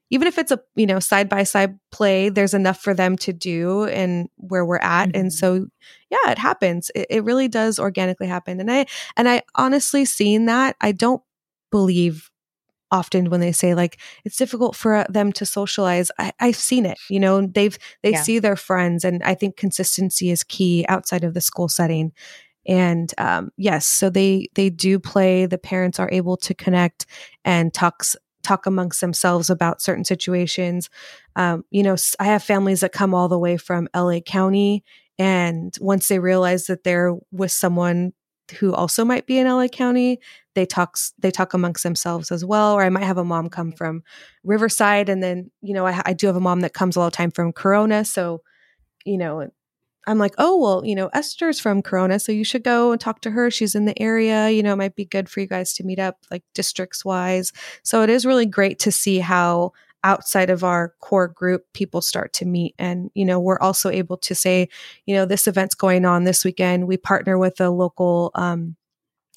even 0.09 0.27
if 0.27 0.37
it's 0.37 0.51
a 0.51 0.59
you 0.75 0.85
know 0.85 0.99
side 0.99 1.29
by 1.29 1.43
side 1.43 1.77
play 1.91 2.29
there's 2.29 2.53
enough 2.53 2.81
for 2.81 2.93
them 2.93 3.15
to 3.15 3.33
do 3.33 3.85
and 3.85 4.29
where 4.37 4.65
we're 4.65 4.77
at 4.77 5.09
mm-hmm. 5.09 5.19
and 5.21 5.33
so 5.33 5.67
yeah 6.09 6.31
it 6.31 6.37
happens 6.37 6.91
it, 6.95 7.07
it, 7.09 7.23
really 7.23 7.47
does 7.47 7.79
organically 7.79 8.27
happen 8.27 8.59
and 8.59 8.71
i 8.71 8.85
and 9.15 9.27
i 9.27 9.41
honestly 9.55 10.05
seen 10.05 10.45
that 10.45 10.75
i 10.81 10.91
don't 10.91 11.21
believe 11.71 12.29
often 12.89 13.29
when 13.29 13.41
they 13.41 13.51
say 13.51 13.75
like 13.75 13.99
it's 14.23 14.37
difficult 14.37 14.73
for 14.73 14.95
uh, 14.95 15.05
them 15.09 15.33
to 15.33 15.45
socialize 15.45 16.09
I, 16.17 16.31
have 16.39 16.55
seen 16.55 16.85
it 16.85 16.97
you 17.09 17.19
know 17.19 17.45
they've 17.45 17.77
they 18.01 18.11
yeah. 18.11 18.21
see 18.21 18.39
their 18.39 18.55
friends 18.55 19.03
and 19.03 19.21
i 19.23 19.35
think 19.35 19.57
consistency 19.57 20.29
is 20.31 20.43
key 20.43 20.85
outside 20.87 21.23
of 21.23 21.33
the 21.33 21.41
school 21.41 21.67
setting 21.67 22.13
And 22.67 23.13
um, 23.17 23.51
yes, 23.55 23.87
so 23.87 24.09
they 24.09 24.49
they 24.53 24.69
do 24.69 24.99
play. 24.99 25.45
The 25.45 25.57
parents 25.57 25.99
are 25.99 26.09
able 26.11 26.35
to 26.37 26.53
connect 26.53 27.05
and 27.45 27.73
talks 27.73 28.15
talk 28.47 28.65
amongst 28.65 29.01
themselves 29.01 29.49
about 29.49 29.81
certain 29.81 30.05
situations. 30.05 30.89
Um, 31.35 31.63
you 31.69 31.83
know, 31.83 31.95
I 32.19 32.25
have 32.25 32.43
families 32.43 32.81
that 32.81 32.91
come 32.91 33.13
all 33.13 33.27
the 33.27 33.39
way 33.39 33.57
from 33.57 33.87
LA 33.95 34.19
County, 34.19 34.83
and 35.19 35.75
once 35.81 36.07
they 36.07 36.19
realize 36.19 36.67
that 36.67 36.83
they're 36.83 37.15
with 37.31 37.51
someone 37.51 38.13
who 38.59 38.73
also 38.73 39.03
might 39.03 39.27
be 39.27 39.37
in 39.37 39.47
LA 39.47 39.67
County, 39.67 40.19
they 40.55 40.65
talk 40.65 40.97
they 41.19 41.31
talk 41.31 41.53
amongst 41.53 41.83
themselves 41.83 42.31
as 42.31 42.45
well. 42.45 42.73
Or 42.73 42.83
I 42.83 42.89
might 42.89 43.03
have 43.03 43.17
a 43.17 43.25
mom 43.25 43.49
come 43.49 43.71
from 43.71 44.03
Riverside, 44.43 45.09
and 45.09 45.21
then 45.21 45.51
you 45.61 45.73
know 45.73 45.85
I, 45.85 46.01
I 46.05 46.13
do 46.13 46.27
have 46.27 46.35
a 46.35 46.41
mom 46.41 46.61
that 46.61 46.73
comes 46.73 46.97
all 46.97 47.05
the 47.05 47.11
time 47.11 47.31
from 47.31 47.51
Corona. 47.51 48.05
So 48.05 48.41
you 49.05 49.17
know 49.17 49.49
I'm 50.07 50.17
like, 50.17 50.33
oh 50.37 50.57
well, 50.57 50.85
you 50.85 50.95
know 50.95 51.09
Esther's 51.13 51.59
from 51.59 51.81
Corona, 51.81 52.19
so 52.19 52.31
you 52.31 52.43
should 52.43 52.63
go 52.63 52.91
and 52.91 52.99
talk 52.99 53.21
to 53.21 53.31
her. 53.31 53.51
She's 53.51 53.75
in 53.75 53.85
the 53.85 53.99
area. 54.01 54.49
You 54.49 54.63
know, 54.63 54.73
it 54.73 54.77
might 54.77 54.95
be 54.95 55.05
good 55.05 55.29
for 55.29 55.39
you 55.41 55.47
guys 55.47 55.73
to 55.73 55.83
meet 55.83 55.99
up, 55.99 56.17
like 56.31 56.43
districts 56.53 57.05
wise. 57.05 57.51
So 57.83 58.01
it 58.01 58.09
is 58.09 58.25
really 58.25 58.45
great 58.45 58.79
to 58.79 58.91
see 58.91 59.19
how 59.19 59.73
outside 60.03 60.49
of 60.49 60.63
our 60.63 60.93
core 61.01 61.27
group 61.27 61.65
people 61.73 62.01
start 62.01 62.31
to 62.31 62.45
meet 62.45 62.75
and 62.77 63.09
you 63.15 63.25
know 63.25 63.39
we're 63.39 63.59
also 63.59 63.89
able 63.89 64.15
to 64.15 64.35
say 64.35 64.69
you 65.07 65.15
know 65.15 65.25
this 65.25 65.47
event's 65.47 65.73
going 65.73 66.05
on 66.05 66.23
this 66.23 66.45
weekend 66.45 66.87
we 66.87 66.97
partner 66.97 67.35
with 67.35 67.59
a 67.59 67.71
local 67.71 68.29
um, 68.35 68.75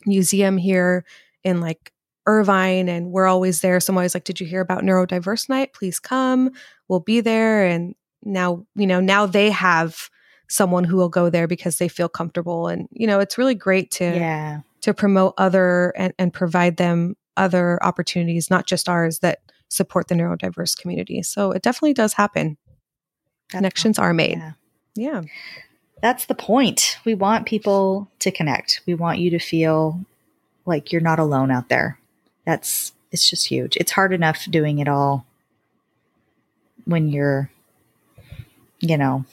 museum 0.06 0.58
here 0.58 1.04
in 1.44 1.60
like 1.60 1.92
Irvine 2.26 2.88
and 2.88 3.10
we're 3.10 3.26
always 3.26 3.60
there. 3.60 3.80
So 3.80 3.92
I'm 3.92 3.96
always 3.96 4.14
like, 4.14 4.24
did 4.24 4.40
you 4.40 4.46
hear 4.46 4.60
about 4.60 4.82
neurodiverse 4.82 5.48
night? 5.48 5.72
Please 5.72 5.98
come. 5.98 6.50
We'll 6.88 7.00
be 7.00 7.20
there. 7.20 7.64
And 7.64 7.94
now, 8.22 8.66
you 8.74 8.86
know, 8.86 9.00
now 9.00 9.26
they 9.26 9.50
have 9.50 10.10
someone 10.50 10.84
who 10.84 10.96
will 10.96 11.08
go 11.08 11.30
there 11.30 11.46
because 11.46 11.78
they 11.78 11.88
feel 11.88 12.08
comfortable. 12.08 12.68
And, 12.68 12.88
you 12.92 13.06
know, 13.06 13.20
it's 13.20 13.38
really 13.38 13.54
great 13.54 13.90
to, 13.92 14.04
yeah. 14.04 14.60
to 14.82 14.92
promote 14.92 15.34
other 15.38 15.94
and, 15.96 16.12
and 16.18 16.32
provide 16.32 16.76
them 16.76 17.16
other 17.36 17.82
opportunities, 17.82 18.50
not 18.50 18.66
just 18.66 18.88
ours 18.88 19.20
that 19.20 19.38
support 19.68 20.08
the 20.08 20.14
neurodiverse 20.14 20.76
community. 20.76 21.22
So 21.22 21.52
it 21.52 21.62
definitely 21.62 21.94
does 21.94 22.12
happen. 22.12 22.58
That's 23.48 23.58
Connections 23.58 23.98
awesome. 23.98 24.10
are 24.10 24.14
made. 24.14 24.38
Yeah. 24.38 24.52
yeah 24.94 25.22
that's 26.02 26.26
the 26.26 26.34
point. 26.34 26.98
We 27.04 27.14
want 27.14 27.46
people 27.46 28.10
to 28.20 28.30
connect. 28.30 28.80
We 28.86 28.94
want 28.94 29.18
you 29.18 29.30
to 29.30 29.38
feel 29.38 30.00
like 30.66 30.92
you're 30.92 31.00
not 31.00 31.18
alone 31.18 31.50
out 31.50 31.68
there. 31.68 31.98
That's 32.44 32.92
it's 33.12 33.28
just 33.28 33.46
huge. 33.46 33.76
It's 33.76 33.92
hard 33.92 34.12
enough 34.12 34.46
doing 34.50 34.78
it 34.78 34.88
all 34.88 35.26
when 36.84 37.08
you're 37.08 37.50
you 38.80 38.96
know 38.96 39.24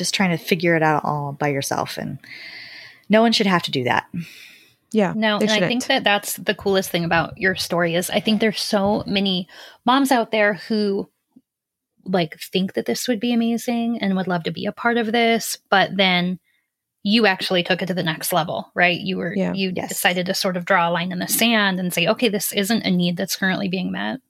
just 0.00 0.14
trying 0.14 0.36
to 0.36 0.42
figure 0.42 0.74
it 0.74 0.82
out 0.82 1.04
all 1.04 1.32
by 1.32 1.48
yourself 1.48 1.98
and 1.98 2.18
no 3.10 3.20
one 3.20 3.32
should 3.32 3.46
have 3.46 3.62
to 3.64 3.70
do 3.70 3.84
that. 3.84 4.06
Yeah. 4.92 5.12
No, 5.14 5.36
and 5.36 5.42
shouldn't. 5.42 5.62
I 5.62 5.68
think 5.68 5.86
that 5.86 6.04
that's 6.04 6.36
the 6.36 6.54
coolest 6.54 6.90
thing 6.90 7.04
about 7.04 7.36
your 7.36 7.54
story 7.54 7.94
is 7.94 8.08
I 8.08 8.20
think 8.20 8.40
there's 8.40 8.62
so 8.62 9.04
many 9.06 9.46
moms 9.84 10.10
out 10.10 10.30
there 10.30 10.54
who 10.54 11.10
like 12.06 12.40
think 12.40 12.72
that 12.72 12.86
this 12.86 13.06
would 13.06 13.20
be 13.20 13.34
amazing 13.34 13.98
and 14.00 14.16
would 14.16 14.26
love 14.26 14.44
to 14.44 14.50
be 14.50 14.64
a 14.64 14.72
part 14.72 14.96
of 14.96 15.12
this, 15.12 15.58
but 15.68 15.90
then 15.98 16.40
you 17.02 17.26
actually 17.26 17.62
took 17.62 17.82
it 17.82 17.86
to 17.86 17.94
the 17.94 18.02
next 18.02 18.32
level, 18.32 18.70
right? 18.74 18.98
You 18.98 19.18
were 19.18 19.34
yeah. 19.36 19.52
you 19.52 19.72
yes. 19.76 19.90
decided 19.90 20.26
to 20.26 20.34
sort 20.34 20.56
of 20.56 20.64
draw 20.64 20.88
a 20.88 20.90
line 20.90 21.12
in 21.12 21.18
the 21.18 21.28
sand 21.28 21.78
and 21.78 21.92
say, 21.92 22.06
okay, 22.06 22.30
this 22.30 22.52
isn't 22.54 22.86
a 22.86 22.90
need 22.90 23.18
that's 23.18 23.36
currently 23.36 23.68
being 23.68 23.92
met. 23.92 24.20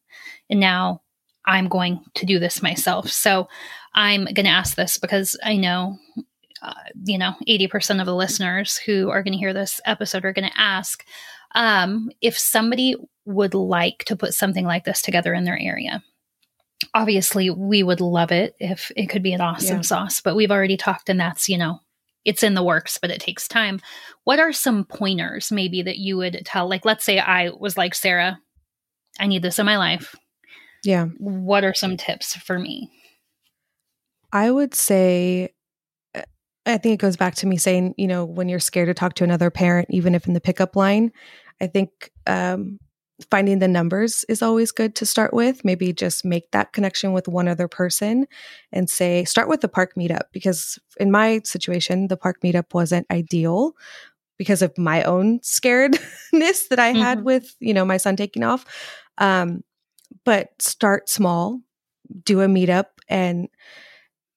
And 0.51 0.59
now 0.59 1.03
I'm 1.51 1.68
going 1.68 2.01
to 2.14 2.26
do 2.26 2.38
this 2.38 2.62
myself. 2.62 3.11
So 3.11 3.48
I'm 3.94 4.24
going 4.24 4.44
to 4.44 4.51
ask 4.51 4.76
this 4.76 4.98
because 4.98 5.36
I 5.42 5.57
know 5.57 5.98
uh, 6.62 6.74
you 7.05 7.16
know, 7.16 7.32
80% 7.48 8.01
of 8.01 8.07
the 8.07 8.14
listeners 8.14 8.76
who 8.76 9.09
are 9.09 9.22
going 9.22 9.32
to 9.32 9.38
hear 9.38 9.55
this 9.55 9.80
episode 9.86 10.26
are 10.26 10.34
going 10.34 10.51
to 10.51 10.61
ask 10.61 11.07
um, 11.55 12.11
if 12.20 12.36
somebody 12.38 12.96
would 13.24 13.55
like 13.55 14.05
to 14.05 14.14
put 14.14 14.34
something 14.34 14.66
like 14.66 14.84
this 14.84 15.01
together 15.01 15.32
in 15.32 15.44
their 15.44 15.59
area 15.59 16.03
obviously 16.94 17.51
we 17.51 17.82
would 17.82 18.01
love 18.01 18.32
it 18.32 18.55
if 18.59 18.90
it 18.96 19.07
could 19.07 19.22
be 19.22 19.32
an 19.32 19.40
AUsome 19.40 19.76
yeah. 19.76 19.80
sauce 19.82 20.20
but 20.20 20.34
we've 20.34 20.51
already 20.51 20.76
talked 20.76 21.09
and 21.09 21.20
that's 21.20 21.48
you 21.48 21.59
know 21.59 21.80
it's 22.24 22.42
in 22.42 22.55
the 22.55 22.62
works 22.62 22.98
but 22.98 23.11
it 23.11 23.20
takes 23.20 23.46
time 23.46 23.80
what 24.24 24.38
are 24.38 24.53
some 24.53 24.84
pointers 24.84 25.53
maybe 25.53 25.82
that 25.82 25.98
you 25.98 26.16
would 26.16 26.40
tell 26.44 26.68
like 26.68 26.84
let's 26.84 27.05
say 27.05 27.18
i 27.18 27.51
was 27.51 27.76
like 27.76 27.94
sarah 27.94 28.40
i 29.18 29.26
need 29.26 29.42
this 29.42 29.59
in 29.59 29.66
my 29.66 29.76
life 29.76 30.16
yeah 30.85 31.07
what 31.18 31.64
are 31.64 31.74
some 31.74 31.97
tips 31.97 32.35
for 32.37 32.59
me 32.59 32.91
i 34.33 34.51
would 34.51 34.74
say 34.74 35.49
i 36.66 36.76
think 36.78 36.95
it 36.95 37.01
goes 37.01 37.16
back 37.16 37.35
to 37.35 37.47
me 37.47 37.57
saying 37.57 37.95
you 37.97 38.07
know 38.07 38.24
when 38.24 38.49
you're 38.49 38.61
scared 38.61 38.89
to 38.89 38.95
talk 38.95 39.14
to 39.14 39.24
another 39.24 39.51
parent 39.51 39.89
even 39.91 40.14
if 40.14 40.26
in 40.26 40.35
the 40.35 40.41
pickup 40.41 40.76
line 40.76 41.12
i 41.61 41.66
think 41.66 42.11
um 42.26 42.78
finding 43.31 43.59
the 43.59 43.68
numbers 43.68 44.24
is 44.28 44.43
always 44.43 44.70
good 44.70 44.95
to 44.97 45.07
start 45.07 45.35
with. 45.35 45.64
Maybe 45.64 45.93
just 45.93 46.24
make 46.24 46.51
that 46.53 46.72
connection 46.72 47.12
with 47.12 47.28
one 47.28 47.49
other 47.49 47.68
person 47.68 48.26
and 48.72 48.89
say, 48.89 49.24
start 49.24 49.49
with 49.49 49.61
the 49.61 49.68
park 49.68 49.95
meetup 49.97 50.24
because 50.33 50.78
in 50.99 51.11
my 51.11 51.41
situation, 51.45 52.09
the 52.09 52.16
park 52.16 52.41
meetup 52.43 52.72
wasn't 52.72 53.07
ideal 53.11 53.72
because 54.39 54.62
of 54.62 54.76
my 54.78 55.03
own 55.03 55.41
scaredness 55.41 56.68
that 56.70 56.78
I 56.78 56.89
had 56.89 57.18
mm-hmm. 57.18 57.26
with, 57.26 57.55
you 57.61 57.74
know, 57.74 57.85
my 57.85 57.99
son 57.99 58.16
taking 58.16 58.43
off. 58.43 58.64
Um, 59.18 59.62
but 60.25 60.51
start 60.61 61.09
small, 61.09 61.61
do 62.25 62.41
a 62.41 62.47
meetup 62.47 62.87
and 63.09 63.49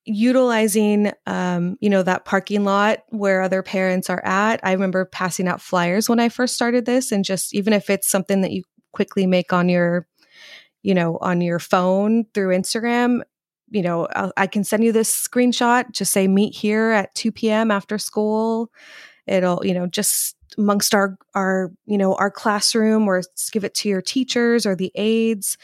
utilizing 0.05 1.11
um, 1.25 1.77
you 1.79 1.89
know 1.89 2.03
that 2.03 2.25
parking 2.25 2.63
lot 2.65 2.99
where 3.09 3.41
other 3.41 3.63
parents 3.63 4.09
are 4.09 4.23
at. 4.25 4.59
I 4.63 4.73
remember 4.73 5.05
passing 5.05 5.47
out 5.47 5.61
flyers 5.61 6.09
when 6.09 6.19
i 6.19 6.29
first 6.29 6.55
started 6.55 6.85
this 6.85 7.11
and 7.11 7.23
just 7.23 7.55
even 7.55 7.73
if 7.73 7.89
it's 7.89 8.09
something 8.09 8.41
that 8.41 8.51
you 8.51 8.63
quickly 8.91 9.25
make 9.25 9.53
on 9.53 9.69
your 9.69 10.05
you 10.81 10.93
know 10.93 11.17
on 11.21 11.39
your 11.41 11.59
phone 11.59 12.25
through 12.33 12.55
instagram 12.55 13.21
you 13.69 13.81
know 13.81 14.07
I'll, 14.13 14.33
i 14.35 14.45
can 14.45 14.63
send 14.63 14.83
you 14.83 14.91
this 14.91 15.27
screenshot. 15.27 15.89
Just 15.91 16.11
say 16.11 16.27
meet 16.27 16.53
here 16.53 16.91
at 16.91 17.15
2 17.15 17.31
p.m 17.31 17.71
after 17.71 17.97
school. 17.97 18.71
It'll 19.25 19.65
you 19.65 19.73
know 19.73 19.87
just 19.87 20.35
amongst 20.57 20.93
our 20.93 21.17
our 21.35 21.71
you 21.85 21.97
know 21.97 22.15
our 22.15 22.31
classroom 22.31 23.07
or 23.07 23.21
give 23.51 23.63
it 23.63 23.73
to 23.73 23.89
your 23.89 24.01
teachers 24.01 24.65
or 24.65 24.75
the 24.75 24.91
aides 24.95 25.57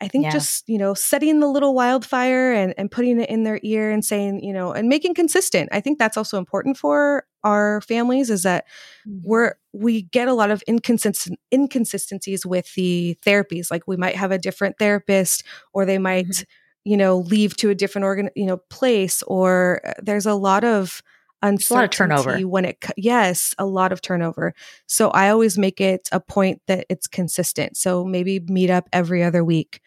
I 0.00 0.08
think 0.08 0.24
yeah. 0.24 0.30
just, 0.30 0.68
you 0.68 0.76
know, 0.76 0.92
setting 0.92 1.40
the 1.40 1.46
little 1.46 1.74
wildfire 1.74 2.52
and, 2.52 2.74
and 2.76 2.90
putting 2.90 3.18
it 3.18 3.30
in 3.30 3.44
their 3.44 3.58
ear 3.62 3.90
and 3.90 4.04
saying, 4.04 4.44
you 4.44 4.52
know, 4.52 4.72
and 4.72 4.88
making 4.88 5.14
consistent. 5.14 5.70
I 5.72 5.80
think 5.80 5.98
that's 5.98 6.18
also 6.18 6.36
important 6.36 6.76
for 6.76 7.24
our 7.44 7.80
families 7.80 8.28
is 8.28 8.42
that 8.42 8.66
mm-hmm. 9.08 9.26
we're 9.26 9.54
we 9.72 10.02
get 10.02 10.28
a 10.28 10.34
lot 10.34 10.50
of 10.50 10.62
inconsistent 10.66 11.38
inconsistencies 11.52 12.44
with 12.44 12.74
the 12.74 13.16
therapies. 13.24 13.70
Like 13.70 13.84
we 13.86 13.96
might 13.96 14.16
have 14.16 14.32
a 14.32 14.38
different 14.38 14.78
therapist 14.78 15.44
or 15.72 15.86
they 15.86 15.98
might, 15.98 16.26
mm-hmm. 16.26 16.90
you 16.90 16.98
know, 16.98 17.18
leave 17.18 17.56
to 17.58 17.70
a 17.70 17.74
different 17.74 18.04
organ, 18.04 18.28
you 18.36 18.46
know, 18.46 18.58
place 18.68 19.22
or 19.22 19.80
uh, 19.86 19.94
there's 20.02 20.26
a 20.26 20.34
lot 20.34 20.62
of 20.62 21.02
uncertainty 21.42 21.74
a 21.74 21.76
lot 21.76 21.84
of 21.84 21.90
turnover. 21.90 22.48
when 22.48 22.64
it 22.64 22.84
yes 22.96 23.54
a 23.58 23.66
lot 23.66 23.92
of 23.92 24.00
turnover. 24.00 24.54
So 24.86 25.10
i 25.10 25.28
always 25.28 25.58
make 25.58 25.80
it 25.80 26.08
a 26.12 26.20
point 26.20 26.62
that 26.66 26.86
it's 26.88 27.06
consistent. 27.06 27.76
So 27.76 28.04
maybe 28.04 28.40
meet 28.40 28.70
up 28.70 28.88
every 28.92 29.22
other 29.22 29.44
week 29.44 29.80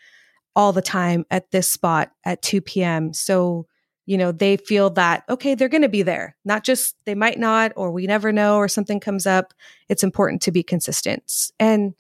all 0.56 0.74
the 0.74 0.82
time 0.82 1.26
at 1.32 1.52
this 1.52 1.70
spot 1.70 2.12
at 2.26 2.42
2 2.42 2.62
p.m 2.62 3.14
so 3.14 3.66
you 4.06 4.18
know 4.18 4.32
they 4.32 4.58
feel 4.58 4.90
that 4.90 5.24
okay 5.30 5.54
they're 5.54 5.70
going 5.70 5.84
to 5.84 5.90
be 5.90 6.02
there. 6.02 6.36
Not 6.44 6.64
just 6.64 6.96
they 7.06 7.14
might 7.16 7.38
not 7.38 7.74
or 7.76 7.92
we 7.92 8.08
never 8.08 8.32
know 8.32 8.58
or 8.58 8.68
something 8.68 9.00
comes 9.00 9.28
up. 9.28 9.54
It's 9.88 10.04
important 10.04 10.42
to 10.44 10.52
be 10.52 10.64
consistent. 10.64 11.52
And 11.60 11.94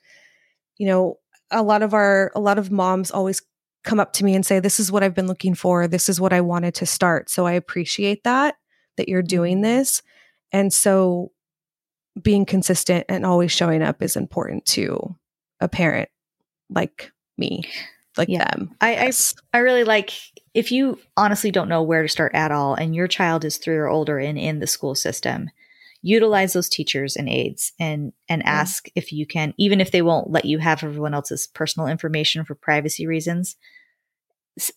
you 0.77 0.87
know 0.87 1.19
a 1.51 1.61
lot 1.61 1.83
of 1.83 1.93
our 1.93 2.31
a 2.33 2.39
lot 2.39 2.57
of 2.57 2.71
moms 2.71 3.11
always 3.11 3.43
come 3.83 3.99
up 3.99 4.13
to 4.13 4.25
me 4.25 4.35
and 4.35 4.45
say 4.45 4.59
this 4.59 4.79
is 4.79 4.91
what 4.91 5.03
i've 5.03 5.13
been 5.13 5.27
looking 5.27 5.53
for. 5.53 5.87
This 5.87 6.09
is 6.09 6.19
what 6.19 6.33
i 6.33 6.41
wanted 6.41 6.73
to 6.75 6.85
start. 6.87 7.29
So 7.29 7.45
i 7.45 7.51
appreciate 7.51 8.23
that 8.23 8.55
that 8.99 9.09
you're 9.09 9.23
doing 9.23 9.55
mm-hmm. 9.57 9.63
this. 9.63 10.03
And 10.51 10.71
so 10.71 11.31
being 12.21 12.45
consistent 12.45 13.05
and 13.07 13.25
always 13.25 13.51
showing 13.51 13.81
up 13.81 14.01
is 14.03 14.15
important 14.15 14.65
to 14.65 15.15
a 15.59 15.67
parent 15.67 16.09
like 16.69 17.11
me, 17.37 17.63
like 18.17 18.29
yeah. 18.29 18.49
them. 18.51 18.75
I, 18.81 18.93
yes. 18.93 19.33
I 19.53 19.59
I 19.59 19.61
really 19.61 19.83
like 19.83 20.11
if 20.53 20.71
you 20.71 20.99
honestly 21.15 21.51
don't 21.51 21.69
know 21.69 21.81
where 21.81 22.01
to 22.01 22.09
start 22.09 22.35
at 22.35 22.51
all 22.51 22.75
and 22.75 22.93
your 22.93 23.07
child 23.07 23.45
is 23.45 23.57
three 23.57 23.77
or 23.77 23.87
older 23.87 24.19
and 24.19 24.37
in 24.37 24.59
the 24.59 24.67
school 24.67 24.95
system, 24.95 25.49
utilize 26.01 26.53
those 26.53 26.69
teachers 26.69 27.15
and 27.15 27.29
aides 27.29 27.71
and 27.79 28.11
and 28.27 28.41
yeah. 28.43 28.51
ask 28.51 28.87
if 28.95 29.11
you 29.11 29.25
can, 29.25 29.53
even 29.57 29.79
if 29.79 29.91
they 29.91 30.01
won't 30.01 30.29
let 30.29 30.45
you 30.45 30.59
have 30.59 30.83
everyone 30.83 31.13
else's 31.13 31.47
personal 31.47 31.87
information 31.87 32.43
for 32.43 32.55
privacy 32.55 33.07
reasons, 33.07 33.55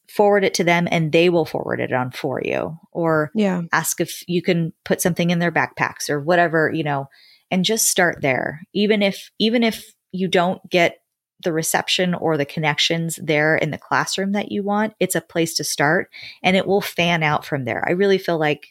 forward 0.08 0.44
it 0.44 0.54
to 0.54 0.64
them 0.64 0.88
and 0.90 1.12
they 1.12 1.28
will 1.28 1.44
forward 1.44 1.80
it 1.80 1.92
on 1.92 2.10
for 2.10 2.40
you 2.44 2.78
or 2.92 3.30
yeah. 3.34 3.62
ask 3.72 4.00
if 4.00 4.22
you 4.28 4.42
can 4.42 4.72
put 4.84 5.00
something 5.00 5.30
in 5.30 5.38
their 5.38 5.52
backpacks 5.52 6.08
or 6.08 6.20
whatever 6.20 6.70
you 6.72 6.84
know 6.84 7.08
and 7.50 7.64
just 7.64 7.88
start 7.88 8.22
there 8.22 8.60
even 8.72 9.02
if 9.02 9.30
even 9.38 9.62
if 9.62 9.94
you 10.12 10.28
don't 10.28 10.68
get 10.70 10.98
the 11.42 11.52
reception 11.52 12.14
or 12.14 12.36
the 12.36 12.44
connections 12.44 13.18
there 13.20 13.56
in 13.56 13.70
the 13.70 13.78
classroom 13.78 14.32
that 14.32 14.52
you 14.52 14.62
want 14.62 14.94
it's 15.00 15.16
a 15.16 15.20
place 15.20 15.54
to 15.54 15.64
start 15.64 16.10
and 16.42 16.56
it 16.56 16.66
will 16.66 16.80
fan 16.80 17.22
out 17.22 17.44
from 17.44 17.64
there 17.64 17.82
i 17.88 17.92
really 17.92 18.18
feel 18.18 18.38
like 18.38 18.68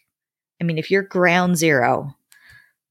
I 0.62 0.64
mean, 0.64 0.78
if 0.78 0.92
you're 0.92 1.02
ground 1.02 1.58
zero, 1.58 2.16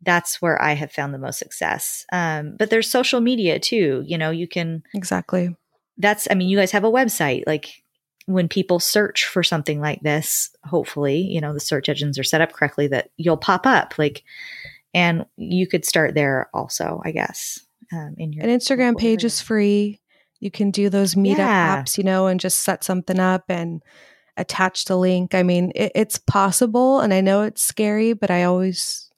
that's 0.02 0.42
where 0.42 0.60
I 0.60 0.72
have 0.72 0.90
found 0.90 1.14
the 1.14 1.18
most 1.18 1.38
success. 1.38 2.04
Um, 2.12 2.56
but 2.58 2.68
there's 2.68 2.90
social 2.90 3.20
media 3.20 3.60
too. 3.60 4.02
You 4.04 4.18
know, 4.18 4.30
you 4.30 4.48
can 4.48 4.82
exactly. 4.92 5.56
That's. 5.96 6.26
I 6.30 6.34
mean, 6.34 6.48
you 6.48 6.58
guys 6.58 6.72
have 6.72 6.84
a 6.84 6.90
website. 6.90 7.44
Like 7.46 7.79
when 8.32 8.48
people 8.48 8.78
search 8.78 9.26
for 9.26 9.42
something 9.42 9.80
like 9.80 10.00
this, 10.02 10.50
hopefully, 10.64 11.18
you 11.18 11.40
know, 11.40 11.52
the 11.52 11.60
search 11.60 11.88
engines 11.88 12.18
are 12.18 12.24
set 12.24 12.40
up 12.40 12.52
correctly 12.52 12.86
that 12.88 13.10
you'll 13.16 13.36
pop 13.36 13.66
up. 13.66 13.98
Like, 13.98 14.22
and 14.94 15.26
you 15.36 15.66
could 15.66 15.84
start 15.84 16.14
there 16.14 16.48
also, 16.54 17.00
I 17.04 17.10
guess. 17.12 17.60
Um, 17.92 18.14
in 18.18 18.32
your 18.32 18.44
an 18.44 18.50
Instagram 18.50 18.96
page 18.96 19.24
is 19.24 19.40
free. 19.40 20.00
You 20.38 20.50
can 20.50 20.70
do 20.70 20.88
those 20.88 21.14
meetup 21.14 21.38
yeah. 21.38 21.82
apps, 21.82 21.98
you 21.98 22.04
know, 22.04 22.26
and 22.26 22.40
just 22.40 22.60
set 22.60 22.84
something 22.84 23.18
up 23.18 23.44
and 23.48 23.82
attach 24.36 24.84
the 24.84 24.96
link. 24.96 25.34
I 25.34 25.42
mean, 25.42 25.72
it, 25.74 25.92
it's 25.94 26.18
possible, 26.18 27.00
and 27.00 27.12
I 27.12 27.20
know 27.20 27.42
it's 27.42 27.62
scary, 27.62 28.12
but 28.12 28.30
I 28.30 28.44
always 28.44 29.10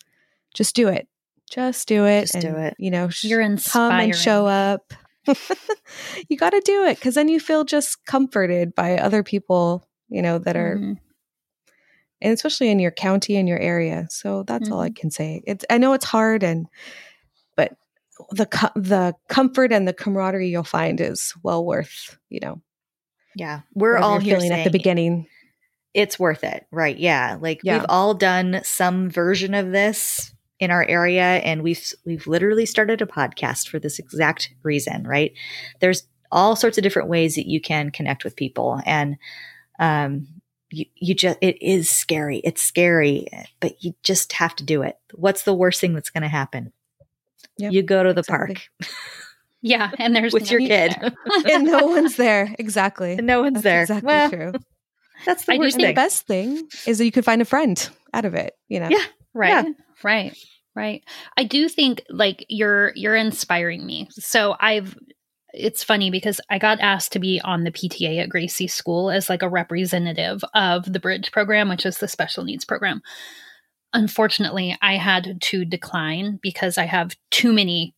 just 0.54 0.74
do 0.74 0.88
it. 0.88 1.06
Just 1.50 1.86
do 1.86 2.06
it. 2.06 2.22
Just 2.22 2.34
and, 2.36 2.42
do 2.42 2.56
it. 2.56 2.74
You 2.78 2.90
know, 2.90 3.10
you're 3.20 3.42
inspiring. 3.42 3.90
Come 3.90 4.00
and 4.00 4.16
show 4.16 4.46
up. 4.46 4.94
you 6.28 6.36
got 6.36 6.50
to 6.50 6.62
do 6.64 6.84
it 6.84 6.96
because 6.96 7.14
then 7.14 7.28
you 7.28 7.40
feel 7.40 7.64
just 7.64 8.04
comforted 8.06 8.74
by 8.74 8.96
other 8.96 9.22
people, 9.22 9.88
you 10.08 10.22
know, 10.22 10.38
that 10.38 10.56
are, 10.56 10.76
mm-hmm. 10.76 10.92
and 12.20 12.32
especially 12.32 12.70
in 12.70 12.78
your 12.78 12.90
county 12.90 13.36
and 13.36 13.48
your 13.48 13.58
area. 13.58 14.06
So 14.10 14.42
that's 14.42 14.64
mm-hmm. 14.64 14.72
all 14.72 14.80
I 14.80 14.88
mm-hmm. 14.88 15.00
can 15.00 15.10
say. 15.10 15.42
It's 15.46 15.64
I 15.70 15.78
know 15.78 15.92
it's 15.92 16.04
hard, 16.04 16.42
and 16.42 16.66
but 17.56 17.76
the 18.30 18.46
the 18.74 19.14
comfort 19.28 19.72
and 19.72 19.86
the 19.86 19.92
camaraderie 19.92 20.48
you'll 20.48 20.64
find 20.64 21.00
is 21.00 21.34
well 21.42 21.64
worth, 21.64 22.18
you 22.28 22.40
know. 22.40 22.60
Yeah, 23.34 23.60
we're 23.74 23.96
all 23.96 24.20
feeling 24.20 24.52
at 24.52 24.64
the 24.64 24.70
beginning. 24.70 25.26
It's 25.94 26.18
worth 26.18 26.42
it, 26.44 26.66
right? 26.70 26.96
Yeah, 26.96 27.38
like 27.40 27.60
yeah. 27.62 27.78
we've 27.78 27.86
all 27.88 28.14
done 28.14 28.60
some 28.64 29.10
version 29.10 29.54
of 29.54 29.72
this 29.72 30.34
in 30.62 30.70
our 30.70 30.84
area 30.88 31.24
and 31.24 31.60
we've 31.60 31.92
we've 32.06 32.28
literally 32.28 32.64
started 32.64 33.02
a 33.02 33.06
podcast 33.06 33.68
for 33.68 33.80
this 33.80 33.98
exact 33.98 34.54
reason, 34.62 35.02
right? 35.02 35.32
There's 35.80 36.04
all 36.30 36.54
sorts 36.54 36.78
of 36.78 36.84
different 36.84 37.08
ways 37.08 37.34
that 37.34 37.48
you 37.48 37.60
can 37.60 37.90
connect 37.90 38.22
with 38.22 38.36
people 38.36 38.80
and 38.86 39.16
um 39.80 40.28
you, 40.70 40.84
you 40.94 41.14
just 41.14 41.36
it 41.40 41.60
is 41.60 41.90
scary. 41.90 42.38
It's 42.44 42.62
scary, 42.62 43.26
but 43.58 43.82
you 43.82 43.94
just 44.04 44.34
have 44.34 44.54
to 44.56 44.64
do 44.64 44.82
it. 44.82 44.96
What's 45.14 45.42
the 45.42 45.52
worst 45.52 45.80
thing 45.80 45.94
that's 45.94 46.10
going 46.10 46.22
to 46.22 46.28
happen? 46.28 46.72
Yep, 47.58 47.72
you 47.72 47.82
go 47.82 48.04
to 48.04 48.14
the 48.14 48.20
exactly. 48.20 48.54
park. 48.54 48.88
Yeah, 49.60 49.90
and 49.98 50.14
there's 50.16 50.32
with 50.32 50.44
no 50.44 50.58
your 50.58 50.60
kid, 50.60 50.96
and 51.50 51.64
no 51.64 51.88
one's 51.88 52.16
there. 52.16 52.54
Exactly, 52.56 53.14
and 53.14 53.26
no 53.26 53.42
one's 53.42 53.62
that's 53.62 53.64
there. 53.64 53.82
Exactly 53.82 54.06
well, 54.06 54.30
true. 54.30 54.52
That's 55.26 55.44
the 55.44 55.54
I 55.54 55.58
worst 55.58 55.76
thing. 55.76 55.86
The 55.86 55.92
best 55.92 56.26
thing 56.26 56.68
is 56.86 56.98
that 56.98 57.04
you 57.04 57.12
could 57.12 57.24
find 57.24 57.42
a 57.42 57.44
friend 57.44 57.90
out 58.14 58.24
of 58.24 58.34
it. 58.34 58.56
You 58.68 58.80
know. 58.80 58.88
Yeah. 58.88 59.04
Right. 59.34 59.64
Yeah. 59.64 59.72
Right. 60.02 60.36
Right. 60.74 61.04
I 61.36 61.44
do 61.44 61.68
think 61.68 62.02
like 62.08 62.46
you're 62.48 62.92
you're 62.94 63.16
inspiring 63.16 63.84
me. 63.84 64.08
So 64.12 64.56
I've 64.58 64.96
it's 65.52 65.84
funny 65.84 66.10
because 66.10 66.40
I 66.48 66.58
got 66.58 66.80
asked 66.80 67.12
to 67.12 67.18
be 67.18 67.40
on 67.44 67.64
the 67.64 67.70
PTA 67.70 68.22
at 68.22 68.30
Gracie 68.30 68.66
School 68.66 69.10
as 69.10 69.28
like 69.28 69.42
a 69.42 69.48
representative 69.48 70.42
of 70.54 70.90
the 70.90 71.00
Bridge 71.00 71.30
program, 71.30 71.68
which 71.68 71.84
is 71.84 71.98
the 71.98 72.08
special 72.08 72.44
needs 72.44 72.64
program. 72.64 73.02
Unfortunately, 73.92 74.76
I 74.80 74.96
had 74.96 75.38
to 75.42 75.66
decline 75.66 76.38
because 76.42 76.78
I 76.78 76.84
have 76.84 77.14
too 77.30 77.52
many 77.52 77.94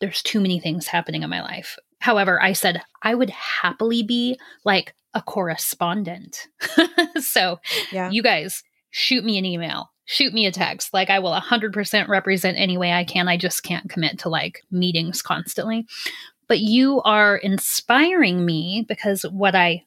there's 0.00 0.22
too 0.22 0.40
many 0.40 0.60
things 0.60 0.86
happening 0.86 1.22
in 1.22 1.30
my 1.30 1.42
life. 1.42 1.76
However, 2.00 2.40
I 2.40 2.52
said 2.52 2.82
I 3.02 3.14
would 3.14 3.30
happily 3.30 4.02
be 4.02 4.38
like 4.64 4.94
a 5.14 5.22
correspondent. 5.22 6.46
so, 7.20 7.58
yeah. 7.90 8.10
you 8.10 8.22
guys 8.22 8.62
shoot 8.90 9.24
me 9.24 9.38
an 9.38 9.44
email 9.44 9.90
shoot 10.08 10.32
me 10.32 10.46
a 10.46 10.50
text. 10.50 10.94
Like 10.94 11.10
I 11.10 11.18
will 11.18 11.38
100% 11.38 12.08
represent 12.08 12.58
any 12.58 12.78
way 12.78 12.92
I 12.92 13.04
can. 13.04 13.28
I 13.28 13.36
just 13.36 13.62
can't 13.62 13.90
commit 13.90 14.18
to 14.20 14.30
like 14.30 14.64
meetings 14.70 15.20
constantly. 15.20 15.86
But 16.48 16.60
you 16.60 17.02
are 17.02 17.36
inspiring 17.36 18.44
me 18.44 18.86
because 18.88 19.22
what 19.22 19.54
I 19.54 19.84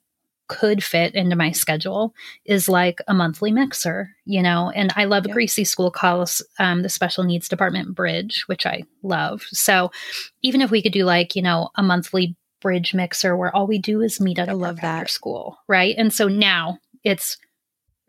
could 0.48 0.84
fit 0.84 1.16
into 1.16 1.36
my 1.36 1.52
schedule 1.52 2.14
is 2.46 2.70
like 2.70 3.00
a 3.08 3.16
monthly 3.16 3.52
mixer, 3.52 4.12
you 4.26 4.44
know. 4.44 4.70
And 4.76 4.94
I 4.96 5.06
love. 5.06 5.28
Gracie 5.32 5.64
School 5.64 5.90
calls 5.90 6.46
um, 6.60 6.84
the 6.84 6.90
special 6.90 7.24
needs 7.24 7.50
department 7.50 7.96
bridge, 7.96 8.44
which 8.46 8.68
I 8.68 8.84
love. 9.02 9.42
So 9.52 9.90
even 10.44 10.62
if 10.62 10.70
we 10.70 10.84
could 10.84 10.94
do 10.94 11.04
like, 11.04 11.36
you 11.36 11.42
know, 11.42 11.70
a 11.76 11.82
monthly 11.82 12.36
bridge 12.62 12.94
mixer 12.94 13.36
where 13.36 13.56
all 13.56 13.66
we 13.66 13.80
do 13.80 14.02
is 14.02 14.22
meet 14.22 14.38
at 14.38 14.50
I 14.50 14.54
love 14.54 14.82
that. 14.82 15.10
school, 15.10 15.58
right? 15.68 15.96
And 15.98 16.14
so 16.14 16.28
now 16.28 16.78
it's 17.04 17.38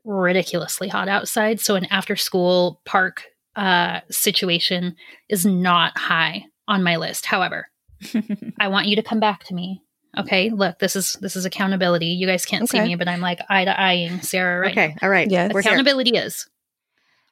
ridiculously 0.05 0.89
hot 0.89 1.09
outside. 1.09 1.61
So 1.61 1.75
an 1.75 1.87
after 1.87 2.17
school 2.17 2.81
park 2.85 3.25
uh, 3.57 4.01
situation 4.11 4.97
is 5.29 5.45
not 5.47 5.97
high 5.97 6.47
on 6.67 6.83
my 6.83 6.97
list. 6.97 7.27
However, 7.27 7.69
I 8.61 8.69
want 8.69 8.87
you 8.87 8.97
to 8.97 9.03
come 9.03 9.21
back 9.21 9.45
to 9.45 9.55
me. 9.55 9.83
Okay, 10.19 10.51
look, 10.51 10.79
this 10.79 10.95
is 10.95 11.17
this 11.23 11.37
is 11.37 11.47
accountability. 11.47 12.07
You 12.07 12.27
guys 12.27 12.45
can't 12.45 12.65
okay. 12.65 12.79
see 12.79 12.85
me, 12.85 12.97
but 12.97 13.09
I'm 13.09 13.21
like 13.21 13.41
eye 13.49 13.65
to 13.65 13.81
eyeing 13.81 14.21
Sarah 14.21 14.61
right 14.61 14.73
Okay, 14.73 14.89
now. 14.89 14.95
all 15.03 15.09
right. 15.09 15.31
Yeah, 15.31 15.47
accountability 15.47 16.11
here. 16.13 16.25
is 16.25 16.47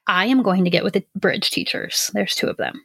I 0.07 0.25
am 0.27 0.41
going 0.41 0.63
to 0.63 0.71
get 0.71 0.83
with 0.83 0.93
the 0.93 1.05
bridge 1.15 1.51
teachers. 1.51 2.09
There's 2.13 2.33
two 2.33 2.47
of 2.47 2.57
them. 2.57 2.81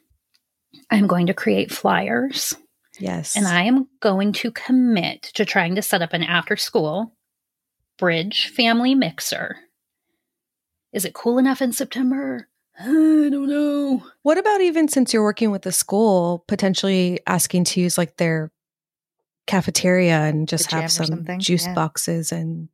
I'm 0.91 1.07
going 1.07 1.27
to 1.27 1.33
create 1.33 1.71
flyers. 1.71 2.53
Yes. 2.99 3.35
And 3.35 3.47
I 3.47 3.63
am 3.63 3.87
going 3.99 4.33
to 4.33 4.51
commit 4.51 5.23
to 5.35 5.45
trying 5.45 5.75
to 5.75 5.81
set 5.81 6.01
up 6.01 6.13
an 6.13 6.23
after 6.23 6.55
school 6.55 7.13
bridge 7.97 8.47
family 8.49 8.93
mixer 8.93 9.57
is 10.97 11.05
it 11.05 11.13
cool 11.13 11.37
enough 11.37 11.61
in 11.61 11.71
September? 11.71 12.47
I 12.79 12.83
don't 12.85 13.47
know. 13.47 14.03
What 14.23 14.39
about 14.39 14.61
even 14.61 14.87
since 14.87 15.13
you're 15.13 15.23
working 15.23 15.51
with 15.51 15.61
the 15.61 15.71
school, 15.71 16.43
potentially 16.47 17.19
asking 17.27 17.65
to 17.65 17.79
use 17.79 17.97
like 17.97 18.17
their 18.17 18.51
cafeteria 19.45 20.21
and 20.21 20.47
just 20.47 20.71
have 20.71 20.91
some 20.91 21.25
juice 21.39 21.65
yeah. 21.65 21.73
boxes 21.73 22.33
and 22.33 22.67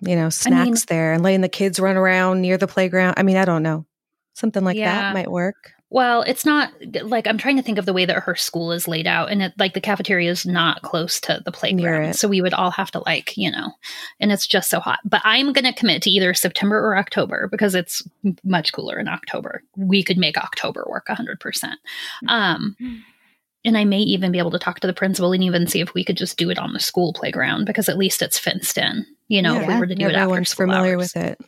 you 0.00 0.14
know 0.14 0.28
snacks 0.28 0.60
I 0.60 0.64
mean, 0.64 0.74
there 0.88 1.12
and 1.14 1.22
letting 1.24 1.40
the 1.40 1.48
kids 1.48 1.80
run 1.80 1.96
around 1.96 2.42
near 2.42 2.58
the 2.58 2.68
playground? 2.68 3.14
I 3.16 3.22
mean, 3.22 3.38
I 3.38 3.46
don't 3.46 3.62
know. 3.62 3.86
Something 4.34 4.64
like 4.64 4.76
yeah. 4.76 4.92
that 4.94 5.14
might 5.14 5.30
work. 5.30 5.72
Well, 5.92 6.22
it's 6.22 6.46
not 6.46 6.72
like 7.02 7.26
I'm 7.26 7.36
trying 7.36 7.56
to 7.56 7.62
think 7.62 7.76
of 7.76 7.84
the 7.84 7.92
way 7.92 8.06
that 8.06 8.22
her 8.22 8.34
school 8.34 8.72
is 8.72 8.88
laid 8.88 9.06
out, 9.06 9.30
and 9.30 9.42
it 9.42 9.52
like 9.58 9.74
the 9.74 9.80
cafeteria 9.80 10.30
is 10.30 10.46
not 10.46 10.80
close 10.80 11.20
to 11.20 11.42
the 11.44 11.52
playground, 11.52 12.16
so 12.16 12.28
we 12.28 12.40
would 12.40 12.54
all 12.54 12.70
have 12.70 12.90
to 12.92 13.02
like 13.04 13.36
you 13.36 13.50
know, 13.50 13.72
and 14.18 14.32
it's 14.32 14.46
just 14.46 14.70
so 14.70 14.80
hot. 14.80 15.00
But 15.04 15.20
I'm 15.22 15.52
going 15.52 15.66
to 15.66 15.78
commit 15.78 16.00
to 16.02 16.10
either 16.10 16.32
September 16.32 16.78
or 16.78 16.96
October 16.96 17.46
because 17.46 17.74
it's 17.74 18.02
much 18.42 18.72
cooler 18.72 18.98
in 18.98 19.06
October. 19.06 19.62
We 19.76 20.02
could 20.02 20.16
make 20.16 20.38
October 20.38 20.86
work 20.88 21.10
100. 21.10 21.38
percent 21.40 21.78
Um, 22.26 22.74
and 23.62 23.76
I 23.76 23.84
may 23.84 24.00
even 24.00 24.32
be 24.32 24.38
able 24.38 24.50
to 24.52 24.58
talk 24.58 24.80
to 24.80 24.86
the 24.86 24.94
principal 24.94 25.34
and 25.34 25.44
even 25.44 25.66
see 25.66 25.82
if 25.82 25.92
we 25.92 26.04
could 26.04 26.16
just 26.16 26.38
do 26.38 26.48
it 26.48 26.58
on 26.58 26.72
the 26.72 26.80
school 26.80 27.12
playground 27.12 27.66
because 27.66 27.90
at 27.90 27.98
least 27.98 28.22
it's 28.22 28.38
fenced 28.38 28.78
in. 28.78 29.04
You 29.28 29.42
know, 29.42 29.54
yeah, 29.56 29.60
if 29.60 29.68
we 29.68 29.78
were 29.78 29.86
to 29.86 29.94
do 29.94 30.06
it 30.06 30.14
after 30.14 30.44
school 30.46 30.68
familiar 30.68 30.94
hours. 30.94 31.14
with 31.14 31.16
it. 31.22 31.40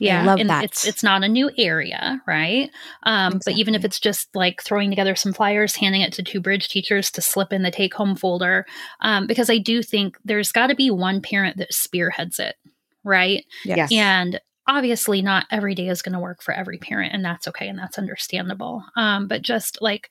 Yeah, 0.00 0.22
I 0.22 0.24
love 0.24 0.40
and 0.40 0.50
that. 0.50 0.64
It's 0.64 0.86
it's 0.86 1.02
not 1.02 1.24
a 1.24 1.28
new 1.28 1.50
area, 1.56 2.22
right? 2.26 2.70
Um, 3.04 3.34
exactly. 3.34 3.52
But 3.52 3.58
even 3.58 3.74
if 3.74 3.84
it's 3.84 4.00
just 4.00 4.34
like 4.34 4.62
throwing 4.62 4.90
together 4.90 5.14
some 5.14 5.32
flyers, 5.32 5.76
handing 5.76 6.02
it 6.02 6.12
to 6.14 6.22
two 6.22 6.40
bridge 6.40 6.68
teachers 6.68 7.10
to 7.12 7.20
slip 7.20 7.52
in 7.52 7.62
the 7.62 7.70
take 7.70 7.94
home 7.94 8.16
folder, 8.16 8.66
um, 9.00 9.26
because 9.26 9.50
I 9.50 9.58
do 9.58 9.82
think 9.82 10.18
there's 10.24 10.52
got 10.52 10.68
to 10.68 10.74
be 10.74 10.90
one 10.90 11.20
parent 11.20 11.56
that 11.58 11.72
spearheads 11.72 12.38
it, 12.38 12.56
right? 13.04 13.44
Yes. 13.64 13.90
And 13.92 14.40
obviously, 14.66 15.22
not 15.22 15.46
every 15.50 15.74
day 15.74 15.88
is 15.88 16.02
going 16.02 16.14
to 16.14 16.18
work 16.18 16.42
for 16.42 16.52
every 16.52 16.78
parent, 16.78 17.14
and 17.14 17.24
that's 17.24 17.48
okay 17.48 17.68
and 17.68 17.78
that's 17.78 17.98
understandable. 17.98 18.84
Um, 18.96 19.28
but 19.28 19.42
just 19.42 19.80
like 19.80 20.10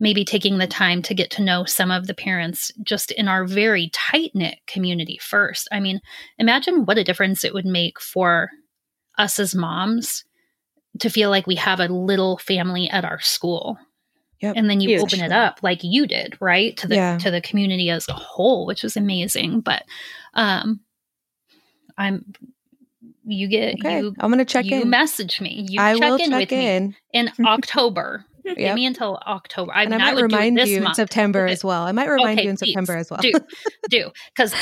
maybe 0.00 0.24
taking 0.24 0.58
the 0.58 0.66
time 0.66 1.02
to 1.02 1.14
get 1.14 1.30
to 1.30 1.42
know 1.42 1.64
some 1.64 1.90
of 1.90 2.06
the 2.06 2.14
parents 2.14 2.70
just 2.82 3.10
in 3.10 3.28
our 3.28 3.44
very 3.44 3.90
tight 3.92 4.30
knit 4.34 4.58
community 4.66 5.18
first. 5.20 5.68
I 5.72 5.80
mean, 5.80 6.00
imagine 6.38 6.84
what 6.84 6.98
a 6.98 7.04
difference 7.04 7.44
it 7.44 7.54
would 7.54 7.66
make 7.66 8.00
for 8.00 8.50
us 9.18 9.38
as 9.38 9.54
moms 9.54 10.24
to 11.00 11.10
feel 11.10 11.30
like 11.30 11.46
we 11.46 11.56
have 11.56 11.80
a 11.80 11.88
little 11.88 12.38
family 12.38 12.88
at 12.88 13.04
our 13.04 13.20
school. 13.20 13.78
Yep. 14.40 14.54
And 14.56 14.70
then 14.70 14.80
you 14.80 14.90
Huge. 14.90 15.02
open 15.02 15.20
it 15.20 15.32
up 15.32 15.60
like 15.62 15.80
you 15.82 16.06
did, 16.06 16.36
right? 16.40 16.76
To 16.78 16.86
the 16.86 16.94
yeah. 16.94 17.18
to 17.18 17.30
the 17.30 17.40
community 17.40 17.90
as 17.90 18.08
a 18.08 18.12
whole, 18.14 18.66
which 18.66 18.82
was 18.82 18.96
amazing. 18.96 19.60
But 19.60 19.82
um 20.34 20.80
I'm 21.96 22.24
you 23.24 23.48
get 23.48 23.74
okay. 23.74 24.00
you 24.00 24.14
I'm 24.20 24.30
gonna 24.30 24.44
check 24.44 24.66
you 24.66 24.82
in. 24.82 24.90
message 24.90 25.40
me. 25.40 25.66
You 25.68 25.80
I 25.80 25.94
check 25.94 26.02
will 26.02 26.16
in 26.16 26.30
check 26.30 26.40
with 26.40 26.52
in. 26.52 26.88
me 26.88 26.96
in 27.12 27.30
October. 27.46 28.24
yep. 28.44 28.56
Give 28.56 28.74
me 28.76 28.86
until 28.86 29.18
October. 29.26 29.72
I, 29.74 29.82
and 29.82 29.90
mean, 29.90 30.00
I 30.00 30.12
might 30.12 30.18
I 30.18 30.22
remind 30.22 30.58
you 30.58 30.84
in 30.84 30.94
September 30.94 31.46
as 31.46 31.64
well. 31.64 31.82
I 31.82 31.92
might 31.92 32.08
remind 32.08 32.38
okay, 32.38 32.44
you 32.44 32.50
in 32.50 32.56
please, 32.56 32.72
September 32.72 32.96
as 32.96 33.10
well. 33.10 33.20
do 33.20 33.32
do 33.90 34.10
because 34.34 34.54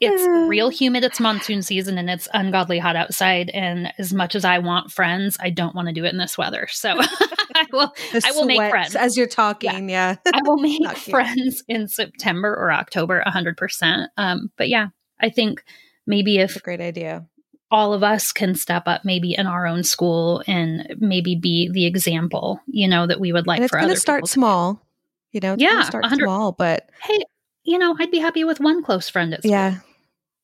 it's 0.00 0.48
real 0.48 0.68
humid. 0.68 1.04
It's 1.04 1.20
monsoon 1.20 1.62
season 1.62 1.98
and 1.98 2.08
it's 2.08 2.28
ungodly 2.32 2.78
hot 2.78 2.96
outside. 2.96 3.50
And 3.50 3.92
as 3.98 4.12
much 4.12 4.34
as 4.34 4.44
I 4.44 4.58
want 4.58 4.92
friends, 4.92 5.36
I 5.40 5.50
don't 5.50 5.74
want 5.74 5.88
to 5.88 5.94
do 5.94 6.04
it 6.04 6.12
in 6.12 6.18
this 6.18 6.38
weather. 6.38 6.68
So 6.70 6.94
I 7.54 7.66
will. 7.72 7.92
I 8.24 8.30
will 8.32 8.44
make 8.44 8.70
friends 8.70 8.94
as 8.94 9.16
you're 9.16 9.26
talking. 9.26 9.88
Yeah, 9.88 10.16
yeah. 10.24 10.32
I 10.32 10.42
will 10.42 10.56
make 10.58 10.96
friends 10.96 11.64
in 11.68 11.88
September 11.88 12.54
or 12.54 12.72
October, 12.72 13.22
hundred 13.26 13.50
um, 13.50 13.56
percent. 13.56 14.10
But 14.16 14.68
yeah, 14.68 14.88
I 15.20 15.30
think 15.30 15.64
maybe 16.06 16.38
if 16.38 16.50
That's 16.50 16.60
a 16.60 16.64
great 16.64 16.80
idea. 16.80 17.26
all 17.70 17.92
of 17.92 18.02
us 18.02 18.32
can 18.32 18.54
step 18.54 18.84
up 18.86 19.04
maybe 19.04 19.34
in 19.34 19.46
our 19.46 19.66
own 19.66 19.82
school 19.82 20.42
and 20.46 20.94
maybe 20.98 21.36
be 21.36 21.68
the 21.72 21.86
example, 21.86 22.60
you 22.66 22.88
know, 22.88 23.06
that 23.06 23.20
we 23.20 23.32
would 23.32 23.46
like 23.46 23.58
and 23.58 23.64
it's 23.64 23.70
for 23.70 23.80
gonna 23.80 23.96
start 23.96 24.20
people 24.20 24.28
to 24.28 24.32
small. 24.32 24.86
You 25.32 25.40
know, 25.40 25.56
Yeah, 25.58 25.82
start 25.82 26.04
100 26.04 26.24
small, 26.24 26.52
but 26.52 26.88
Hey, 27.02 27.22
you 27.64 27.78
know, 27.78 27.94
I'd 27.98 28.10
be 28.10 28.18
happy 28.18 28.44
with 28.44 28.60
one 28.60 28.82
close 28.82 29.10
friend 29.10 29.34
at 29.34 29.40
school. 29.42 29.50
yeah, 29.50 29.80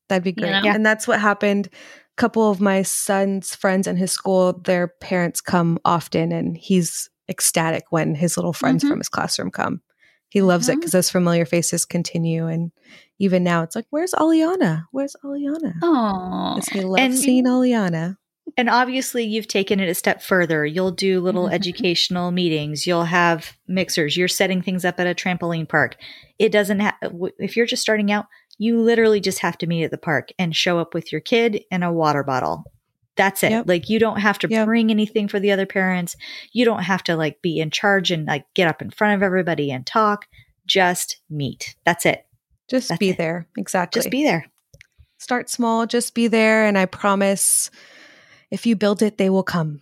that'd 0.08 0.24
be 0.24 0.30
You 0.30 0.36
great. 0.48 0.62
know? 0.62 0.70
And 0.70 0.84
that's 0.84 1.06
what 1.08 1.20
happened. 1.20 1.68
A 1.68 2.16
couple 2.20 2.50
of 2.50 2.60
my 2.60 2.82
son's 2.82 3.54
friends 3.54 3.86
in 3.86 3.96
his 3.96 4.12
school, 4.12 4.52
their 4.64 4.88
parents 5.00 5.40
come 5.40 5.78
often, 5.84 6.30
and 6.32 6.56
he's 6.56 7.10
ecstatic 7.28 7.84
when 7.90 8.14
his 8.14 8.36
little 8.36 8.52
friends 8.52 8.84
Mhm. 8.84 8.88
from 8.88 8.98
his 8.98 9.08
classroom 9.08 9.50
come. 9.50 9.80
He 10.28 10.42
loves 10.42 10.68
it 10.68 10.72
Mhm. 10.74 10.80
because 10.80 10.92
those 10.92 11.10
familiar 11.10 11.46
faces 11.46 11.84
continue. 11.84 12.46
And 12.46 12.72
even 13.18 13.42
now, 13.44 13.62
it's 13.62 13.74
like, 13.76 13.86
where's 13.90 14.12
Aliana? 14.12 14.84
Where's 14.90 15.16
Aliana? 15.24 15.74
Oh, 15.82 16.60
he 16.72 16.80
loves 16.82 17.00
And- 17.02 17.16
seeing 17.18 17.44
Aliana. 17.46 18.16
And 18.58 18.68
obviously, 18.68 19.24
you've 19.24 19.48
taken 19.48 19.80
it 19.80 19.88
a 19.88 19.94
step 19.94 20.20
further. 20.22 20.66
You'll 20.66 20.90
do 20.90 21.20
little 21.20 21.48
Mhm. 21.48 21.54
educational 21.54 22.30
meetings. 22.30 22.86
You'll 22.86 23.04
have 23.06 23.56
mixers. 23.66 24.16
You're 24.18 24.28
setting 24.28 24.60
things 24.60 24.84
up 24.84 25.00
at 25.00 25.06
a 25.06 25.14
trampoline 25.14 25.68
park. 25.68 25.96
It 26.38 26.52
doesn't 26.52 26.80
have, 26.80 26.94
if 27.38 27.56
you're 27.56 27.64
just 27.66 27.80
starting 27.82 28.12
out, 28.12 28.26
you 28.58 28.80
literally 28.80 29.20
just 29.20 29.40
have 29.40 29.58
to 29.58 29.66
meet 29.66 29.84
at 29.84 29.90
the 29.90 29.98
park 29.98 30.30
and 30.38 30.54
show 30.54 30.78
up 30.78 30.94
with 30.94 31.10
your 31.12 31.20
kid 31.20 31.64
and 31.70 31.82
a 31.84 31.92
water 31.92 32.22
bottle. 32.22 32.64
That's 33.16 33.42
it. 33.44 33.50
Yep. 33.52 33.68
Like, 33.68 33.88
you 33.88 33.98
don't 34.00 34.20
have 34.20 34.38
to 34.40 34.48
Yep. 34.48 34.66
bring 34.66 34.90
anything 34.90 35.28
for 35.28 35.38
the 35.38 35.52
other 35.52 35.66
parents. 35.66 36.16
You 36.52 36.64
don't 36.64 36.82
have 36.82 37.02
to 37.04 37.16
like 37.16 37.40
be 37.42 37.60
in 37.60 37.70
charge 37.70 38.10
and 38.10 38.26
like 38.26 38.44
get 38.54 38.66
up 38.68 38.82
in 38.82 38.90
front 38.90 39.14
of 39.14 39.22
everybody 39.22 39.70
and 39.70 39.86
talk. 39.86 40.26
Just 40.66 41.18
meet. 41.30 41.76
That's 41.84 42.06
it. 42.06 42.26
Just 42.68 42.88
That's 42.88 42.98
be 42.98 43.10
it. 43.10 43.18
there. 43.18 43.46
Exactly. 43.56 44.00
Just 44.00 44.10
be 44.10 44.24
there. 44.24 44.46
Start 45.18 45.48
small, 45.48 45.86
just 45.86 46.14
be 46.14 46.26
there. 46.26 46.66
And 46.66 46.76
I 46.76 46.86
promise 46.86 47.70
if 48.50 48.66
you 48.66 48.74
build 48.76 49.00
it, 49.02 49.16
they 49.18 49.30
will 49.30 49.42
come. 49.44 49.80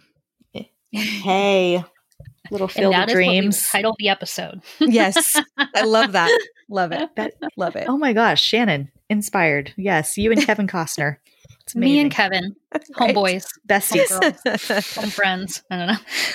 Hey, 0.90 1.82
little 2.50 2.66
and 2.66 2.72
field 2.72 2.92
that 2.92 3.04
of 3.04 3.08
is 3.10 3.14
what 3.14 3.18
we 3.20 3.24
dreams. 3.40 3.68
title 3.70 3.94
the 3.98 4.08
episode. 4.10 4.60
Yes. 4.80 5.40
I 5.74 5.84
love 5.84 6.12
that. 6.12 6.30
Love 6.72 6.92
it. 6.92 7.10
That- 7.16 7.34
Love 7.56 7.76
it. 7.76 7.84
Oh 7.86 7.98
my 7.98 8.12
gosh, 8.14 8.42
Shannon, 8.42 8.90
inspired. 9.10 9.74
Yes, 9.76 10.16
you 10.16 10.32
and 10.32 10.42
Kevin 10.44 10.66
Costner. 10.66 11.16
It's 11.60 11.76
Me 11.76 12.00
and. 12.00 12.10
Kevin, 12.10 12.56
homeboys, 12.96 13.46
besties. 13.68 14.08
homegirls, 14.08 14.96
home 15.00 15.10
friends. 15.10 15.62
I 15.70 15.76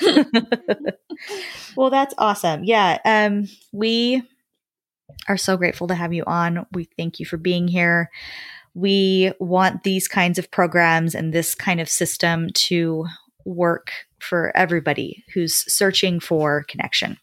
don't 0.01 0.33
know. 0.33 0.91
well, 1.75 1.89
that's 1.89 2.13
awesome. 2.19 2.63
Yeah, 2.63 2.99
um, 3.03 3.47
we 3.73 4.21
are 5.27 5.37
so 5.37 5.57
grateful 5.57 5.87
to 5.87 5.95
have 5.95 6.13
you 6.13 6.23
on. 6.27 6.65
We 6.71 6.87
thank 6.97 7.19
you 7.19 7.25
for 7.25 7.37
being 7.37 7.67
here. 7.67 8.09
We 8.75 9.31
want 9.39 9.81
these 9.83 10.07
kinds 10.07 10.37
of 10.37 10.51
programs 10.51 11.15
and 11.15 11.33
this 11.33 11.55
kind 11.55 11.81
of 11.81 11.89
system 11.89 12.49
to 12.53 13.05
work 13.43 13.91
for 14.19 14.55
everybody 14.55 15.23
who's 15.33 15.55
searching 15.73 16.19
for 16.19 16.63
connection. 16.69 17.17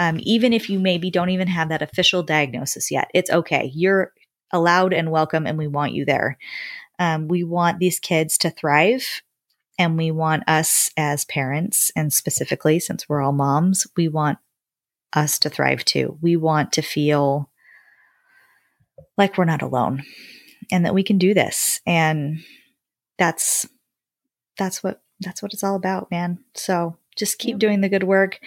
Um, 0.00 0.18
even 0.22 0.52
if 0.52 0.68
you 0.68 0.80
maybe 0.80 1.10
don't 1.10 1.30
even 1.30 1.46
have 1.46 1.68
that 1.68 1.82
official 1.82 2.24
diagnosis 2.24 2.90
yet, 2.90 3.08
it's 3.14 3.30
okay. 3.30 3.70
You're 3.72 4.12
allowed 4.50 4.92
and 4.92 5.12
welcome, 5.12 5.46
and 5.46 5.56
we 5.56 5.68
want 5.68 5.92
you 5.92 6.04
there. 6.04 6.38
Um, 6.98 7.28
we 7.28 7.44
want 7.44 7.78
these 7.78 8.00
kids 8.00 8.36
to 8.38 8.50
thrive 8.50 9.22
and 9.80 9.96
we 9.96 10.10
want 10.10 10.42
us 10.46 10.90
as 10.98 11.24
parents 11.24 11.90
and 11.96 12.12
specifically 12.12 12.78
since 12.78 13.08
we're 13.08 13.22
all 13.22 13.32
moms 13.32 13.86
we 13.96 14.08
want 14.08 14.38
us 15.14 15.38
to 15.38 15.48
thrive 15.48 15.84
too 15.84 16.18
we 16.20 16.36
want 16.36 16.70
to 16.74 16.82
feel 16.82 17.50
like 19.16 19.38
we're 19.38 19.46
not 19.46 19.62
alone 19.62 20.02
and 20.70 20.84
that 20.84 20.92
we 20.92 21.02
can 21.02 21.16
do 21.16 21.32
this 21.32 21.80
and 21.86 22.40
that's 23.18 23.66
that's 24.58 24.82
what 24.82 25.00
that's 25.20 25.42
what 25.42 25.54
it's 25.54 25.64
all 25.64 25.76
about 25.76 26.10
man 26.10 26.38
so 26.54 26.96
just 27.16 27.38
keep 27.38 27.54
Yep. 27.54 27.58
doing 27.60 27.80
the 27.80 27.88
good 27.88 28.04
work 28.04 28.38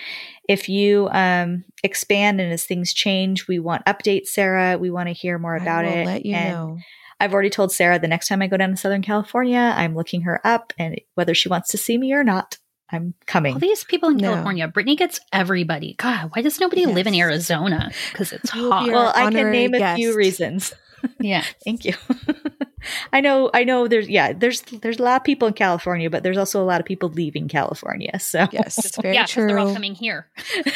if 0.50 0.68
you 0.70 1.10
um 1.12 1.64
expand 1.84 2.40
and 2.42 2.52
as 2.52 2.66
things 2.66 2.94
change 2.94 3.48
we 3.48 3.60
want 3.60 3.86
updates 3.86 4.28
sarah 4.28 4.78
we 4.78 4.90
want 4.90 5.08
to 5.08 5.14
hear 5.14 5.38
more 5.38 5.56
about 5.56 5.86
I 5.86 5.90
will 5.90 5.98
it 5.98 6.06
let 6.06 6.26
you 6.26 6.36
and 6.36 6.54
know. 6.54 6.78
I've 7.20 7.34
already 7.34 7.50
told 7.52 7.72
Sarah 7.72 8.00
the 8.00 8.08
next 8.08 8.28
time 8.28 8.42
I 8.42 8.48
go 8.48 8.58
down 8.58 8.72
to 8.72 8.76
Southern 8.76 9.02
California, 9.02 9.74
I'm 9.78 9.96
looking 9.96 10.22
her 10.24 10.46
up, 10.46 10.74
and 10.78 11.00
whether 11.16 11.34
she 11.34 11.48
wants 11.48 11.70
to 11.70 11.78
see 11.78 11.98
me 11.98 12.12
or 12.12 12.22
not, 12.24 12.58
I'm 12.92 13.14
coming. 13.28 13.54
All 13.54 13.60
these 13.60 13.86
people 13.86 14.10
in 14.10 14.18
No. 14.18 14.34
California, 14.34 14.68
Brittany 14.68 14.98
gets 14.98 15.22
everybody. 15.32 15.94
God, 16.00 16.32
why 16.34 16.42
does 16.42 16.60
nobody 16.60 16.86
live 16.86 17.08
in 17.08 17.16
Arizona? 17.16 17.92
Because 18.12 18.34
it's 18.34 18.50
hot. 18.50 18.88
well, 18.88 19.10
I 19.16 19.20
can 19.26 19.38
honorary 19.38 19.52
name 19.70 19.74
a 19.76 19.96
few 19.96 20.16
reasons. 20.18 20.74
yeah. 21.20 21.46
Thank 21.64 21.86
you. 21.86 21.94
I 23.12 23.22
know, 23.22 23.50
I 23.54 23.64
know. 23.64 23.88
There's 23.88 24.10
yeah, 24.10 24.34
there's 24.34 24.62
there's 24.62 25.00
a 25.00 25.04
lot 25.04 25.18
of 25.22 25.24
people 25.24 25.48
in 25.48 25.54
California, 25.54 26.10
but 26.10 26.24
there's 26.24 26.38
also 26.38 26.62
a 26.62 26.66
lot 26.66 26.80
of 26.80 26.86
people 26.86 27.10
leaving 27.10 27.48
California. 27.48 28.20
So 28.20 28.48
Yes, 28.52 28.96
very 29.02 29.16
yeah, 29.16 29.24
'cause 29.26 29.36
they're 29.36 29.60
all 29.60 29.74
coming 29.74 29.96
here. 29.96 30.30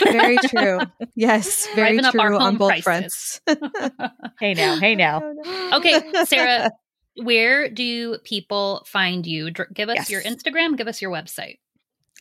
Very 0.04 0.38
true. 0.50 0.80
Yes, 1.16 1.68
very 1.76 1.98
Driving 1.98 2.06
up 2.06 2.16
our 2.16 2.28
true 2.30 2.38
on 2.40 2.58
both 2.58 2.82
prices. 2.84 3.42
fronts. 3.46 4.02
hey 4.40 4.54
now, 4.54 4.80
hey 4.80 4.96
now. 4.96 5.22
Okay, 5.74 6.02
Sarah, 6.26 6.72
where 7.22 7.70
do 7.70 8.18
people 8.20 8.84
find 8.88 9.26
you? 9.28 9.52
Give 9.52 9.90
us 9.90 9.96
Yes. 9.98 10.10
your 10.10 10.22
Instagram, 10.22 10.78
give 10.78 10.88
us 10.88 11.02
your 11.02 11.12
website. 11.12 11.58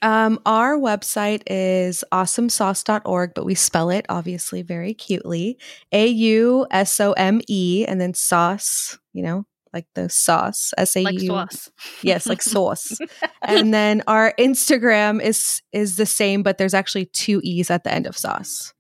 Um, 0.03 0.39
our 0.45 0.77
website 0.77 1.43
is 1.47 2.05
awesomesauce.org, 2.13 3.33
but 3.35 3.45
we 3.47 3.55
spell 3.55 3.89
it 3.91 4.05
obviously 4.09 4.61
very 4.63 4.93
cutely. 4.95 5.59
A 5.93 6.07
U 6.07 6.67
S 6.71 7.01
O 7.01 7.13
M 7.13 7.41
E 7.49 7.85
and 7.89 7.99
then 8.01 8.13
sauce, 8.13 8.99
you 9.15 9.23
know, 9.23 9.47
like 9.77 9.87
the 9.95 10.09
sauce. 10.09 10.73
S 10.79 10.97
A 10.97 11.03
Like 11.03 11.21
sauce. 11.21 11.71
Yes, 12.03 12.27
like 12.27 12.43
sauce. 12.43 12.99
and 13.43 13.73
then 13.75 14.03
our 14.07 14.33
Instagram 14.39 15.23
is 15.23 15.61
is 15.73 15.97
the 15.97 16.07
same, 16.07 16.43
but 16.43 16.57
there's 16.57 16.75
actually 16.75 17.07
two 17.07 17.41
E's 17.45 17.71
at 17.71 17.85
the 17.85 17.93
end 17.93 18.07
of 18.07 18.17
sauce. 18.17 18.73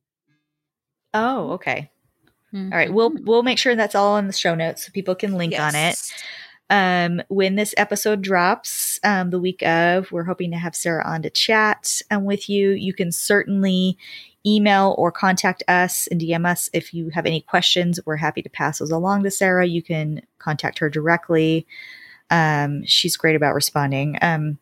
Oh, 1.12 1.52
okay. 1.52 1.90
All 2.54 2.78
right. 2.78 2.92
We'll 2.92 3.10
mm-hmm. 3.10 3.24
we'll 3.24 3.42
make 3.42 3.58
sure 3.58 3.74
that's 3.74 3.94
all 3.94 4.16
in 4.16 4.26
the 4.26 4.32
show 4.32 4.54
notes 4.54 4.86
so 4.86 4.92
people 4.92 5.14
can 5.14 5.34
link 5.34 5.58
on 5.58 5.74
it. 5.74 5.96
Um, 6.68 7.22
when 7.28 7.54
this 7.54 7.74
episode 7.76 8.22
drops 8.22 8.98
um, 9.04 9.30
the 9.30 9.38
week 9.38 9.62
of 9.62 10.10
we're 10.10 10.24
hoping 10.24 10.50
to 10.50 10.56
have 10.58 10.74
sarah 10.74 11.06
on 11.06 11.22
to 11.22 11.30
chat 11.30 12.02
um, 12.10 12.24
with 12.24 12.48
you 12.48 12.70
you 12.70 12.92
can 12.92 13.12
certainly 13.12 13.96
email 14.44 14.94
or 14.98 15.12
contact 15.12 15.62
us 15.68 16.08
and 16.08 16.20
dm 16.20 16.44
us 16.44 16.68
if 16.72 16.92
you 16.92 17.10
have 17.10 17.24
any 17.24 17.40
questions 17.40 18.00
we're 18.04 18.16
happy 18.16 18.42
to 18.42 18.48
pass 18.50 18.80
those 18.80 18.90
along 18.90 19.22
to 19.22 19.30
sarah 19.30 19.64
you 19.64 19.80
can 19.80 20.20
contact 20.40 20.80
her 20.80 20.90
directly 20.90 21.66
um, 22.30 22.84
she's 22.84 23.16
great 23.16 23.36
about 23.36 23.54
responding 23.54 24.18
um, 24.20 24.58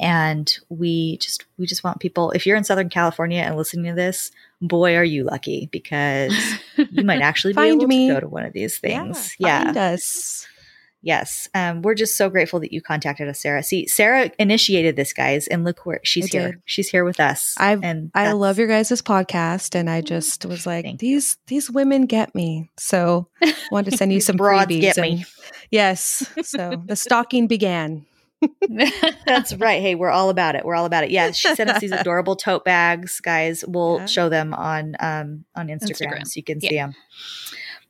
and 0.00 0.58
we 0.68 1.16
just 1.18 1.44
we 1.58 1.66
just 1.66 1.84
want 1.84 2.00
people 2.00 2.32
if 2.32 2.44
you're 2.44 2.56
in 2.56 2.64
southern 2.64 2.88
california 2.88 3.42
and 3.42 3.56
listening 3.56 3.84
to 3.84 3.94
this 3.94 4.32
boy 4.60 4.96
are 4.96 5.04
you 5.04 5.22
lucky 5.22 5.68
because 5.70 6.34
you 6.90 7.04
might 7.04 7.20
actually 7.22 7.52
be 7.52 7.60
able 7.62 7.86
me. 7.86 8.08
to 8.08 8.14
go 8.14 8.20
to 8.20 8.28
one 8.28 8.44
of 8.44 8.52
these 8.52 8.78
things 8.78 9.36
Yeah. 9.38 9.46
yeah 9.48 9.64
Find 9.66 9.76
us. 9.76 10.46
Yes. 11.02 11.48
Um, 11.54 11.80
we're 11.82 11.94
just 11.94 12.16
so 12.16 12.28
grateful 12.28 12.60
that 12.60 12.72
you 12.72 12.82
contacted 12.82 13.26
us, 13.28 13.40
Sarah. 13.40 13.62
See, 13.62 13.86
Sarah 13.86 14.30
initiated 14.38 14.96
this, 14.96 15.12
guys, 15.14 15.46
and 15.46 15.64
look 15.64 15.86
where 15.86 16.00
she's 16.04 16.26
I 16.26 16.38
here. 16.38 16.52
did. 16.52 16.62
She's 16.66 16.88
here 16.90 17.04
with 17.04 17.18
us. 17.20 17.54
I've- 17.58 17.82
and 17.82 18.10
I 18.14 18.32
love 18.32 18.58
your 18.58 18.68
guys' 18.68 18.90
podcast, 19.00 19.74
and 19.74 19.88
I 19.88 20.02
just 20.02 20.44
was 20.44 20.66
like, 20.66 20.84
Thank 20.84 21.00
these 21.00 21.38
these 21.46 21.70
women 21.70 22.06
get 22.06 22.34
me. 22.34 22.70
So 22.78 23.28
I 23.42 23.54
wanted 23.72 23.92
to 23.92 23.96
send 23.96 24.12
you 24.12 24.20
some 24.20 24.36
freebies. 24.36 24.80
get 24.82 24.98
and- 24.98 25.18
me. 25.20 25.24
Yes. 25.70 26.28
So 26.42 26.82
the 26.84 26.96
stalking 26.96 27.46
began. 27.46 28.04
That's 29.26 29.54
right. 29.54 29.82
Hey, 29.82 29.94
we're 29.94 30.10
all 30.10 30.30
about 30.30 30.54
it. 30.54 30.64
We're 30.64 30.74
all 30.74 30.86
about 30.86 31.04
it. 31.04 31.10
Yeah, 31.10 31.30
she 31.32 31.54
sent 31.54 31.68
us 31.70 31.80
these 31.80 31.92
adorable 31.98 32.36
tote 32.36 32.64
bags, 32.64 33.20
guys. 33.20 33.64
We'll 33.66 33.98
Yeah. 34.00 34.06
show 34.06 34.28
them 34.28 34.54
on 34.54 34.96
um 35.00 35.44
on 35.54 35.68
Instagram, 35.68 36.20
Instagram. 36.20 36.26
so 36.26 36.32
you 36.36 36.42
can 36.44 36.58
Yeah. 36.60 36.68
see 36.70 36.76
them. 36.76 36.94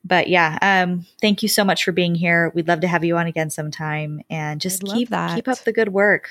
But 0.05 0.29
yeah, 0.29 0.59
um, 0.63 1.07
thank 1.21 1.43
you 1.43 1.49
so 1.49 1.65
much 1.65 1.85
for 1.85 1.93
being 1.93 2.15
here. 2.15 2.51
We'd 2.55 2.69
love 2.69 2.81
to 2.81 2.89
have 2.89 3.05
you 3.05 3.17
on 3.17 3.27
again 3.27 3.51
sometime, 3.51 4.23
and 4.31 4.61
just 4.61 4.83
keep 4.85 5.11
that. 5.11 5.35
keep 5.35 5.49
up 5.49 5.59
the 5.65 5.73
good 5.73 5.91
work, 5.91 6.29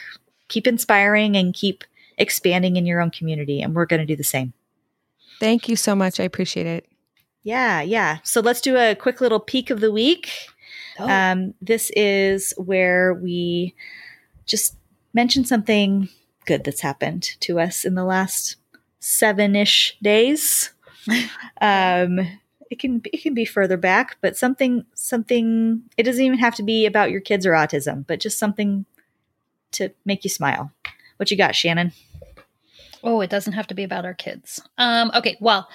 keep 0.47 0.65
inspiring, 0.65 1.35
and 1.35 1.53
keep 1.53 1.83
expanding 2.17 2.75
in 2.75 2.85
your 2.85 2.99
own 2.99 3.11
community. 3.11 3.61
And 3.61 3.75
we're 3.75 3.85
going 3.85 4.01
to 4.01 4.05
do 4.05 4.15
the 4.15 4.23
same. 4.23 4.53
Thank 5.39 5.69
you 5.69 5.75
so 5.75 5.95
much. 5.95 6.19
I 6.19 6.23
appreciate 6.23 6.65
it. 6.65 6.85
Yeah, 7.43 7.81
yeah. 7.81 8.17
So 8.23 8.41
let's 8.41 8.61
do 8.61 8.75
a 8.75 8.95
quick 8.95 9.21
little 9.21 9.39
peek 9.39 9.69
of 9.69 9.79
the 9.79 9.91
week. 9.91 10.29
Oh. 10.99 11.07
Um, 11.07 11.53
this 11.61 11.91
is 11.95 12.53
where 12.57 13.13
we 13.13 13.75
just 14.45 14.75
mention 15.13 15.45
something 15.45 16.09
good 16.45 16.63
that's 16.63 16.81
happened 16.81 17.23
to 17.39 17.59
us 17.59 17.85
in 17.85 17.95
the 17.95 18.03
last 18.03 18.57
seven 18.99 19.55
ish 19.55 19.97
days. 20.01 20.71
um, 21.61 22.19
it 22.69 22.79
can 22.79 22.99
be, 22.99 23.09
it 23.11 23.21
can 23.21 23.33
be 23.33 23.45
further 23.45 23.77
back, 23.77 24.17
but 24.21 24.37
something 24.37 24.85
something. 24.93 25.83
It 25.97 26.03
doesn't 26.03 26.23
even 26.23 26.39
have 26.39 26.55
to 26.55 26.63
be 26.63 26.85
about 26.85 27.11
your 27.11 27.21
kids 27.21 27.45
or 27.45 27.51
autism, 27.51 28.05
but 28.07 28.19
just 28.19 28.39
something 28.39 28.85
to 29.73 29.89
make 30.05 30.23
you 30.23 30.29
smile. 30.29 30.71
What 31.17 31.31
you 31.31 31.37
got, 31.37 31.55
Shannon? 31.55 31.91
Oh, 33.03 33.21
it 33.21 33.29
doesn't 33.29 33.53
have 33.53 33.67
to 33.67 33.73
be 33.73 33.83
about 33.83 34.05
our 34.05 34.13
kids. 34.13 34.61
Um, 34.77 35.11
okay, 35.15 35.37
well, 35.39 35.67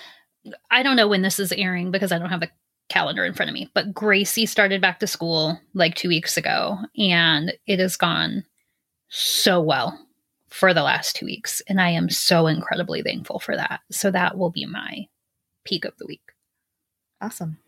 I 0.70 0.82
don't 0.82 0.96
know 0.96 1.08
when 1.08 1.22
this 1.22 1.38
is 1.38 1.52
airing 1.52 1.90
because 1.90 2.12
I 2.12 2.18
don't 2.18 2.30
have 2.30 2.42
a 2.42 2.50
calendar 2.88 3.24
in 3.24 3.32
front 3.32 3.48
of 3.48 3.54
me, 3.54 3.70
but 3.74 3.94
Gracie 3.94 4.46
started 4.46 4.80
back 4.80 5.00
to 5.00 5.06
school 5.06 5.58
like 5.72 5.94
two 5.94 6.08
weeks 6.08 6.36
ago, 6.36 6.78
and 6.98 7.52
it 7.66 7.78
has 7.78 7.96
gone 7.96 8.44
so 9.08 9.60
well 9.60 9.98
for 10.48 10.74
the 10.74 10.82
last 10.82 11.16
two 11.16 11.26
weeks. 11.26 11.62
And 11.68 11.80
I 11.80 11.90
am 11.90 12.08
so 12.10 12.46
incredibly 12.46 13.02
thankful 13.02 13.38
for 13.38 13.56
that. 13.56 13.80
So 13.90 14.10
that 14.10 14.36
will 14.36 14.50
be 14.50 14.66
my 14.66 15.06
peak 15.64 15.84
of 15.84 15.96
the 15.98 16.06
week. 16.06 16.23
Awesome. 17.20 17.58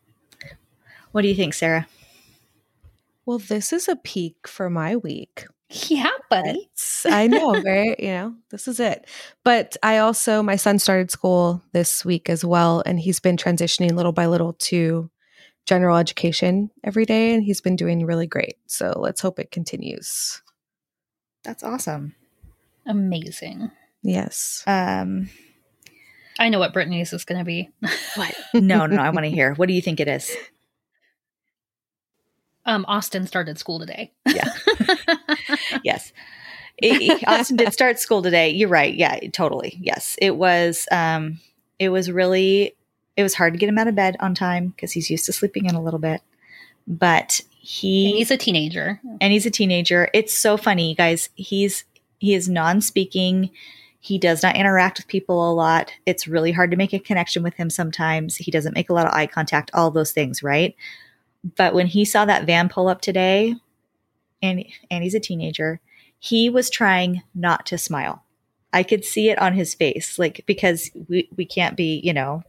What 1.12 1.22
do 1.22 1.28
you 1.28 1.34
think, 1.34 1.54
Sarah? 1.54 1.86
Well, 3.24 3.38
this 3.38 3.72
is 3.72 3.88
a 3.88 3.96
peak 3.96 4.46
for 4.46 4.70
my 4.70 4.96
week. 4.96 5.46
Yeah, 5.88 6.10
buddy. 6.30 6.68
It's, 6.72 7.04
I 7.06 7.26
know, 7.26 7.60
right? 7.66 7.98
you 7.98 8.08
know, 8.08 8.34
this 8.50 8.68
is 8.68 8.78
it. 8.78 9.04
But 9.42 9.76
I 9.82 9.98
also, 9.98 10.40
my 10.40 10.54
son 10.54 10.78
started 10.78 11.10
school 11.10 11.60
this 11.72 12.04
week 12.04 12.30
as 12.30 12.44
well, 12.44 12.84
and 12.86 13.00
he's 13.00 13.18
been 13.18 13.36
transitioning 13.36 13.92
little 13.96 14.12
by 14.12 14.26
little 14.26 14.52
to 14.52 15.10
general 15.66 15.96
education 15.96 16.70
every 16.84 17.04
day, 17.04 17.34
and 17.34 17.42
he's 17.42 17.60
been 17.60 17.74
doing 17.74 18.06
really 18.06 18.28
great. 18.28 18.54
So 18.66 18.94
let's 18.96 19.20
hope 19.20 19.40
it 19.40 19.50
continues. 19.50 20.40
That's 21.42 21.64
awesome. 21.64 22.14
Amazing. 22.86 23.70
Yes. 24.02 24.62
Um, 24.68 25.28
I 26.38 26.48
know 26.50 26.58
what 26.58 26.72
Brittany's 26.72 27.12
is 27.12 27.24
going 27.24 27.38
to 27.38 27.44
be. 27.44 27.70
what? 28.16 28.34
No, 28.54 28.86
no, 28.86 28.96
I 29.00 29.10
want 29.10 29.24
to 29.24 29.30
hear. 29.30 29.54
What 29.54 29.68
do 29.68 29.74
you 29.74 29.82
think 29.82 30.00
it 30.00 30.08
is? 30.08 30.34
Um, 32.64 32.84
Austin 32.88 33.26
started 33.26 33.58
school 33.58 33.78
today. 33.78 34.12
Yeah. 34.26 34.48
yes. 35.84 36.12
It- 36.78 37.00
it- 37.02 37.28
Austin 37.28 37.56
did 37.56 37.72
start 37.72 37.98
school 38.00 38.22
today. 38.22 38.50
You're 38.50 38.68
right. 38.68 38.94
Yeah, 38.94 39.18
totally. 39.32 39.78
Yes. 39.80 40.16
It 40.20 40.36
was 40.36 40.86
um 40.90 41.38
it 41.78 41.90
was 41.90 42.10
really 42.10 42.74
it 43.16 43.22
was 43.22 43.34
hard 43.34 43.52
to 43.54 43.58
get 43.58 43.68
him 43.68 43.78
out 43.78 43.88
of 43.88 43.94
bed 43.94 44.16
on 44.20 44.34
time 44.34 44.68
because 44.68 44.92
he's 44.92 45.08
used 45.10 45.24
to 45.26 45.32
sleeping 45.32 45.66
in 45.66 45.74
a 45.74 45.82
little 45.82 46.00
bit. 46.00 46.20
But 46.88 47.40
he 47.58 48.08
And 48.10 48.16
he's 48.18 48.30
a 48.30 48.36
teenager. 48.36 49.00
and 49.20 49.32
he's 49.32 49.46
a 49.46 49.50
teenager. 49.50 50.08
It's 50.12 50.34
so 50.36 50.56
funny, 50.56 50.90
you 50.90 50.96
guys. 50.96 51.30
He's 51.34 51.84
he 52.18 52.34
is 52.34 52.48
non-speaking. 52.48 53.50
He 54.06 54.18
does 54.18 54.40
not 54.40 54.54
interact 54.54 54.98
with 54.98 55.08
people 55.08 55.50
a 55.50 55.52
lot. 55.52 55.92
It's 56.06 56.28
really 56.28 56.52
hard 56.52 56.70
to 56.70 56.76
make 56.76 56.92
a 56.92 57.00
connection 57.00 57.42
with 57.42 57.54
him 57.54 57.70
sometimes. 57.70 58.36
He 58.36 58.52
doesn't 58.52 58.74
make 58.74 58.88
a 58.88 58.92
lot 58.92 59.04
of 59.04 59.12
eye 59.12 59.26
contact, 59.26 59.72
all 59.74 59.90
those 59.90 60.12
things, 60.12 60.44
right? 60.44 60.76
But 61.56 61.74
when 61.74 61.88
he 61.88 62.04
saw 62.04 62.24
that 62.24 62.46
van 62.46 62.68
pull 62.68 62.86
up 62.86 63.00
today, 63.00 63.56
and 64.40 64.64
and 64.92 65.02
he's 65.02 65.16
a 65.16 65.20
teenager, 65.20 65.80
he 66.20 66.48
was 66.48 66.70
trying 66.70 67.22
not 67.34 67.66
to 67.66 67.78
smile. 67.78 68.22
I 68.72 68.84
could 68.84 69.04
see 69.04 69.28
it 69.28 69.40
on 69.40 69.54
his 69.54 69.74
face, 69.74 70.20
like 70.20 70.44
because 70.46 70.88
we 71.08 71.28
we 71.36 71.44
can't 71.44 71.76
be, 71.76 72.00
you 72.04 72.12
know, 72.12 72.44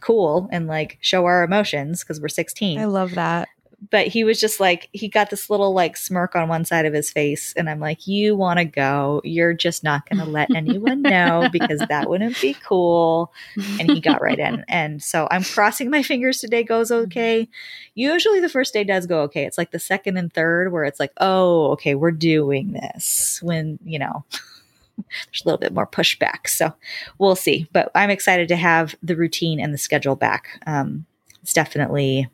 cool 0.00 0.48
and 0.50 0.66
like 0.66 0.96
show 1.02 1.26
our 1.26 1.44
emotions 1.44 2.02
because 2.02 2.22
we're 2.22 2.28
16 2.28 2.78
I 2.78 2.86
love 2.86 3.14
that. 3.16 3.50
But 3.90 4.06
he 4.06 4.24
was 4.24 4.40
just 4.40 4.60
like 4.60 4.88
he 4.92 5.08
got 5.08 5.30
this 5.30 5.50
little 5.50 5.72
like 5.72 5.96
smirk 5.96 6.36
on 6.36 6.48
one 6.48 6.64
side 6.64 6.86
of 6.86 6.94
his 6.94 7.10
face 7.10 7.52
and 7.54 7.68
i'm 7.68 7.80
like 7.80 8.06
you 8.06 8.36
want 8.36 8.58
to 8.58 8.64
go? 8.64 9.20
You're 9.24 9.54
just 9.54 9.82
not 9.82 10.08
going 10.08 10.24
to 10.24 10.30
let 10.30 10.50
anyone 10.54 11.02
know 11.02 11.48
because 11.52 11.80
that 11.88 12.08
wouldn't 12.08 12.40
be 12.40 12.54
cool. 12.54 13.32
And 13.56 13.90
he 13.90 14.00
got 14.00 14.22
right 14.22 14.38
in. 14.38 14.64
And 14.68 15.02
so 15.02 15.26
i'm 15.30 15.42
crossing 15.42 15.90
my 15.90 16.02
fingers 16.02 16.38
today 16.38 16.62
goes 16.62 16.90
okay. 16.90 17.48
Usually 17.94 18.40
the 18.40 18.48
first 18.48 18.72
day 18.72 18.84
does 18.84 19.06
go 19.06 19.22
okay. 19.22 19.44
It's 19.44 19.58
like 19.58 19.70
the 19.70 19.78
second 19.78 20.16
and 20.16 20.32
third 20.32 20.72
where 20.72 20.84
it's 20.84 21.00
like 21.00 21.12
oh 21.18 21.72
okay 21.72 21.94
we're 21.94 22.12
doing 22.12 22.72
this 22.72 23.40
when 23.42 23.78
you 23.84 23.98
know 23.98 24.24
there's 24.96 25.42
a 25.44 25.48
little 25.48 25.58
bit 25.58 25.74
more 25.74 25.86
pushback. 25.86 26.48
So 26.48 26.72
we'll 27.18 27.36
see. 27.36 27.68
But 27.72 27.90
i'm 27.94 28.10
excited 28.10 28.48
to 28.48 28.56
have 28.56 28.94
the 29.02 29.16
routine 29.16 29.60
and 29.60 29.74
the 29.74 29.78
schedule 29.78 30.16
back. 30.16 30.60
Um, 30.66 31.06
it's 31.42 31.52
definitely 31.52 32.28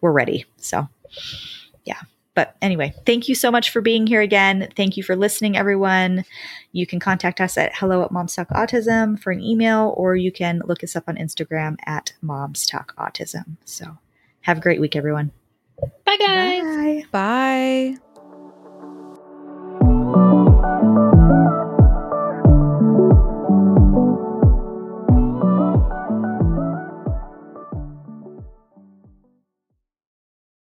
we're 0.00 0.12
ready. 0.12 0.44
So, 0.56 0.88
yeah. 1.84 2.00
But 2.34 2.56
anyway, 2.60 2.92
thank 3.06 3.28
you 3.28 3.34
so 3.34 3.50
much 3.50 3.70
for 3.70 3.80
being 3.80 4.06
here 4.06 4.20
again. 4.20 4.68
Thank 4.76 4.96
you 4.96 5.02
for 5.02 5.14
listening, 5.14 5.56
everyone. 5.56 6.24
You 6.72 6.86
can 6.86 6.98
contact 6.98 7.40
us 7.40 7.56
at 7.56 7.76
hello 7.76 8.02
at 8.02 8.10
Moms 8.10 8.34
Talk 8.34 8.48
Autism 8.48 9.20
for 9.20 9.30
an 9.30 9.40
email, 9.40 9.94
or 9.96 10.16
you 10.16 10.32
can 10.32 10.60
look 10.64 10.82
us 10.82 10.96
up 10.96 11.04
on 11.06 11.16
Instagram 11.16 11.76
at 11.86 12.12
Moms 12.22 12.66
Talk 12.66 12.94
Autism. 12.96 13.56
So, 13.64 13.98
have 14.40 14.58
a 14.58 14.60
great 14.60 14.80
week, 14.80 14.96
everyone. 14.96 15.30
Bye, 16.04 16.16
guys. 16.18 17.04
Bye. 17.12 17.96
Bye. 17.96 18.13